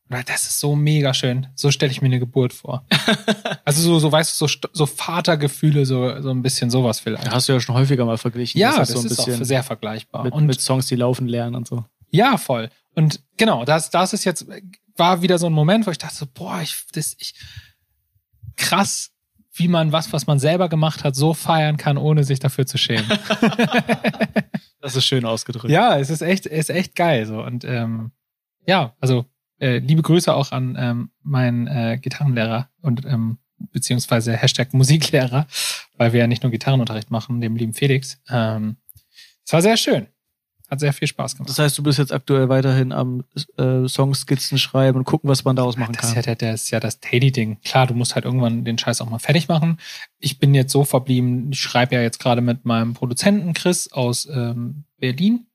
Das 0.09 0.43
ist 0.43 0.59
so 0.59 0.75
mega 0.75 1.13
schön. 1.13 1.47
So 1.55 1.69
stelle 1.69 1.91
ich 1.91 2.01
mir 2.01 2.05
eine 2.05 2.19
Geburt 2.19 2.53
vor. 2.53 2.85
also 3.65 3.81
so, 3.81 3.99
so 3.99 4.09
weißt 4.09 4.39
du, 4.39 4.47
so, 4.47 4.59
so 4.71 4.85
Vatergefühle, 4.85 5.85
so, 5.85 6.21
so 6.21 6.29
ein 6.31 6.41
bisschen 6.41 6.69
sowas 6.69 7.01
vielleicht. 7.01 7.29
Hast 7.29 7.49
du 7.49 7.53
ja 7.53 7.59
schon 7.59 7.75
häufiger 7.75 8.05
mal 8.05 8.17
verglichen. 8.17 8.59
Ja, 8.59 8.77
das, 8.77 8.93
das 8.93 9.01
so 9.01 9.07
ist 9.07 9.19
auch 9.19 9.45
sehr 9.45 9.63
vergleichbar. 9.63 10.23
Mit, 10.23 10.33
und 10.33 10.45
mit 10.45 10.61
Songs, 10.61 10.87
die 10.87 10.95
laufen 10.95 11.27
lernen 11.27 11.55
und 11.55 11.67
so. 11.67 11.83
Ja, 12.09 12.37
voll. 12.37 12.69
Und 12.95 13.21
genau, 13.35 13.65
das, 13.65 13.89
das 13.89 14.13
ist 14.13 14.23
jetzt, 14.23 14.47
war 14.95 15.21
wieder 15.21 15.37
so 15.37 15.47
ein 15.47 15.53
Moment, 15.53 15.85
wo 15.85 15.91
ich 15.91 15.97
dachte 15.97 16.15
so, 16.15 16.25
boah, 16.33 16.61
ich, 16.61 16.73
das, 16.93 17.17
ich, 17.19 17.33
krass, 18.55 19.11
wie 19.57 19.67
man 19.67 19.91
was, 19.91 20.13
was 20.13 20.27
man 20.27 20.39
selber 20.39 20.69
gemacht 20.69 21.03
hat, 21.03 21.15
so 21.15 21.33
feiern 21.33 21.77
kann, 21.77 21.97
ohne 21.97 22.23
sich 22.23 22.39
dafür 22.39 22.65
zu 22.65 22.77
schämen. 22.77 23.05
das 24.81 24.95
ist 24.95 25.05
schön 25.05 25.25
ausgedrückt. 25.25 25.71
Ja, 25.71 25.97
es 25.97 26.09
ist 26.09 26.21
echt, 26.21 26.45
ist 26.45 26.69
echt 26.69 26.95
geil, 26.95 27.25
so. 27.25 27.41
Und, 27.41 27.63
ähm, 27.63 28.11
ja, 28.65 28.95
also 28.99 29.25
äh, 29.59 29.79
liebe 29.79 30.01
Grüße 30.01 30.33
auch 30.33 30.51
an 30.51 30.75
ähm, 30.79 31.09
meinen 31.23 31.67
äh, 31.67 31.97
Gitarrenlehrer 32.01 32.69
und 32.81 33.05
ähm, 33.05 33.39
beziehungsweise 33.57 34.33
Hashtag 34.33 34.73
Musiklehrer, 34.73 35.47
weil 35.97 36.13
wir 36.13 36.21
ja 36.21 36.27
nicht 36.27 36.43
nur 36.43 36.51
Gitarrenunterricht 36.51 37.09
machen, 37.09 37.41
dem 37.41 37.55
lieben 37.55 37.73
Felix. 37.73 38.21
Ähm, 38.29 38.77
es 39.45 39.53
war 39.53 39.61
sehr 39.61 39.77
schön. 39.77 40.07
Hat 40.69 40.81
sehr 40.81 40.91
viel 40.91 41.07
Spaß 41.07 41.35
gemacht. 41.37 41.49
Das 41.49 41.59
heißt, 41.59 41.77
du 41.77 41.83
bist 41.83 41.97
jetzt 41.97 42.11
aktuell 42.11 42.49
weiterhin 42.49 42.91
am 42.91 43.23
äh, 43.57 43.87
Songskizzen 43.87 44.57
schreiben 44.57 44.97
und 44.97 45.05
gucken, 45.05 45.29
was 45.29 45.45
man 45.45 45.55
daraus 45.55 45.77
machen 45.77 45.93
das 45.93 46.01
kann. 46.01 46.19
Ist 46.19 46.25
ja, 46.25 46.35
das 46.35 46.63
ist 46.63 46.71
ja 46.71 46.79
das 46.81 46.99
Daily-Ding. 46.99 47.61
Klar, 47.63 47.87
du 47.87 47.93
musst 47.93 48.15
halt 48.15 48.25
irgendwann 48.25 48.65
den 48.65 48.77
Scheiß 48.77 48.99
auch 48.99 49.09
mal 49.09 49.19
fertig 49.19 49.47
machen. 49.47 49.79
Ich 50.19 50.39
bin 50.39 50.53
jetzt 50.53 50.73
so 50.73 50.83
verblieben, 50.83 51.51
ich 51.51 51.59
schreibe 51.59 51.95
ja 51.95 52.01
jetzt 52.01 52.19
gerade 52.19 52.41
mit 52.41 52.65
meinem 52.65 52.93
Produzenten 52.93 53.53
Chris 53.53 53.91
aus 53.93 54.27
ähm, 54.29 54.83
Berlin 54.97 55.47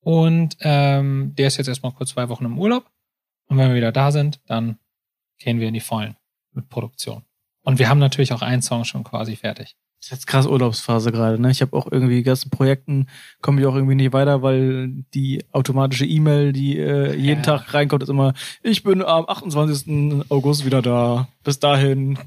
und 0.00 0.56
ähm, 0.60 1.34
der 1.36 1.48
ist 1.48 1.58
jetzt 1.58 1.68
erstmal 1.68 1.92
kurz 1.92 2.10
zwei 2.10 2.30
Wochen 2.30 2.46
im 2.46 2.58
Urlaub. 2.58 2.90
Und 3.48 3.58
wenn 3.58 3.68
wir 3.68 3.76
wieder 3.76 3.92
da 3.92 4.12
sind, 4.12 4.40
dann 4.46 4.78
gehen 5.38 5.60
wir 5.60 5.68
in 5.68 5.74
die 5.74 5.80
Vollen 5.80 6.16
mit 6.52 6.70
Produktion. 6.70 7.22
Und 7.64 7.78
wir 7.78 7.88
haben 7.88 7.98
natürlich 7.98 8.32
auch 8.32 8.42
einen 8.42 8.62
Song 8.62 8.84
schon 8.84 9.04
quasi 9.04 9.36
fertig. 9.36 9.74
Das 9.98 10.08
ist 10.08 10.10
jetzt 10.10 10.26
krass 10.26 10.46
Urlaubsphase 10.46 11.12
gerade, 11.12 11.40
ne? 11.40 11.50
Ich 11.50 11.62
habe 11.62 11.74
auch 11.74 11.90
irgendwie 11.90 12.22
ganzen 12.22 12.50
Projekten 12.50 13.06
komme 13.40 13.60
ich 13.60 13.66
auch 13.66 13.74
irgendwie 13.74 13.94
nicht 13.94 14.12
weiter, 14.12 14.42
weil 14.42 14.90
die 15.14 15.42
automatische 15.50 16.04
E-Mail, 16.04 16.52
die 16.52 16.78
äh, 16.78 17.14
jeden 17.14 17.42
ja. 17.42 17.56
Tag 17.56 17.72
reinkommt, 17.72 18.02
ist 18.02 18.10
immer, 18.10 18.34
ich 18.62 18.82
bin 18.82 19.02
am 19.02 19.24
28. 19.26 20.30
August 20.30 20.66
wieder 20.66 20.82
da. 20.82 21.28
Bis 21.42 21.58
dahin, 21.58 22.18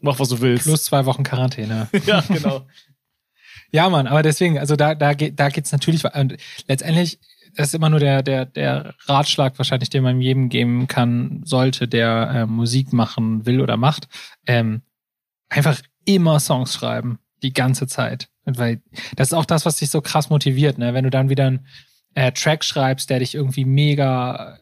mach 0.00 0.18
was 0.18 0.30
du 0.30 0.40
willst. 0.40 0.64
Plus 0.64 0.82
zwei 0.82 1.06
Wochen 1.06 1.22
Quarantäne. 1.22 1.88
ja, 2.06 2.22
genau. 2.22 2.66
ja, 3.70 3.88
Mann, 3.88 4.08
aber 4.08 4.24
deswegen, 4.24 4.58
also 4.58 4.74
da, 4.74 4.96
da, 4.96 5.14
geht, 5.14 5.38
da 5.38 5.50
geht's 5.50 5.70
natürlich, 5.70 6.04
und 6.12 6.36
letztendlich 6.66 7.20
das 7.56 7.68
ist 7.68 7.74
immer 7.74 7.90
nur 7.90 8.00
der, 8.00 8.22
der, 8.22 8.46
der 8.46 8.94
Ratschlag 9.06 9.58
wahrscheinlich, 9.58 9.90
den 9.90 10.02
man 10.02 10.20
jedem 10.20 10.48
geben 10.48 10.88
kann, 10.88 11.42
sollte, 11.44 11.88
der 11.88 12.30
äh, 12.34 12.46
Musik 12.46 12.92
machen 12.92 13.46
will 13.46 13.60
oder 13.60 13.76
macht. 13.76 14.08
Ähm, 14.46 14.82
einfach 15.48 15.80
immer 16.04 16.40
Songs 16.40 16.74
schreiben, 16.74 17.18
die 17.42 17.52
ganze 17.52 17.86
Zeit. 17.86 18.28
Weil 18.44 18.82
das 19.16 19.28
ist 19.28 19.34
auch 19.34 19.44
das, 19.44 19.64
was 19.64 19.76
dich 19.76 19.90
so 19.90 20.00
krass 20.00 20.30
motiviert, 20.30 20.78
ne? 20.78 20.92
Wenn 20.92 21.04
du 21.04 21.10
dann 21.10 21.30
wieder 21.30 21.46
einen 21.46 21.66
äh, 22.14 22.32
Track 22.32 22.64
schreibst, 22.64 23.08
der 23.08 23.20
dich 23.20 23.34
irgendwie 23.34 23.64
mega 23.64 24.58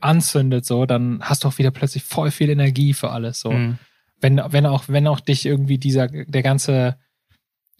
anzündet, 0.00 0.66
so, 0.66 0.86
dann 0.86 1.20
hast 1.22 1.44
du 1.44 1.48
auch 1.48 1.58
wieder 1.58 1.70
plötzlich 1.70 2.02
voll 2.02 2.30
viel 2.30 2.50
Energie 2.50 2.94
für 2.94 3.10
alles. 3.10 3.40
So. 3.40 3.52
Mhm. 3.52 3.78
Wenn, 4.20 4.40
wenn 4.48 4.66
auch, 4.66 4.84
wenn 4.88 5.06
auch 5.06 5.20
dich 5.20 5.46
irgendwie 5.46 5.78
dieser, 5.78 6.08
der 6.08 6.42
ganze, 6.42 6.96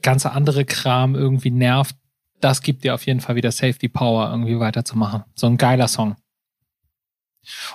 ganze 0.03 0.33
andere 0.33 0.65
Kram 0.65 1.15
irgendwie 1.15 1.51
nervt, 1.51 1.97
das 2.42 2.62
gibt 2.62 2.85
dir 2.85 2.94
auf 2.94 3.07
jeden 3.07 3.20
Fall 3.20 3.37
wieder 3.37 3.52
Safety 3.52 3.88
Power, 3.88 4.31
irgendwie 4.31 4.59
weiterzumachen. 4.59 5.24
So 5.35 5.46
ein 5.46 5.57
geiler 5.57 5.88
Song. 5.88 6.16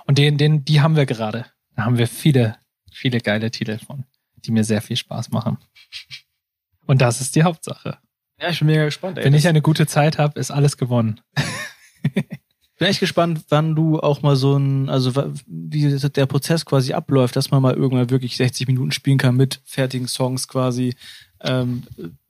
Und 0.06 0.18
den, 0.18 0.38
den, 0.38 0.66
die 0.66 0.82
haben 0.82 0.96
wir 0.96 1.06
gerade. 1.06 1.46
Da 1.76 1.86
haben 1.86 1.98
wir 1.98 2.08
viele, 2.08 2.58
viele 2.92 3.20
geile 3.20 3.52
Titel 3.52 3.78
von, 3.80 4.06
die 4.38 4.52
mir 4.52 4.64
sehr 4.64 4.82
viel 4.82 4.98
Spaß 4.98 5.32
machen. 5.32 5.58
Und 6.86 7.02
das 7.02 7.22
ist 7.22 7.36
die 7.36 7.44
Hauptsache. 7.44 7.98
Ja, 8.40 8.50
ich 8.50 8.60
bin 8.60 8.68
mega 8.68 8.86
gespannt. 8.86 9.18
Ey. 9.18 9.26
Wenn 9.26 9.34
ich 9.34 9.48
eine 9.48 9.62
gute 9.62 9.88
Zeit 9.88 10.18
habe, 10.18 10.40
ist 10.40 10.52
alles 10.52 10.78
gewonnen. 10.78 11.22
bin 12.78 12.88
echt 12.88 13.00
gespannt, 13.00 13.46
wann 13.50 13.76
du 13.76 14.00
auch 14.00 14.22
mal 14.22 14.36
so 14.36 14.56
ein, 14.56 14.90
also 14.90 15.14
wie 15.48 15.98
der 15.98 16.26
Prozess 16.28 16.66
quasi 16.66 16.94
abläuft, 16.94 17.36
dass 17.36 17.52
man 17.52 17.62
mal 17.62 17.74
irgendwann 17.74 18.10
wirklich 18.10 18.38
60 18.38 18.68
Minuten 18.68 18.92
spielen 18.92 19.18
kann 19.18 19.36
mit 19.36 19.62
fertigen 19.66 20.08
Songs 20.08 20.48
quasi. 20.48 20.96
Ähm, 21.42 21.84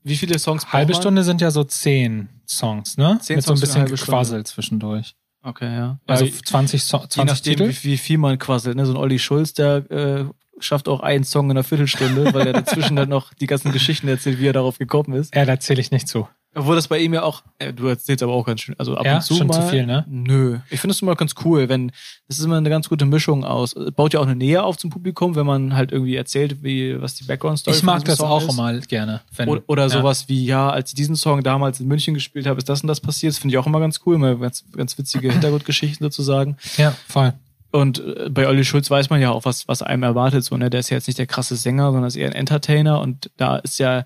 wie 0.04 0.16
viele 0.16 0.40
Songs 0.40 0.72
Halbe 0.72 0.94
Stunde 0.94 1.24
sind 1.24 1.42
ja 1.42 1.52
so 1.52 1.64
zehn 1.64 2.30
Songs, 2.48 2.98
ne? 2.98 3.20
Zehn 3.22 3.38
Mit 3.38 3.46
Songs 3.46 3.60
so 3.60 3.80
ein 3.80 3.86
bisschen 3.86 4.08
Quassel 4.08 4.46
zwischendurch. 4.46 5.16
Okay, 5.44 5.74
ja. 5.74 6.00
Also 6.08 6.26
ja, 6.26 6.32
20, 6.44 6.84
so 6.84 6.98
20 6.98 7.18
je 7.18 7.26
nachdem, 7.26 7.56
Titel? 7.56 7.70
Wie, 7.70 7.92
wie 7.92 7.98
viel 7.98 8.18
man 8.18 8.38
quasselt, 8.40 8.76
ne? 8.76 8.86
So 8.86 8.94
ein 8.94 8.98
Olli 8.98 9.20
Schulz, 9.20 9.54
der 9.54 9.90
äh, 9.92 10.26
schafft 10.60 10.88
auch 10.88 11.02
einen 11.02 11.24
Song 11.24 11.46
in 11.46 11.52
einer 11.52 11.64
Viertelstunde, 11.64 12.34
weil 12.34 12.48
er 12.48 12.54
dazwischen 12.54 12.96
dann 12.96 13.10
noch 13.10 13.34
die 13.34 13.48
ganzen 13.48 13.72
Geschichten 13.72 14.08
erzählt, 14.08 14.40
wie 14.40 14.48
er 14.48 14.54
darauf 14.54 14.78
gekommen 14.78 15.14
ist. 15.14 15.36
Ja, 15.36 15.46
da 15.46 15.60
zähle 15.60 15.82
ich 15.82 15.92
nicht 15.92 16.08
zu. 16.08 16.28
Obwohl 16.58 16.76
das 16.76 16.88
bei 16.88 16.98
ihm 16.98 17.14
ja 17.14 17.22
auch, 17.22 17.44
äh, 17.60 17.72
du 17.72 17.86
erzählst 17.88 18.24
aber 18.24 18.34
auch 18.34 18.46
ganz 18.46 18.62
schön, 18.62 18.74
also 18.80 18.98
ab 18.98 19.06
ja, 19.06 19.18
und 19.18 19.22
zu 19.22 19.36
schon 19.36 19.48
mal. 19.48 19.54
zu 19.54 19.62
viel, 19.68 19.86
ne? 19.86 20.06
Nö. 20.10 20.58
Ich 20.72 20.80
finde 20.80 20.94
es 20.94 21.02
immer 21.04 21.16
ganz 21.16 21.36
cool, 21.46 21.70
wenn, 21.70 21.92
das 22.28 22.40
ist 22.40 22.46
immer 22.46 22.58
eine 22.58 22.70
ganz 22.70 22.90
gute 22.90 23.06
Mischung 23.06 23.44
aus. 23.44 23.76
Baut 23.96 24.14
ja 24.14 24.20
auch 24.20 24.26
eine 24.26 24.36
Nähe 24.36 24.64
auf 24.64 24.76
zum 24.78 24.90
Publikum, 24.90 25.36
wenn 25.36 25.46
man 25.46 25.76
halt 25.76 25.92
irgendwie 25.92 26.16
erzählt, 26.16 26.64
wie, 26.64 27.00
was 27.00 27.14
die 27.14 27.26
Background-Story 27.26 27.76
ist. 27.76 27.82
Ich 27.82 27.86
mag 27.86 28.04
das 28.06 28.18
Song 28.18 28.28
auch 28.28 28.42
ist. 28.42 28.54
immer 28.54 28.74
gerne. 28.80 29.22
Wenn, 29.36 29.50
oder, 29.50 29.62
oder 29.68 29.84
ja. 29.84 29.90
sowas 29.90 30.28
wie, 30.30 30.46
ja, 30.46 30.70
als 30.70 30.90
ich 30.90 30.96
diesen 30.96 31.16
Song 31.16 31.44
damals 31.44 31.80
in 31.80 31.88
München 31.88 32.16
gespielt 32.16 32.48
habe, 32.48 32.58
ist 32.58 32.68
das 32.68 32.82
und 32.82 32.88
das 32.88 33.02
passiert. 33.02 33.34
Das 33.34 33.38
finde 33.38 33.54
ich 33.54 33.60
auch 33.60 33.68
immer 33.68 33.80
ganz 33.80 34.02
cool, 34.06 34.16
immer 34.16 34.36
ganz, 34.36 34.66
ganz 34.76 34.98
witzige 34.98 35.32
Hintergrundgeschichten 35.32 36.04
sozusagen. 36.04 36.58
Ja, 36.78 36.94
voll. 37.08 37.34
Und 37.72 38.00
äh, 38.00 38.30
bei 38.30 38.48
Olli 38.48 38.64
Schulz 38.64 38.90
weiß 38.90 39.10
man 39.10 39.20
ja 39.22 39.32
auch, 39.32 39.46
was, 39.46 39.68
was 39.68 39.82
einem 39.82 40.04
erwartet. 40.04 40.44
So, 40.44 40.58
ne? 40.58 40.70
Der 40.70 40.80
ist 40.80 40.90
ja 40.90 40.98
jetzt 40.98 41.08
nicht 41.08 41.20
der 41.20 41.28
krasse 41.28 41.56
Sänger, 41.56 41.92
sondern 41.92 42.08
ist 42.08 42.16
eher 42.16 42.28
ein 42.28 42.36
Entertainer. 42.36 43.02
Und 43.02 43.30
da 43.38 43.58
ist 43.58 43.80
ja 43.80 44.06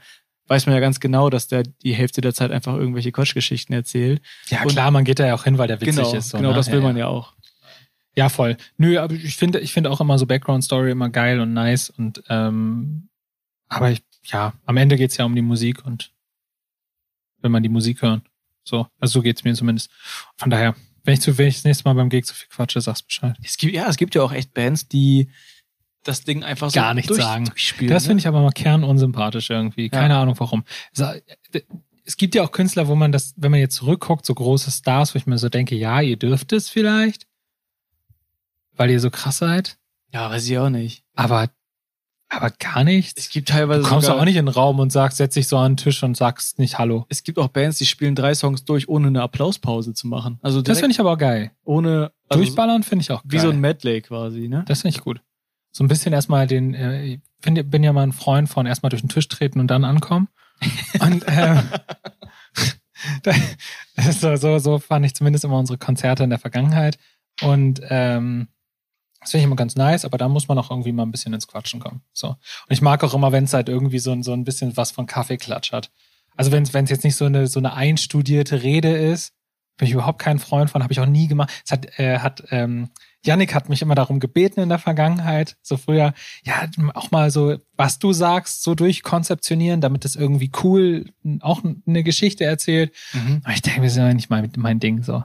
weiß 0.52 0.66
man 0.66 0.76
ja 0.76 0.82
ganz 0.82 1.00
genau, 1.00 1.30
dass 1.30 1.48
der 1.48 1.64
die 1.64 1.94
Hälfte 1.94 2.20
der 2.20 2.34
Zeit 2.34 2.52
einfach 2.52 2.76
irgendwelche 2.76 3.14
Quatschgeschichten 3.14 3.74
erzählt. 3.74 4.22
Ja, 4.50 4.64
und 4.64 4.72
klar, 4.72 4.92
man 4.92 5.06
geht 5.06 5.18
da 5.18 5.26
ja 5.26 5.34
auch 5.34 5.46
hin, 5.46 5.58
weil 5.58 5.70
der 5.70 5.80
witzig 5.80 5.96
genau, 5.96 6.14
ist. 6.14 6.30
So, 6.30 6.38
genau, 6.38 6.50
ne? 6.50 6.56
das 6.56 6.68
will 6.68 6.80
ja, 6.80 6.86
man 6.86 6.98
ja 6.98 7.08
auch. 7.08 7.34
Ja, 8.18 8.28
voll. 8.28 8.58
Nö, 8.76 9.00
aber 9.00 9.14
ich 9.14 9.38
finde, 9.38 9.62
ich 9.62 9.72
finde 9.72 9.90
auch 9.90 10.02
immer 10.02 10.20
so 10.20 10.26
Background 10.26 10.66
Story 10.66 10.92
immer 10.92 11.10
geil 11.10 11.40
und 11.40 11.54
nice 11.54 11.90
und 11.90 12.22
ähm, 12.28 13.08
aber 13.70 13.92
ich, 13.92 14.04
ja, 14.26 14.54
am 14.66 14.76
Ende 14.76 14.98
geht's 14.98 15.16
ja 15.16 15.24
um 15.24 15.34
die 15.34 15.42
Musik 15.42 15.86
und 15.86 16.12
wenn 17.42 17.54
man 17.54 17.64
die 17.64 17.70
Musik 17.70 18.02
hören. 18.02 18.22
So, 18.66 18.88
also 19.00 19.20
so 19.20 19.22
geht's 19.22 19.46
mir 19.46 19.54
zumindest. 19.54 19.90
Von 20.36 20.50
daher, 20.50 20.76
wenn 21.06 21.14
ich 21.14 21.22
zu 21.22 21.38
wenn 21.38 21.48
ich 21.48 21.56
das 21.56 21.64
nächste 21.64 21.86
Mal 21.86 21.94
beim 21.94 22.10
Gig 22.10 22.26
so 22.26 22.34
viel 22.34 22.50
quatsche, 22.50 22.82
sag's 22.82 23.04
Bescheid. 23.04 23.38
Es 23.42 23.56
gibt, 23.56 23.74
ja, 23.74 23.88
es 23.88 23.96
gibt 23.96 24.16
ja 24.16 24.22
auch 24.22 24.34
echt 24.34 24.54
Bands, 24.54 24.90
die 24.90 25.30
das 26.04 26.24
Ding 26.24 26.44
einfach 26.44 26.70
so 26.70 26.80
Gar 26.80 26.94
nichts 26.94 27.10
durch, 27.10 27.22
sagen. 27.22 27.46
durchspielen. 27.46 27.94
Das 27.94 28.04
ne? 28.04 28.08
finde 28.10 28.22
ich 28.22 28.28
aber 28.28 28.42
mal 28.42 28.52
kernunsympathisch 28.52 29.50
irgendwie. 29.50 29.90
Keine 29.90 30.16
Ahnung 30.18 30.36
warum. 30.40 30.64
Es 32.04 32.18
gibt 32.18 32.34
ja 32.36 32.44
auch 32.44 32.52
Künstler, 32.52 32.88
wo 32.88 32.96
man 32.96 33.12
das, 33.12 33.34
wenn 33.38 33.52
man 33.52 33.60
jetzt 33.60 33.76
zurückguckt, 33.76 34.26
so 34.26 34.34
große 34.34 34.72
Stars, 34.72 35.14
wo 35.14 35.18
ich 35.18 35.28
mir 35.28 35.38
so 35.38 35.50
denke, 35.50 35.76
ja, 35.76 36.02
ihr 36.02 36.18
dürft 36.18 36.52
es 36.54 36.70
vielleicht, 36.70 37.28
weil 38.76 38.90
ihr 38.90 39.00
so 39.00 39.10
krass 39.12 39.38
seid, 39.38 39.78
Ja, 40.12 40.30
weiß 40.30 40.48
ich 40.50 40.58
auch 40.58 40.70
nicht. 40.70 41.04
aber, 41.16 41.50
aber 42.28 42.50
gar 42.50 42.84
nichts. 42.84 43.22
Es 43.22 43.30
gibt 43.30 43.50
teilweise 43.50 43.84
Du 43.84 43.88
kommst 43.90 44.08
sogar, 44.08 44.20
auch 44.22 44.26
nicht 44.26 44.38
in 44.38 44.46
den 44.48 44.54
Raum 44.54 44.80
und 44.80 44.92
sagst, 44.92 45.18
setz 45.18 45.36
dich 45.36 45.48
so 45.48 45.58
an 45.58 45.74
den 45.74 45.78
Tisch 45.78 46.02
und 46.02 46.18
sagst 46.18 46.58
nicht 46.60 46.80
Hallo. 46.80 47.06
es 47.10 47.24
gibt 47.24 47.38
auch 47.38 47.50
Bands, 47.50 47.78
die 47.78 47.86
spielen 47.86 48.16
drei 48.16 48.34
Songs 48.34 48.66
durch, 48.66 48.90
ohne 48.90 49.08
eine 49.08 49.22
Applauspause 49.22 49.94
zu 49.94 50.08
machen. 50.08 50.40
Also 50.42 50.62
Das 50.64 50.80
finde 50.80 50.94
ich 50.94 51.00
aber 51.00 51.12
auch 51.14 51.18
geil. 51.18 51.52
ohne 51.64 52.12
also 52.30 52.44
Durchballern 52.44 52.82
finde 52.84 53.04
ich 53.04 53.12
auch 53.12 53.22
geil. 53.24 53.32
wie 53.32 53.40
so 53.40 53.50
ein 53.52 53.60
Medley 53.60 54.02
quasi, 54.02 54.48
ne? 54.48 54.64
Das 54.68 54.82
finde 54.82 54.98
ich 54.98 55.04
gut. 55.04 55.22
So 55.72 55.84
ein 55.84 55.88
bisschen 55.88 56.14
erstmal 56.14 56.48
den, 56.48 56.74
äh, 56.74 57.04
ich 57.04 57.20
find, 57.42 57.70
bin 57.72 57.84
ja 57.84 57.94
mal 57.94 58.04
ein 58.04 58.12
Freund 58.12 58.50
von 58.50 58.66
erstmal 58.66 58.90
durch 58.90 59.02
den 59.02 59.10
Tisch 59.10 59.28
treten 59.28 59.60
und 59.60 59.68
dann 59.68 59.84
ankommen. 59.86 60.28
Und 61.00 61.24
ähm, 61.28 61.60
so, 64.12 64.36
so, 64.36 64.60
so 64.60 64.80
fand 64.80 65.06
ich 65.06 65.16
zumindest 65.16 65.44
immer 65.44 65.58
unsere 65.58 65.78
Konzerte 65.78 66.24
in 66.24 66.30
der 66.30 66.40
Vergangenheit. 66.40 66.98
Und 67.42 67.82
ähm, 67.90 68.48
das 69.20 69.32
finde 69.32 69.42
ich 69.42 69.46
immer 69.48 69.56
ganz 69.56 69.76
nice, 69.76 70.06
aber 70.06 70.18
da 70.18 70.28
muss 70.28 70.48
man 70.48 70.58
auch 70.58 70.70
irgendwie 70.72 70.92
mal 70.92 71.04
ein 71.04 71.12
bisschen 71.12 71.34
ins 71.34 71.48
Quatschen 71.48 71.80
kommen. 71.80 72.02
So. 72.14 72.30
Und 72.30 72.38
ich 72.70 72.82
mag 72.82 73.04
auch 73.04 73.14
immer, 73.14 73.32
wenn 73.32 73.46
es 73.46 73.54
halt 73.54 73.70
irgendwie 73.70 74.00
so, 74.00 74.12
ein- 74.12 74.24
so 74.24 74.34
ein 74.34 74.44
bisschen 74.44 74.76
was 74.78 74.92
von 74.92 75.06
Kaffeeklatsch 75.06 75.72
hat. 75.72 75.92
Also 76.36 76.52
wenn 76.52 76.64
es 76.64 76.72
jetzt 76.90 77.04
nicht 77.04 77.16
so 77.16 77.26
eine, 77.26 77.48
so 77.48 77.60
eine 77.60 77.74
einstudierte 77.74 78.64
Rede 78.64 78.96
ist, 78.96 79.34
bin 79.78 79.88
ich 79.88 79.94
überhaupt 79.94 80.20
kein 80.20 80.40
Freund 80.40 80.70
von, 80.70 80.84
habe 80.84 80.94
ich 80.94 81.00
auch 81.00 81.06
nie 81.08 81.28
gemacht. 81.28 81.50
Es 81.66 81.72
hat, 81.72 82.00
äh, 82.00 82.20
hat 82.20 82.44
ähm, 82.52 82.90
Yannick 83.26 83.54
hat 83.54 83.70
mich 83.70 83.82
immer 83.82 83.96
darum 83.96 84.20
gebeten 84.20 84.60
in 84.62 84.70
der 84.70 84.80
Vergangenheit, 84.80 85.56
so 85.62 85.78
früher, 85.78 86.14
ja, 86.44 86.68
auch 86.94 87.12
mal 87.12 87.30
so, 87.30 87.58
was 87.78 88.00
du 88.00 88.14
sagst, 88.14 88.64
so 88.64 88.74
durchkonzeptionieren, 88.76 89.82
damit 89.82 90.06
es 90.06 90.16
irgendwie 90.16 90.52
cool 90.64 91.06
auch 91.42 91.62
eine 91.64 92.04
Geschichte 92.04 92.46
erzählt. 92.46 92.94
Mhm. 93.14 93.42
Aber 93.44 93.54
ich 93.54 93.62
denke, 93.62 93.82
das 93.82 93.92
ist 93.92 93.98
ja 93.98 94.14
nicht 94.14 94.30
mein, 94.30 94.52
mein 94.58 94.80
Ding 94.80 95.04
so. 95.04 95.24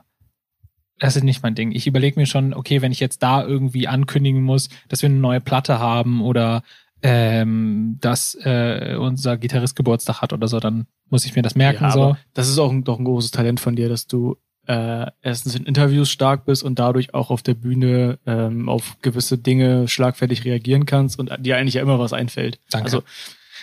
Das 0.98 1.16
ist 1.16 1.24
nicht 1.24 1.42
mein 1.42 1.54
Ding. 1.54 1.72
Ich 1.72 1.86
überlege 1.86 2.18
mir 2.18 2.26
schon, 2.26 2.54
okay, 2.54 2.80
wenn 2.80 2.92
ich 2.92 3.00
jetzt 3.00 3.22
da 3.22 3.44
irgendwie 3.44 3.86
ankündigen 3.86 4.42
muss, 4.42 4.68
dass 4.88 5.02
wir 5.02 5.08
eine 5.08 5.18
neue 5.18 5.40
Platte 5.40 5.78
haben 5.78 6.22
oder 6.22 6.62
ähm, 7.02 7.98
dass 8.00 8.34
äh, 8.42 8.96
unser 8.98 9.36
Gitarrist 9.36 9.76
Geburtstag 9.76 10.22
hat 10.22 10.32
oder 10.32 10.48
so, 10.48 10.58
dann 10.58 10.86
muss 11.08 11.26
ich 11.26 11.36
mir 11.36 11.42
das 11.42 11.54
merken. 11.54 11.84
Ja, 11.84 11.90
so. 11.90 12.16
das 12.32 12.48
ist 12.48 12.58
auch 12.58 12.70
ein, 12.70 12.84
doch 12.84 12.98
ein 12.98 13.04
großes 13.04 13.30
Talent 13.30 13.60
von 13.60 13.76
dir, 13.76 13.88
dass 13.88 14.06
du 14.06 14.36
äh, 14.66 15.10
erstens 15.22 15.54
in 15.54 15.64
Interviews 15.64 16.10
stark 16.10 16.44
bist 16.44 16.62
und 16.62 16.78
dadurch 16.78 17.14
auch 17.14 17.30
auf 17.30 17.42
der 17.42 17.54
Bühne 17.54 18.18
ähm, 18.26 18.68
auf 18.68 18.96
gewisse 19.02 19.38
Dinge 19.38 19.88
schlagfertig 19.88 20.44
reagieren 20.44 20.86
kannst 20.86 21.18
und 21.18 21.30
dir 21.40 21.56
eigentlich 21.56 21.74
ja 21.74 21.82
immer 21.82 21.98
was 21.98 22.12
einfällt. 22.12 22.58
Danke. 22.70 22.86
Also 22.86 23.02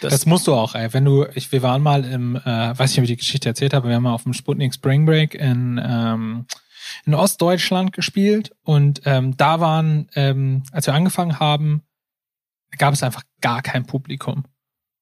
das, 0.02 0.12
Das, 0.12 0.26
musst 0.26 0.48
du 0.48 0.54
auch, 0.54 0.76
ey. 0.76 0.94
Wenn 0.94 1.06
du, 1.06 1.26
ich, 1.34 1.52
wir 1.52 1.62
waren 1.62 1.82
mal 1.82 2.04
im, 2.04 2.36
äh, 2.36 2.42
weiß 2.46 2.92
nicht, 2.92 2.98
ob 3.00 3.04
ich 3.04 3.12
die 3.12 3.18
Geschichte 3.18 3.50
erzählt 3.50 3.74
habe, 3.74 3.88
wir 3.88 3.96
haben 3.96 4.04
mal 4.04 4.14
auf 4.14 4.24
dem 4.24 4.34
Sputnik 4.34 4.74
Spring 4.74 5.06
Break 5.06 5.36
in, 5.36 5.82
ähm, 5.84 6.46
in 7.06 7.14
Ostdeutschland 7.14 7.94
gespielt 7.94 8.52
und 8.64 9.02
ähm, 9.06 9.38
da 9.38 9.60
waren, 9.60 10.10
ähm, 10.16 10.64
als 10.72 10.88
wir 10.88 10.94
angefangen 10.94 11.40
haben, 11.40 11.84
gab 12.78 12.94
es 12.94 13.04
einfach 13.04 13.24
gar 13.42 13.62
kein 13.62 13.86
Publikum. 13.86 14.46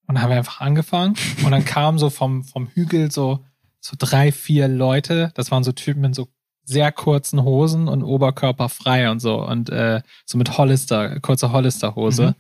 Und 0.08 0.16
dann 0.16 0.22
haben 0.22 0.30
wir 0.30 0.38
einfach 0.38 0.62
angefangen 0.62 1.16
und 1.44 1.52
dann 1.52 1.66
kamen 1.66 1.98
so 1.98 2.10
vom, 2.10 2.44
vom 2.44 2.68
Hügel 2.68 3.12
so, 3.12 3.46
so 3.82 3.96
drei, 4.00 4.32
vier 4.32 4.68
Leute. 4.70 5.32
Das 5.36 5.52
waren 5.52 5.64
so 5.66 5.74
Typen 5.74 6.04
in 6.06 6.14
so 6.14 6.30
sehr 6.64 6.92
kurzen 6.92 7.44
Hosen 7.44 7.88
und 7.90 8.04
Oberkörper 8.04 8.70
frei 8.70 9.10
und 9.10 9.20
so 9.20 9.44
und 9.44 9.70
äh, 9.72 10.02
so 10.26 10.38
mit 10.38 10.58
Hollister, 10.58 11.20
kurzer 11.20 11.52
Hollister-Hose. 11.52 12.36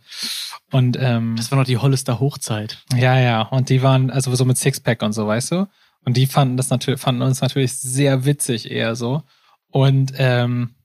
Und 0.72 0.96
ähm, 1.02 1.36
das 1.36 1.52
war 1.52 1.58
noch 1.58 1.66
die 1.66 1.78
Hollister 1.80 2.20
Hochzeit. 2.20 2.78
ja, 2.96 3.20
ja. 3.20 3.42
Und 3.42 3.70
die 3.70 3.82
waren 3.82 4.10
also 4.12 4.34
so 4.36 4.46
mit 4.46 4.58
Sixpack 4.58 5.02
und 5.02 5.12
so, 5.14 5.28
weißt 5.28 5.52
du? 5.52 5.68
Und 6.06 6.16
die 6.18 6.28
fanden 6.28 6.56
das 6.56 6.70
natürlich, 6.70 7.00
fanden 7.02 7.24
uns 7.24 7.42
natürlich 7.42 7.74
sehr 7.74 8.24
witzig 8.24 8.70
eher 8.72 8.96
so. 8.96 9.24
Und 9.70 10.14
ähm, 10.18 10.76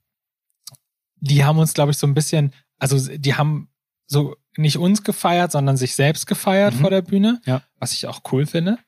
die 1.20 1.44
haben 1.44 1.58
uns, 1.58 1.74
glaube 1.74 1.92
ich, 1.92 1.98
so 1.98 2.06
ein 2.06 2.14
bisschen, 2.14 2.52
also 2.78 2.98
die 3.16 3.34
haben 3.34 3.68
so 4.06 4.36
nicht 4.56 4.78
uns 4.78 5.02
gefeiert, 5.04 5.52
sondern 5.52 5.76
sich 5.76 5.94
selbst 5.94 6.26
gefeiert 6.26 6.74
Mhm. 6.74 6.78
vor 6.78 6.90
der 6.90 7.02
Bühne, 7.02 7.40
Ja. 7.44 7.62
was 7.78 7.92
ich 7.92 8.06
auch 8.06 8.20
cool 8.32 8.46
finde. 8.46 8.78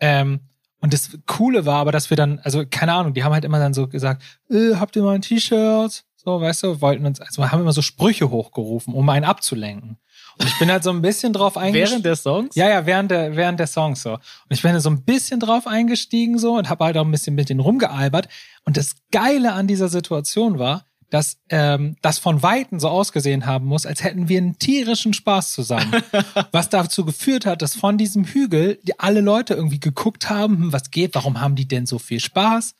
Ähm, 0.00 0.40
und 0.82 0.92
das 0.92 1.10
Coole 1.26 1.64
war 1.64 1.76
aber, 1.76 1.92
dass 1.92 2.10
wir 2.10 2.16
dann, 2.16 2.40
also 2.40 2.64
keine 2.68 2.92
Ahnung, 2.92 3.14
die 3.14 3.22
haben 3.22 3.32
halt 3.32 3.44
immer 3.44 3.60
dann 3.60 3.72
so 3.72 3.86
gesagt, 3.86 4.22
äh, 4.50 4.74
habt 4.74 4.96
ihr 4.96 5.02
mal 5.02 5.14
ein 5.14 5.22
T-Shirt? 5.22 6.04
So, 6.16 6.40
weißt 6.40 6.64
du, 6.64 6.80
wollten 6.80 7.06
uns, 7.06 7.20
also 7.20 7.50
haben 7.50 7.60
immer 7.60 7.72
so 7.72 7.82
Sprüche 7.82 8.30
hochgerufen, 8.30 8.92
um 8.92 9.08
einen 9.08 9.24
abzulenken. 9.24 9.98
Und 10.38 10.46
ich 10.46 10.58
bin 10.58 10.70
halt 10.70 10.82
so 10.82 10.90
ein 10.90 11.00
bisschen 11.00 11.32
drauf 11.32 11.56
eingestiegen. 11.56 12.02
der 12.02 12.16
Songs? 12.16 12.54
Ja, 12.56 12.68
ja, 12.68 12.84
während 12.84 13.10
der, 13.12 13.36
während 13.36 13.60
der 13.60 13.68
Songs 13.68 14.02
so. 14.02 14.14
Und 14.14 14.20
ich 14.50 14.62
bin 14.62 14.72
da 14.72 14.80
so 14.80 14.90
ein 14.90 15.04
bisschen 15.04 15.38
drauf 15.40 15.66
eingestiegen 15.66 16.38
so 16.38 16.56
und 16.56 16.68
habe 16.68 16.84
halt 16.84 16.96
auch 16.96 17.04
ein 17.04 17.10
bisschen 17.10 17.34
mit 17.34 17.48
denen 17.48 17.60
rumgealbert. 17.60 18.28
Und 18.64 18.76
das 18.76 18.96
Geile 19.12 19.52
an 19.52 19.68
dieser 19.68 19.88
Situation 19.88 20.58
war, 20.58 20.84
dass 21.12 21.36
ähm, 21.50 21.96
das 22.00 22.18
von 22.18 22.42
Weitem 22.42 22.80
so 22.80 22.88
ausgesehen 22.88 23.44
haben 23.44 23.66
muss, 23.66 23.84
als 23.84 24.02
hätten 24.02 24.30
wir 24.30 24.38
einen 24.38 24.58
tierischen 24.58 25.12
Spaß 25.12 25.52
zusammen. 25.52 25.92
was 26.52 26.70
dazu 26.70 27.04
geführt 27.04 27.44
hat, 27.44 27.60
dass 27.60 27.76
von 27.76 27.98
diesem 27.98 28.24
Hügel 28.24 28.78
die 28.82 28.98
alle 28.98 29.20
Leute 29.20 29.52
irgendwie 29.52 29.78
geguckt 29.78 30.30
haben, 30.30 30.56
hm, 30.56 30.72
was 30.72 30.90
geht, 30.90 31.14
warum 31.14 31.38
haben 31.38 31.54
die 31.54 31.68
denn 31.68 31.84
so 31.84 31.98
viel 31.98 32.18
Spaß? 32.18 32.74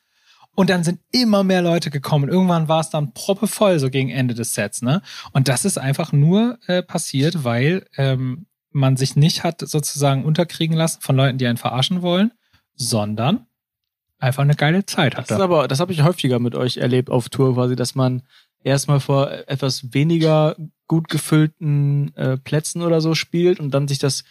Und 0.55 0.71
dann 0.71 0.83
sind 0.83 1.01
immer 1.12 1.45
mehr 1.45 1.61
Leute 1.61 1.90
gekommen. 1.90 2.31
Irgendwann 2.31 2.68
war 2.68 2.81
es 2.81 2.88
dann 2.88 3.12
proppevoll, 3.12 3.79
so 3.79 3.90
gegen 3.90 4.09
Ende 4.09 4.33
des 4.33 4.55
Sets, 4.55 4.81
ne? 4.81 5.03
Und 5.33 5.49
das 5.49 5.66
ist 5.66 5.77
einfach 5.77 6.12
nur 6.12 6.59
äh, 6.66 6.83
passiert, 6.83 7.45
weil 7.45 7.87
ähm, 7.99 8.47
man 8.71 8.97
sich 8.97 9.14
nicht 9.14 9.45
hat 9.45 9.61
sozusagen 9.61 10.25
unterkriegen 10.25 10.77
lassen 10.77 11.03
von 11.03 11.16
Leuten, 11.16 11.37
die 11.37 11.47
einen 11.47 11.59
verarschen 11.59 12.01
wollen, 12.01 12.33
sondern 12.75 13.47
einfach 14.22 14.42
eine 14.42 14.54
geile 14.54 14.87
Zeit 14.87 15.14
Das 15.14 15.22
hatte. 15.22 15.35
ist 15.35 15.40
aber, 15.40 15.68
das 15.68 15.80
habe 15.80 15.92
ich 15.92 16.02
häufiger 16.02 16.38
mit 16.38 16.54
euch 16.54 16.76
erlebt 16.78 17.11
auf 17.11 17.28
Tour 17.28 17.54
quasi, 17.54 17.76
dass 17.76 17.94
man 17.94 18.22
erstmal 18.64 19.00
vor 19.00 19.30
etwas 19.46 19.92
weniger 19.92 20.56
gut 20.87 21.08
gefüllten 21.08 22.14
äh, 22.16 22.37
Plätzen 22.37 22.82
oder 22.82 23.00
so 23.00 23.14
spielt 23.14 23.58
und 23.61 23.72
dann 23.72 23.88
sich 23.88 23.98
das 23.98 24.24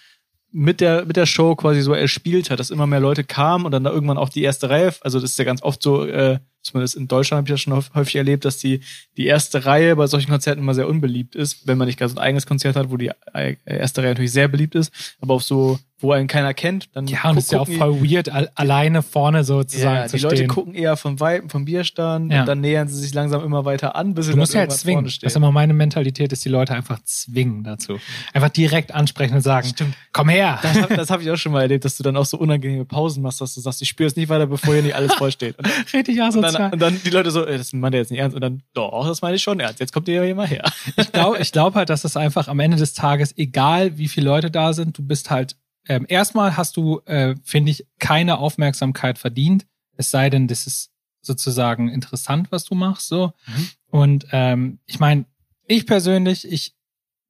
mit 0.54 0.82
der, 0.82 1.06
mit 1.06 1.15
der 1.15 1.25
Show 1.25 1.56
quasi 1.56 1.82
so 1.82 1.93
erspielt 1.93 2.49
hat, 2.49 2.60
dass 2.60 2.71
immer 2.71 2.86
mehr 2.86 2.99
Leute 2.99 3.23
kamen 3.23 3.65
und 3.65 3.71
dann 3.71 3.86
da 3.86 3.89
irgendwann 3.91 4.17
auch 4.17 4.30
die 4.30 4.43
erste 4.43 4.69
Reihe, 4.69 4.93
also 5.01 5.19
das 5.19 5.32
ist 5.32 5.39
ja 5.39 5.45
ganz 5.45 5.63
oft 5.63 5.82
so, 5.82 6.06
äh, 6.06 6.39
zumindest 6.62 6.95
in 6.95 7.08
Deutschland 7.08 7.38
habe 7.39 7.47
ich 7.47 7.54
das 7.54 7.62
schon 7.62 7.73
häufig- 7.95 8.15
erlebt, 8.15 8.43
dass 8.45 8.58
die, 8.58 8.82
die 9.17 9.25
erste 9.27 9.65
Reihe 9.65 9.95
bei 9.95 10.08
solchen 10.08 10.30
Konzerten 10.30 10.62
immer 10.62 10.73
sehr 10.73 10.89
unbeliebt 10.89 11.36
ist, 11.36 11.67
wenn 11.67 11.77
man 11.77 11.88
nicht 11.88 11.97
gerade 11.97 12.12
so 12.12 12.17
ein 12.17 12.23
eigenes 12.23 12.45
Konzert 12.45 12.75
hat, 12.75 12.91
wo 12.91 12.97
die 12.97 13.12
äh, 13.34 13.56
erste 13.65 14.01
Reihe 14.01 14.10
natürlich 14.12 14.34
sehr 14.34 14.49
beliebt 14.49 14.75
ist, 14.75 14.91
aber 15.21 15.34
auf 15.36 15.43
so, 15.43 15.80
wo 16.02 16.12
einen 16.12 16.28
keiner 16.28 16.54
kennt, 16.54 16.90
dann 16.96 17.08
ja, 17.08 17.30
und 17.30 17.38
es 17.38 17.46
ist 17.46 17.52
ja 17.52 17.60
auch 17.60 17.68
voll 17.70 18.02
weird, 18.02 18.30
al 18.30 18.50
alleine 18.56 19.02
vorne 19.02 19.44
sozusagen 19.44 19.96
ja, 19.96 20.08
zu 20.08 20.18
die 20.18 20.24
Leute 20.24 20.36
stehen. 20.38 20.48
gucken 20.48 20.74
eher 20.74 20.98
vom 20.98 21.20
Weiten, 21.20 21.50
vom 21.50 21.66
Bierstand 21.66 22.32
Ja. 22.32 22.42
und 22.42 22.46
dann 22.48 22.62
nähern 22.62 22.88
sie 22.88 23.00
sich 23.00 23.14
langsam 23.14 23.44
immer 23.44 23.66
weiter 23.66 23.96
an, 23.96 24.14
bis 24.14 24.26
sie 24.26 24.32
Du 24.32 24.38
musst 24.38 24.54
ja 24.54 24.62
halt 24.62 24.72
zwingen. 24.72 25.06
Das 25.06 25.14
stehen. 25.14 25.28
ist 25.28 25.36
immer 25.36 25.52
meine 25.52 25.74
Mentalität, 25.74 26.32
ist 26.34 26.44
die 26.46 26.50
Leute 26.50 26.74
einfach 26.74 27.00
zwingen 27.06 27.64
dazu. 27.64 28.00
Einfach 28.34 28.50
direkt 28.50 28.94
ansprechen 28.94 29.36
und 29.36 29.42
sagen, 29.42 29.68
Stimmt. 29.68 29.96
komm 30.14 30.30
her. 30.30 30.60
Das, 30.62 30.82
hab- 30.82 30.90
das 30.96 31.10
habe 31.10 31.24
ich 31.24 31.30
auch 31.32 31.38
schon 31.38 31.52
mal 31.52 31.62
erlebt, 31.62 31.86
dass 31.86 31.98
du 31.98 32.04
dann 32.04 32.18
auch 32.18 32.26
so 32.26 32.38
unangenehme 32.38 32.86
Pausen 32.86 33.22
machst, 33.24 33.42
dass 33.42 33.54
du 33.54 33.62
sagst, 33.62 33.82
ich 33.82 33.90
spüre 33.90 34.08
es 34.08 34.16
nicht 34.16 34.30
weiter, 34.30 34.48
bevor 34.48 34.74
hier 34.74 34.84
nicht 34.84 34.96
alles 34.96 35.14
voll 35.14 35.32
steht. 35.32 35.58
Und, 35.60 35.68
Richtig 35.94 36.18
und, 36.20 36.24
asozial. 36.28 36.52
dann, 36.54 36.74
und 36.74 36.80
dann 36.82 37.02
die 37.04 37.10
Leute 37.10 37.32
so, 37.32 37.46
das 37.46 37.74
meint 37.74 37.94
er 37.96 38.02
jetzt 38.02 38.12
nicht 38.12 38.20
ernst. 38.20 38.36
Und 38.36 38.42
dann, 38.42 38.64
doch, 38.74 39.06
das 39.08 39.22
meine 39.22 39.36
ich 39.36 39.44
schon 39.44 39.60
ernst. 39.60 39.80
Jetzt 39.80 39.94
kommt 39.94 40.08
ihr 40.08 40.24
hier 40.24 40.36
mal 40.36 40.48
her. 40.48 40.64
ich 40.98 41.12
glaube 41.12 41.38
ich 41.40 41.52
glaub 41.52 41.76
halt, 41.76 41.90
dass 41.90 42.04
es 42.04 42.18
einfach 42.18 42.48
am 42.48 42.60
Ende 42.60 42.78
des 42.78 42.94
Tages, 42.94 43.38
egal 43.38 43.98
wie 43.98 44.08
viele 44.08 44.26
Leute 44.28 44.52
da 44.52 44.74
sind, 44.74 44.98
du 44.98 45.04
bist 45.04 45.30
halt, 45.30 45.56
ähm, 45.88 46.06
erstmal 46.08 46.58
hast 46.58 46.78
du, 46.78 47.00
äh, 47.06 47.36
finde 47.44 47.72
ich, 47.72 47.86
keine 48.00 48.38
Aufmerksamkeit 48.38 49.17
verdient. 49.17 49.65
Es 49.98 50.12
sei 50.12 50.30
denn, 50.30 50.48
das 50.48 50.67
ist 50.67 50.91
sozusagen 51.22 51.89
interessant, 51.89 52.52
was 52.52 52.65
du 52.65 52.76
machst, 52.76 53.08
so. 53.08 53.34
Mhm. 53.48 53.70
Und 53.88 54.28
ähm, 54.32 54.80
ich 54.86 55.00
meine, 55.00 55.26
ich 55.67 55.86
persönlich, 55.86 56.50
ich 56.50 56.76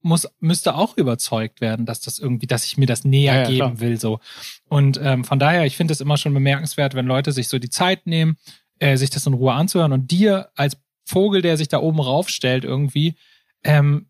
muss, 0.02 0.28
müsste 0.40 0.76
auch 0.76 0.98
überzeugt 0.98 1.62
werden, 1.62 1.86
dass 1.86 2.02
das 2.02 2.20
irgendwie, 2.20 2.48
dass 2.48 2.66
ich 2.66 2.78
mir 2.78 2.86
das 2.88 3.04
näher 3.04 3.34
Ja, 3.34 3.42
ja, 3.42 3.48
geben 3.48 3.58
klar. 3.58 3.80
will, 3.80 4.00
so. 4.00 4.20
Und 4.68 5.00
ähm, 5.02 5.24
von 5.24 5.40
daher, 5.40 5.66
ich 5.66 5.78
finde 5.78 5.94
es 5.94 6.02
immer 6.02 6.18
schon 6.18 6.34
bemerkenswert, 6.34 6.96
wenn 6.96 7.06
Leute 7.06 7.32
sich 7.32 7.48
so 7.48 7.60
die 7.60 7.70
Zeit 7.70 8.08
nehmen, 8.08 8.38
äh, 8.80 8.98
sich 8.98 9.10
das 9.10 9.26
in 9.28 9.34
Ruhe 9.34 9.54
anzuhören 9.54 9.92
und 9.94 10.10
dir 10.12 10.50
als 10.56 10.78
Vogel, 11.06 11.42
der 11.42 11.58
sich 11.58 11.68
da 11.68 11.80
oben 11.80 12.00
raufstellt, 12.00 12.64
irgendwie 12.64 13.16
ähm, 13.64 14.08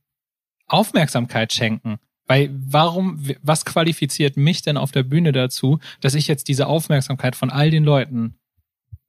Aufmerksamkeit 0.67 1.51
schenken. 1.51 1.99
Weil 2.31 2.49
warum, 2.53 3.21
was 3.41 3.65
qualifiziert 3.65 4.37
mich 4.37 4.61
denn 4.61 4.77
auf 4.77 4.93
der 4.93 5.03
Bühne 5.03 5.33
dazu, 5.33 5.79
dass 5.99 6.13
ich 6.13 6.29
jetzt 6.29 6.47
diese 6.47 6.67
Aufmerksamkeit 6.67 7.35
von 7.35 7.49
all 7.49 7.69
den 7.71 7.83
Leuten 7.83 8.35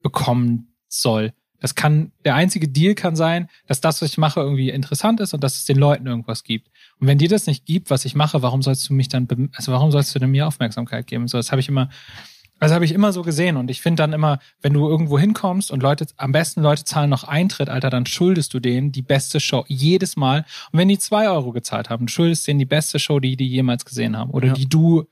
bekommen 0.01 0.75
soll? 0.89 1.31
Das 1.61 1.73
kann, 1.73 2.11
der 2.25 2.35
einzige 2.35 2.67
Deal 2.67 2.95
kann 2.95 3.15
sein, 3.15 3.47
dass 3.65 3.79
das, 3.79 4.01
was 4.01 4.09
ich 4.09 4.17
mache, 4.17 4.41
irgendwie 4.41 4.71
interessant 4.71 5.21
ist 5.21 5.33
und 5.33 5.41
dass 5.41 5.55
es 5.55 5.63
den 5.63 5.77
Leuten 5.77 6.05
irgendwas 6.05 6.43
gibt. 6.43 6.69
Und 6.99 7.07
wenn 7.07 7.17
dir 7.17 7.29
das 7.29 7.47
nicht 7.47 7.65
gibt, 7.65 7.89
was 7.91 8.03
ich 8.03 8.13
mache, 8.13 8.41
warum 8.41 8.61
sollst 8.61 8.89
du 8.89 8.93
mich 8.93 9.07
dann, 9.07 9.25
also 9.53 9.71
warum 9.71 9.89
sollst 9.89 10.13
du 10.13 10.19
denn 10.19 10.31
mir 10.31 10.45
Aufmerksamkeit 10.45 11.07
geben? 11.07 11.29
So, 11.29 11.37
das 11.37 11.53
habe 11.53 11.61
ich 11.61 11.69
immer, 11.69 11.87
also 12.63 12.75
habe 12.75 12.85
ich 12.85 12.91
immer 12.93 13.13
so 13.13 13.21
gesehen 13.21 13.57
und 13.57 13.69
ich 13.69 13.81
finde 13.81 14.01
dann 14.03 14.13
immer, 14.13 14.39
wenn 14.61 14.73
du 14.73 14.87
irgendwo 14.87 15.19
hinkommst 15.19 15.69
und 15.71 15.83
Leute, 15.83 16.07
am 16.17 16.31
besten 16.31 16.61
Leute 16.61 16.83
zahlen 16.85 17.09
noch 17.09 17.23
Eintritt, 17.25 17.69
Alter, 17.69 17.89
dann 17.89 18.05
schuldest 18.05 18.53
du 18.53 18.59
denen 18.59 18.91
die 18.91 19.01
beste 19.01 19.39
Show 19.39 19.65
jedes 19.67 20.15
Mal. 20.15 20.45
Und 20.71 20.79
wenn 20.79 20.87
die 20.87 20.97
zwei 20.97 21.29
Euro 21.29 21.51
gezahlt 21.51 21.89
haben, 21.89 22.05
du 22.07 22.11
schuldest 22.11 22.47
denen 22.47 22.59
die 22.59 22.65
beste 22.65 22.99
Show, 22.99 23.19
die 23.19 23.35
die 23.37 23.47
jemals 23.47 23.85
gesehen 23.85 24.17
haben 24.17 24.31
oder 24.31 24.47
Ja. 24.47 24.53
die 24.53 24.67
du, 24.67 25.05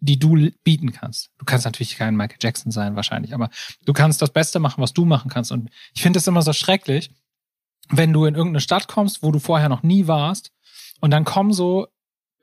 die 0.00 0.18
du 0.18 0.50
bieten 0.64 0.92
kannst. 0.92 1.30
Du 1.38 1.44
kannst 1.44 1.64
natürlich 1.64 1.96
kein 1.96 2.16
Michael 2.16 2.38
Jackson 2.40 2.72
sein 2.72 2.96
wahrscheinlich, 2.96 3.34
aber 3.34 3.50
du 3.84 3.92
kannst 3.92 4.20
das 4.22 4.30
Beste 4.32 4.58
machen, 4.58 4.82
was 4.82 4.92
du 4.92 5.04
machen 5.04 5.30
kannst. 5.30 5.52
Und 5.52 5.70
ich 5.94 6.02
finde 6.02 6.18
es 6.18 6.26
immer 6.26 6.42
so 6.42 6.52
schrecklich, 6.52 7.10
wenn 7.90 8.12
du 8.12 8.24
in 8.24 8.34
irgendeine 8.34 8.60
Stadt 8.60 8.88
kommst, 8.88 9.22
wo 9.22 9.30
du 9.30 9.38
vorher 9.38 9.68
noch 9.68 9.82
nie 9.82 10.06
warst 10.06 10.52
und 11.00 11.10
dann 11.10 11.24
kommen 11.24 11.52
so 11.52 11.86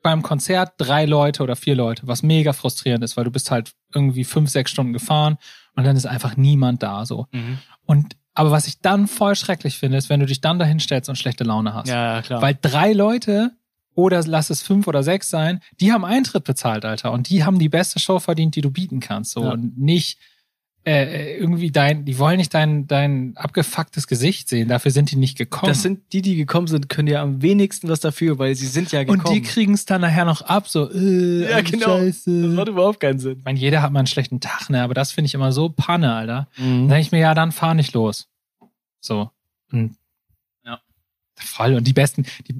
beim 0.02 0.22
Konzert 0.22 0.72
drei 0.78 1.04
Leute 1.04 1.42
oder 1.42 1.56
vier 1.56 1.74
Leute, 1.76 2.06
was 2.06 2.22
mega 2.22 2.52
frustrierend 2.52 3.04
ist, 3.04 3.16
weil 3.16 3.24
du 3.24 3.30
bist 3.30 3.50
halt 3.50 3.72
irgendwie 3.94 4.24
fünf, 4.24 4.50
sechs 4.50 4.70
Stunden 4.70 4.92
gefahren 4.92 5.38
und 5.76 5.84
dann 5.84 5.96
ist 5.96 6.06
einfach 6.06 6.36
niemand 6.36 6.82
da 6.82 7.06
so. 7.06 7.26
Und 7.86 8.16
aber 8.34 8.50
was 8.50 8.66
ich 8.66 8.80
dann 8.80 9.06
voll 9.08 9.36
schrecklich 9.36 9.78
finde, 9.78 9.98
ist, 9.98 10.08
wenn 10.08 10.20
du 10.20 10.26
dich 10.26 10.40
dann 10.40 10.58
dahin 10.58 10.80
stellst 10.80 11.08
und 11.10 11.16
schlechte 11.16 11.44
Laune 11.44 11.74
hast. 11.74 11.88
Ja, 11.88 12.14
ja, 12.16 12.22
klar. 12.22 12.40
Weil 12.40 12.58
drei 12.60 12.92
Leute 12.94 13.52
oder 13.94 14.22
lass 14.24 14.48
es 14.48 14.62
fünf 14.62 14.86
oder 14.86 15.02
sechs 15.02 15.28
sein, 15.28 15.60
die 15.80 15.92
haben 15.92 16.04
Eintritt 16.06 16.44
bezahlt, 16.44 16.84
Alter. 16.86 17.12
Und 17.12 17.28
die 17.28 17.44
haben 17.44 17.58
die 17.58 17.68
beste 17.68 17.98
Show 17.98 18.18
verdient, 18.20 18.56
die 18.56 18.62
du 18.62 18.70
bieten 18.70 19.00
kannst. 19.00 19.32
So 19.32 19.44
Ja. 19.44 19.50
und 19.52 19.76
nicht 19.78 20.18
äh, 20.84 21.36
irgendwie 21.36 21.70
dein, 21.70 22.04
die 22.04 22.18
wollen 22.18 22.38
nicht 22.38 22.52
dein, 22.54 22.88
dein 22.88 23.36
abgefucktes 23.36 24.08
Gesicht 24.08 24.48
sehen. 24.48 24.68
Dafür 24.68 24.90
sind 24.90 25.10
die 25.12 25.16
nicht 25.16 25.38
gekommen. 25.38 25.68
das 25.68 25.82
sind 25.82 26.12
die, 26.12 26.22
die 26.22 26.34
gekommen 26.34 26.66
sind, 26.66 26.88
können 26.88 27.06
ja 27.06 27.22
am 27.22 27.40
wenigsten 27.40 27.88
was 27.88 28.00
dafür, 28.00 28.38
weil 28.38 28.54
sie 28.56 28.66
sind 28.66 28.90
ja 28.90 29.04
gekommen. 29.04 29.24
und 29.24 29.32
die 29.32 29.42
kriegen 29.42 29.74
es 29.74 29.84
dann 29.84 30.00
nachher 30.00 30.24
noch 30.24 30.42
ab, 30.42 30.68
so, 30.68 30.90
äh, 30.90 31.42
ja, 31.50 31.58
äh, 31.58 31.62
genau. 31.62 31.98
Scheiße. 31.98 32.42
Das 32.42 32.52
macht 32.52 32.68
überhaupt 32.68 33.00
keinen 33.00 33.20
Sinn. 33.20 33.38
Ich 33.38 33.44
meine, 33.44 33.58
jeder 33.58 33.80
hat 33.80 33.92
mal 33.92 34.00
einen 34.00 34.08
schlechten 34.08 34.40
Tag, 34.40 34.70
ne? 34.70 34.82
Aber 34.82 34.94
das 34.94 35.12
finde 35.12 35.26
ich 35.26 35.34
immer 35.34 35.52
so 35.52 35.68
Panne, 35.68 36.14
Alter. 36.14 36.48
Mhm. 36.56 36.62
Dann 36.62 36.88
denke 36.88 37.02
ich 37.02 37.12
mir, 37.12 37.20
ja, 37.20 37.34
dann 37.34 37.52
fahr 37.52 37.74
nicht 37.74 37.94
los. 37.94 38.28
So. 39.00 39.30
Und 39.70 39.96
Ja. 40.64 40.80
Voll. 41.36 41.74
Und 41.74 41.86
die 41.86 41.92
besten, 41.92 42.26
die, 42.48 42.58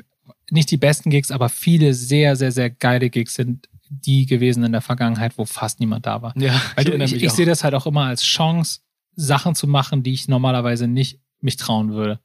nicht 0.50 0.70
die 0.70 0.76
besten 0.76 1.10
Gigs, 1.10 1.32
aber 1.32 1.48
viele 1.48 1.92
sehr, 1.94 2.36
sehr, 2.36 2.52
sehr 2.52 2.70
geile 2.70 3.10
Gigs 3.10 3.34
sind 3.34 3.68
die 4.00 4.26
gewesen 4.26 4.64
in 4.64 4.72
der 4.72 4.80
Vergangenheit, 4.80 5.36
wo 5.36 5.44
fast 5.44 5.80
niemand 5.80 6.06
da 6.06 6.22
war. 6.22 6.32
Ja, 6.36 6.60
Weil 6.76 6.84
du, 6.84 6.92
ich, 6.96 7.14
ich 7.14 7.28
auch. 7.30 7.34
sehe 7.34 7.46
das 7.46 7.62
halt 7.64 7.74
auch 7.74 7.86
immer 7.86 8.04
als 8.04 8.22
Chance, 8.22 8.80
Sachen 9.14 9.54
zu 9.54 9.66
machen, 9.66 10.02
die 10.02 10.12
ich 10.12 10.28
normalerweise 10.28 10.86
nicht 10.88 11.20
mich 11.40 11.56
trauen 11.56 11.92
würde. 11.92 12.18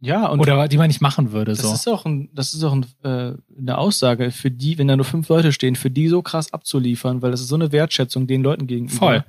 Ja, 0.00 0.26
und 0.26 0.40
Oder 0.40 0.68
die 0.68 0.76
man 0.76 0.88
nicht 0.88 1.00
machen 1.00 1.32
würde. 1.32 1.52
das 1.52 1.62
So. 1.62 1.72
ist 1.72 1.88
auch, 1.88 2.04
ein, 2.04 2.28
das 2.34 2.52
ist 2.52 2.62
auch 2.62 2.74
ein, 2.74 2.84
äh, 3.02 3.32
eine 3.58 3.78
Aussage 3.78 4.30
für 4.30 4.50
die, 4.50 4.76
wenn 4.76 4.88
da 4.88 4.96
nur 4.96 5.06
fünf 5.06 5.28
Leute 5.30 5.52
stehen, 5.52 5.74
für 5.74 5.90
die 5.90 6.08
so 6.08 6.20
krass 6.20 6.52
abzuliefern, 6.52 7.22
weil 7.22 7.30
das 7.30 7.40
ist 7.40 7.48
so 7.48 7.54
eine 7.54 7.72
Wertschätzung 7.72 8.26
den 8.26 8.42
Leuten 8.42 8.66
gegenüber. 8.66 8.94
Voll. 8.98 9.24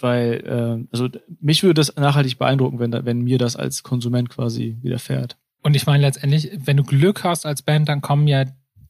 Weil, 0.00 0.42
äh, 0.44 0.86
also 0.92 1.08
mich 1.40 1.62
würde 1.62 1.74
das 1.74 1.94
nachhaltig 1.94 2.36
beeindrucken, 2.38 2.80
wenn, 2.80 2.90
da, 2.90 3.04
wenn 3.04 3.20
mir 3.20 3.38
das 3.38 3.54
als 3.54 3.84
Konsument 3.84 4.28
quasi 4.28 4.76
widerfährt. 4.82 5.36
Und 5.62 5.76
ich 5.76 5.86
meine 5.86 6.02
letztendlich, 6.02 6.50
wenn 6.56 6.76
du 6.78 6.82
Glück 6.82 7.22
hast 7.22 7.46
als 7.46 7.62
Band, 7.62 7.88
dann 7.88 8.00
kommen 8.00 8.26
ja 8.26 8.44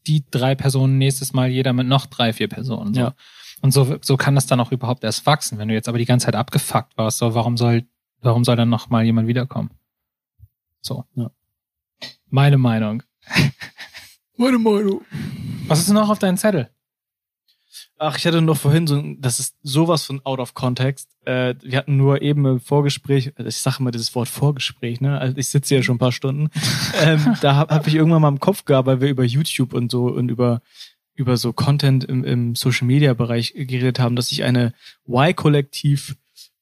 die 0.07 0.25
drei 0.31 0.55
Personen 0.55 0.99
nächstes 0.99 1.33
Mal 1.33 1.49
jeder 1.49 1.73
mit 1.73 1.87
noch 1.87 2.07
drei, 2.07 2.33
vier 2.33 2.49
Personen. 2.49 2.95
So. 2.95 3.01
Ja. 3.01 3.15
Und 3.61 3.73
so, 3.73 3.99
so 4.03 4.17
kann 4.17 4.35
das 4.35 4.47
dann 4.47 4.61
auch 4.61 4.73
überhaupt 4.73 5.05
erst 5.05 5.25
wachsen. 5.27 5.59
Wenn 5.59 5.69
du 5.69 5.75
jetzt 5.75 5.89
aber 5.89 5.99
die 5.99 6.05
ganze 6.05 6.27
Zeit 6.27 6.35
abgefuckt 6.35 6.97
warst, 6.97 7.19
so, 7.19 7.35
warum 7.35 7.57
soll, 7.57 7.85
warum 8.21 8.45
soll 8.45 8.57
dann 8.57 8.69
noch 8.69 8.91
mal 8.91 9.05
jemand 9.05 9.29
wiederkommen? 9.29 9.71
So. 10.81 11.05
Ja. 11.15 11.31
Meine 12.29 12.59
Meinung. 12.59 13.03
Meine 14.37 14.59
Meinung. 14.59 15.03
Was 15.69 15.81
ist 15.81 15.91
noch 15.91 16.09
auf 16.09 16.19
deinem 16.19 16.37
Zettel? 16.37 16.71
Ach, 18.05 18.19
ich 18.19 18.27
hatte 18.27 18.43
noch 18.43 18.57
vorhin 18.57 18.89
so, 18.89 18.97
ein- 18.97 19.21
das 19.21 19.39
ist 19.39 19.55
sowas 19.63 20.05
von 20.05 20.21
out 20.25 20.41
of 20.41 20.55
context. 20.55 21.09
Äh, 21.25 21.55
wir 21.63 21.79
hatten 21.79 21.97
nur 21.97 22.21
eben 22.21 22.45
im 22.47 22.59
Vorgespräch, 22.59 23.31
also 23.37 23.49
ich 23.49 23.59
sage 23.59 23.77
immer 23.79 23.93
dieses 23.93 24.13
Wort 24.17 24.29
Vorgespräch, 24.29 25.01
ne? 25.01 25.21
Also 25.21 25.37
ich 25.37 25.47
sitze 25.47 25.77
hier 25.77 25.85
schon 25.85 25.95
ein 25.97 26.01
paar 26.01 26.11
Stunden. 26.11 26.51
ähm, 27.05 27.37
da 27.41 27.55
habe 27.55 27.73
hab 27.73 27.87
ich 27.87 27.95
irgendwann 27.95 28.23
mal 28.23 28.29
im 28.29 28.41
Kopf 28.41 28.65
gehabt, 28.65 28.87
weil 28.87 29.01
wir 29.01 29.09
über 29.09 29.23
YouTube 29.23 29.73
und 29.73 29.89
so 29.93 30.07
und 30.07 30.31
über 30.31 30.63
über 31.15 31.37
so 31.37 31.53
Content 31.53 32.03
im, 32.03 32.25
im 32.25 32.57
Social 32.57 32.89
Media 32.89 33.15
Bereich 33.15 33.53
geredet 33.55 34.01
haben, 34.01 34.17
dass 34.17 34.33
ich 34.33 34.43
eine 34.43 34.73
Y-Kollektiv 35.07 36.17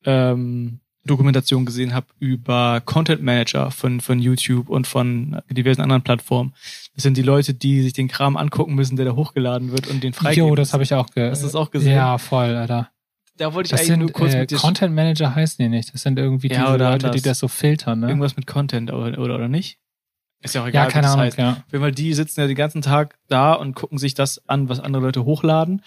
ähm, 0.04 0.80
Dokumentation 1.04 1.64
gesehen 1.64 1.94
habe 1.94 2.06
über 2.18 2.80
Content 2.84 3.22
Manager 3.22 3.70
von, 3.70 4.00
von 4.00 4.18
YouTube 4.18 4.68
und 4.68 4.86
von 4.86 5.40
diversen 5.50 5.80
anderen 5.80 6.02
Plattformen. 6.02 6.54
Das 6.94 7.02
sind 7.04 7.16
die 7.16 7.22
Leute, 7.22 7.54
die 7.54 7.82
sich 7.82 7.92
den 7.94 8.08
Kram 8.08 8.36
angucken 8.36 8.74
müssen, 8.74 8.96
der 8.96 9.06
da 9.06 9.12
hochgeladen 9.12 9.72
wird 9.72 9.86
und 9.88 10.02
den 10.02 10.12
freigeben. 10.12 10.48
Jo, 10.50 10.54
das 10.54 10.72
habe 10.72 10.82
ich 10.82 10.92
auch 10.94 11.08
ge 11.10 11.30
Hast 11.30 11.42
du 11.42 11.46
das 11.46 11.54
auch 11.54 11.70
gesehen? 11.70 11.94
Ja, 11.96 12.18
voll, 12.18 12.54
Alter. 12.54 12.90
Da 13.38 13.54
wollte 13.54 13.68
ich 13.68 13.70
Das 13.70 13.80
eigentlich 13.80 13.88
sind 13.88 14.00
nur 14.00 14.12
kurz 14.12 14.34
äh, 14.34 14.40
mit 14.40 14.50
dir 14.50 14.58
Content 14.58 14.94
Manager 14.94 15.34
heißen 15.34 15.62
die 15.62 15.70
nicht. 15.70 15.94
Das 15.94 16.02
sind 16.02 16.18
irgendwie 16.18 16.48
Ja, 16.48 16.66
diese 16.66 16.84
Leute, 16.84 16.98
die 16.98 17.06
anders. 17.06 17.22
das 17.22 17.38
so 17.38 17.48
filtern, 17.48 18.00
ne? 18.00 18.08
irgendwas 18.08 18.36
mit 18.36 18.46
Content 18.46 18.92
oder, 18.92 19.18
oder, 19.18 19.34
oder 19.36 19.48
nicht? 19.48 19.78
Ist 20.42 20.54
ja 20.54 20.62
auch 20.62 20.66
egal, 20.68 20.84
ja, 20.86 20.90
keine 20.90 21.08
Ahnung, 21.08 21.20
heißt. 21.20 21.38
ja. 21.38 21.52
Auf 21.52 21.72
jeden 21.72 21.82
Fall, 21.82 21.92
die 21.92 22.12
sitzen 22.14 22.40
ja 22.40 22.46
den 22.46 22.56
ganzen 22.56 22.82
Tag 22.82 23.18
da 23.28 23.54
und 23.54 23.74
gucken 23.74 23.96
sich 23.98 24.14
das 24.14 24.46
an, 24.48 24.68
was 24.68 24.80
andere 24.80 25.02
Leute 25.02 25.24
hochladen. 25.24 25.82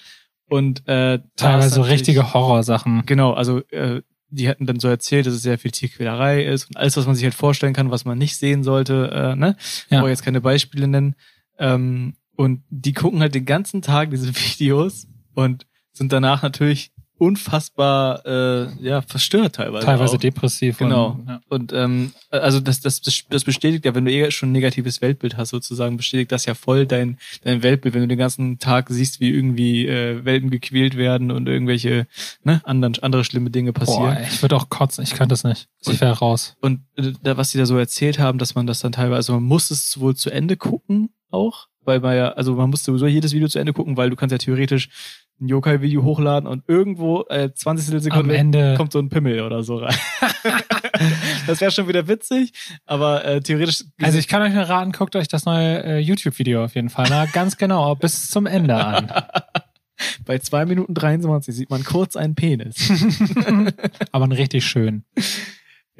Und 0.49 0.88
äh, 0.88 1.20
Teilweise 1.36 1.70
so 1.76 1.82
richtige 1.82 2.34
Horrorsachen. 2.34 3.03
Genau, 3.05 3.34
also 3.34 3.59
äh, 3.70 4.01
die 4.34 4.50
hatten 4.50 4.66
dann 4.66 4.80
so 4.80 4.88
erzählt, 4.88 5.26
dass 5.26 5.34
es 5.34 5.42
sehr 5.42 5.58
viel 5.58 5.72
Tierquälerei 5.72 6.44
ist 6.44 6.66
und 6.66 6.78
alles, 6.78 6.98
was 6.98 7.06
man 7.06 7.16
sich 7.16 7.24
halt 7.24 7.34
vorstellen 7.34 7.74
kann, 7.74 7.92
was 7.92 8.06
man 8.06 8.18
nicht 8.18 8.38
sehen 8.38 8.64
sollte, 8.64 9.10
äh, 9.14 9.36
ne? 9.36 9.56
Ja. 9.90 10.02
Ich 10.02 10.10
jetzt 10.10 10.24
keine 10.24 10.42
Beispiele 10.42 10.88
nennen. 10.88 11.16
Ähm, 11.60 12.16
und 12.36 12.64
die 12.70 12.94
gucken 12.94 13.22
halt 13.22 13.36
den 13.36 13.46
ganzen 13.46 13.82
Tag 13.82 14.10
diese 14.10 14.34
Videos 14.36 15.08
und 15.34 15.68
sind 15.92 16.12
danach 16.12 16.42
natürlich 16.42 16.92
unfassbar 17.18 18.26
äh, 18.26 18.68
ja 18.84 19.01
verstört 19.01 19.55
teilweise. 19.55 19.86
Teilweise 19.86 20.16
auch. 20.16 20.20
depressiv. 20.20 20.78
Genau. 20.78 21.11
Und, 21.11 21.28
ja. 21.28 21.41
Und 21.49 21.74
ähm, 21.74 22.11
also 22.30 22.59
das, 22.59 22.82
das, 22.82 23.01
das 23.01 23.43
bestätigt 23.43 23.86
ja, 23.86 23.95
wenn 23.95 24.05
du 24.05 24.11
eh 24.11 24.30
schon 24.32 24.49
ein 24.49 24.53
negatives 24.53 25.01
Weltbild 25.01 25.38
hast, 25.38 25.49
sozusagen, 25.49 25.97
bestätigt 25.97 26.32
das 26.32 26.45
ja 26.45 26.53
voll 26.53 26.86
dein, 26.86 27.18
dein 27.43 27.64
Weltbild, 27.64 27.93
wenn 27.93 28.01
du 28.01 28.07
den 28.07 28.18
ganzen 28.18 28.59
Tag 28.59 28.88
siehst, 28.89 29.20
wie 29.20 29.30
irgendwie 29.30 29.88
äh, 29.88 30.26
Welten 30.26 30.49
gequält 30.49 30.97
werden 30.97 31.32
und 31.32 31.47
irgendwelche 31.47 32.07
ne, 32.43 32.61
anderen, 32.66 32.97
andere 33.01 33.24
schlimme 33.24 33.51
Dinge 33.51 33.74
passieren. 33.74 34.16
Boah, 34.16 34.22
ich 34.22 34.41
würde 34.41 34.55
auch 34.55 34.70
kotzen, 34.70 35.03
ich 35.03 35.11
könnte 35.11 35.34
das 35.34 35.43
nicht. 35.43 35.68
Ich 35.86 36.01
wäre 36.01 36.18
raus. 36.18 36.55
Und 36.61 36.82
äh, 36.95 37.14
da, 37.22 37.38
was 37.38 37.51
sie 37.51 37.57
da 37.57 37.66
so 37.66 37.78
erzählt 37.78 38.20
haben, 38.20 38.38
dass 38.38 38.55
man 38.55 38.68
das 38.68 38.80
dann 38.80 38.91
teilweise, 38.91 39.16
also 39.16 39.34
man 39.34 39.43
muss 39.43 39.72
es 39.72 39.99
wohl 39.99 40.16
zu 40.16 40.30
Ende 40.30 40.57
gucken 40.57 41.09
auch, 41.30 41.68
weil 41.86 41.99
man 41.99 42.16
ja, 42.16 42.30
also 42.30 42.55
man 42.55 42.70
muss 42.70 42.84
sowieso 42.84 43.07
jedes 43.07 43.34
Video 43.34 43.47
zu 43.47 43.59
Ende 43.59 43.74
gucken, 43.74 43.97
weil 43.97 44.09
du 44.09 44.16
kannst 44.16 44.32
ja 44.32 44.38
theoretisch 44.38 44.89
ein 45.40 45.48
Yokai-Video 45.48 46.04
hochladen 46.04 46.48
und 46.48 46.64
irgendwo 46.68 47.26
äh, 47.30 47.52
20 47.54 47.94
Am 47.94 48.00
Sekunden 48.00 48.30
Ende. 48.30 48.76
kommt 48.78 48.92
so 48.94 49.00
ein 49.00 49.10
Pimmel 49.10 49.42
oder 49.42 49.64
so 49.64 49.78
rein. 49.78 49.96
das 51.48 51.62
wäre 51.62 51.72
schon 51.72 51.88
wieder 51.88 52.08
witzig, 52.08 52.54
aber 52.86 53.26
äh, 53.26 53.42
theoretisch. 53.42 53.84
Also 54.02 54.18
ich 54.18 54.28
kann 54.28 54.42
euch 54.42 54.54
nur 54.54 54.64
raten, 54.64 54.92
guckt 54.92 55.16
euch 55.16 55.28
das 55.28 55.46
neue 55.46 55.84
äh, 55.84 56.00
YouTube-Video 56.00 56.64
auf 56.64 56.76
jeden 56.76 56.90
Fall. 56.90 57.08
Na, 57.10 57.26
ganz 57.26 57.58
genau, 57.58 57.96
bis 58.00 58.30
zum 58.30 58.46
Ende 58.46 58.76
an. 58.76 59.12
bei 60.26 60.40
zwei 60.40 60.66
Minuten 60.66 60.94
23 60.94 61.54
sieht 61.54 61.70
man 61.70 61.84
kurz 61.84 62.16
einen 62.16 62.36
Penis. 62.36 62.92
Aber 64.12 64.26
ein 64.26 64.32
richtig 64.32 64.66
schön. 64.66 65.04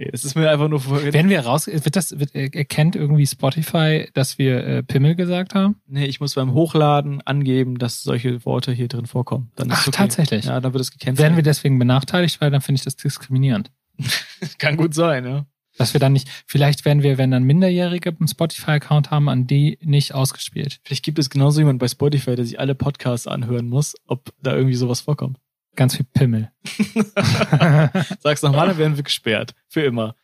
Nee, 0.04 0.12
Das 0.12 0.26
ist 0.26 0.36
mir 0.36 0.49
einfach 0.49 0.68
nur 0.68 0.82
vor. 0.82 1.01
Werden 1.01 1.30
wir 1.30 1.39
raus, 1.41 1.68
wird 1.68 1.95
das, 1.95 2.20
wird, 2.20 2.36
erkennt 2.36 2.95
irgendwie 2.95 3.26
Spotify, 3.26 4.10
dass 4.14 4.38
wir 4.38 4.66
äh, 4.66 4.84
Pimmel 4.84 5.16
gesagt 5.16 5.56
haben? 5.56 5.78
Nee, 5.88 6.06
ich 6.06 6.20
muss 6.20 6.36
beim 6.36 6.54
Hochladen 6.54 7.22
angeben, 7.22 7.78
dass 7.78 8.01
solche 8.01 8.43
Worte 8.45 8.74
hier 8.74 8.88
drin 8.88 9.06
vorkommen. 9.06 9.51
Dann 9.56 9.70
ist 9.70 9.76
Ach, 9.76 9.82
es 9.82 9.88
okay. 9.88 9.97
tatsächlich? 9.97 10.45
Ja, 10.45 10.60
dann 10.60 10.74
wird 10.74 10.82
es 10.82 10.91
gecancelt. 10.91 11.20
Werden 11.20 11.36
wir 11.36 11.43
deswegen 11.43 11.80
benachteiligt, 11.80 12.41
weil 12.41 12.51
dann 12.51 12.62
finde 12.62 12.80
ich 12.80 12.84
das 12.84 12.95
diskriminierend. 12.95 13.72
Kann 14.58 14.76
gut 14.76 14.93
sein, 14.93 15.26
ja. 15.26 15.45
Dass 15.78 15.93
wir 15.93 15.99
dann 15.99 16.14
nicht, 16.14 16.30
vielleicht 16.45 16.86
werden 16.86 17.01
wir, 17.01 17.18
wenn 17.18 17.32
dann 17.32 17.43
Minderjährige 17.43 18.10
einen 18.12 18.28
Spotify-Account 18.28 19.10
haben, 19.10 19.28
an 19.28 19.47
die 19.47 19.80
nicht 19.82 20.14
ausgespielt. 20.14 20.80
Vielleicht 20.84 21.04
gibt 21.04 21.18
es 21.18 21.32
genauso 21.32 21.62
jemand 21.62 21.80
bei 21.80 21.88
Spotify, 21.88 22.36
der 22.36 22.45
sich 22.45 22.60
alle 22.60 22.76
Podcasts 22.76 23.26
anhören 23.26 23.70
muss, 23.70 23.95
ob 24.06 24.34
da 24.43 24.56
irgendwie 24.56 24.76
sowas 24.76 25.01
vorkommt. 25.01 25.39
Ganz 25.76 25.96
viel 25.96 26.06
Pimmel. 26.14 26.52
Sag's 28.20 28.42
nochmal, 28.42 28.68
dann 28.68 28.78
werden 28.78 28.96
wir 28.96 29.04
gesperrt. 29.04 29.56
Für 29.68 29.82
immer. 29.82 30.16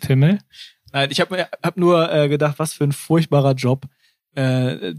Pimmel? 0.00 0.38
Nein, 0.92 1.08
ich 1.10 1.20
habe 1.20 1.48
hab 1.62 1.76
nur 1.76 2.12
äh, 2.12 2.28
gedacht, 2.28 2.58
was 2.58 2.74
für 2.74 2.84
ein 2.84 2.92
furchtbarer 2.92 3.54
Job 3.54 3.86
äh, 4.34 4.94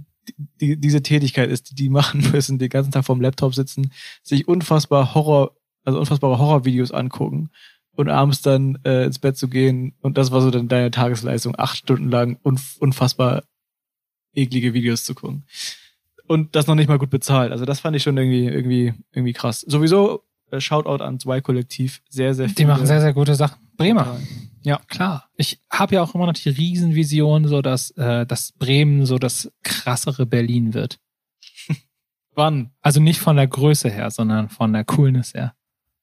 die, 0.60 0.78
diese 0.78 1.02
Tätigkeit 1.02 1.50
ist, 1.50 1.72
die 1.72 1.76
die 1.76 1.90
machen 1.90 2.32
müssen, 2.32 2.60
den 2.60 2.70
ganzen 2.70 2.92
Tag 2.92 3.06
vorm 3.06 3.22
Laptop 3.22 3.54
sitzen, 3.56 3.92
sich 4.22 4.48
unfassbar 4.48 5.14
Horror, 5.14 5.56
also 5.84 6.00
unfassbare 6.00 6.40
Horrorvideos 6.40 6.92
angucken 6.92 7.50
und 7.92 8.10
abends 8.10 8.42
dann 8.42 8.80
äh, 8.84 9.06
ins 9.06 9.20
Bett 9.20 9.38
zu 9.38 9.48
gehen 9.48 9.96
und 10.02 10.18
das 10.18 10.32
war 10.32 10.42
so 10.42 10.52
dann 10.52 10.68
deine 10.68 10.92
Tagesleistung, 10.92 11.56
acht 11.58 11.78
Stunden 11.78 12.10
lang 12.10 12.40
unf 12.42 12.78
unfassbar 12.80 13.44
eklige 14.34 14.74
Videos 14.74 15.04
zu 15.04 15.14
gucken. 15.14 15.46
Und 16.28 16.56
das 16.56 16.68
noch 16.68 16.76
nicht 16.76 16.88
mal 16.88 16.98
gut 16.98 17.10
bezahlt. 17.10 17.52
Also 17.52 17.66
das 17.66 17.80
fand 17.82 17.96
ich 17.96 18.04
schon 18.04 18.18
irgendwie, 18.18 18.46
irgendwie, 18.46 18.94
irgendwie 19.12 19.34
krass. 19.34 19.62
Sowieso 19.62 20.24
äh, 20.52 20.62
Shoutout 20.62 21.04
ans 21.04 21.26
Y-Kollektiv. 21.26 22.02
Sehr, 22.10 22.34
sehr 22.34 22.48
Die 22.48 22.66
machen 22.66 22.86
sehr, 22.86 23.02
sehr 23.02 23.14
gute 23.14 23.36
Sachen. 23.36 23.58
Bremer. 23.76 24.18
Ja. 24.62 24.80
Klar. 24.88 25.30
Ich 25.36 25.60
habe 25.70 25.96
ja 25.96 26.04
auch 26.04 26.16
immer 26.16 26.26
noch 26.26 26.34
die 26.34 26.50
Riesenvision, 26.50 27.48
so 27.48 27.62
dass, 27.62 27.92
äh, 27.92 28.26
dass 28.26 28.54
Bremen 28.54 29.06
so 29.06 29.18
das 29.18 29.52
krassere 29.64 30.26
Berlin 30.26 30.74
wird. 30.74 31.00
Wann? 32.36 32.72
Also 32.82 33.02
nicht 33.02 33.20
von 33.20 33.36
der 33.36 33.48
Größe 33.48 33.90
her, 33.90 34.10
sondern 34.10 34.50
von 34.50 34.72
der 34.72 34.86
Coolness 34.86 35.34
her. 35.34 35.56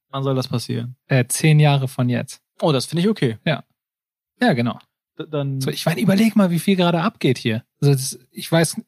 Wann 0.09 0.23
soll 0.23 0.35
das 0.35 0.47
passieren? 0.47 0.95
Äh, 1.07 1.25
zehn 1.27 1.59
Jahre 1.59 1.87
von 1.87 2.09
jetzt. 2.09 2.41
Oh, 2.61 2.71
das 2.71 2.85
finde 2.85 3.01
ich 3.01 3.09
okay. 3.09 3.37
Ja, 4.41 4.53
genau. 4.53 4.79
D 5.17 5.25
dann 5.29 5.61
So, 5.61 5.69
ich 5.69 5.85
meine, 5.85 6.01
überleg 6.01 6.35
mal, 6.35 6.51
wie 6.51 6.59
viel 6.59 6.75
gerade 6.75 7.01
abgeht 7.01 7.37
hier. 7.37 7.63
Also 7.79 7.93
das, 7.93 8.19
ich 8.31 8.51
weiß, 8.51 8.81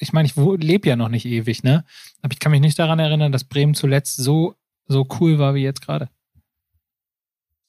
ich 0.00 0.12
meine, 0.12 0.26
ich 0.26 0.34
lebe 0.34 0.88
ja 0.88 0.96
noch 0.96 1.10
nicht 1.10 1.26
ewig, 1.26 1.62
ne? 1.62 1.84
Aber 2.22 2.32
ich 2.32 2.40
kann 2.40 2.52
mich 2.52 2.62
nicht 2.62 2.78
daran 2.78 2.98
erinnern, 2.98 3.32
dass 3.32 3.44
Bremen 3.44 3.74
zuletzt 3.74 4.16
so, 4.16 4.54
so 4.86 5.06
cool 5.20 5.38
war 5.38 5.54
wie 5.54 5.62
jetzt 5.62 5.82
gerade. 5.82 6.08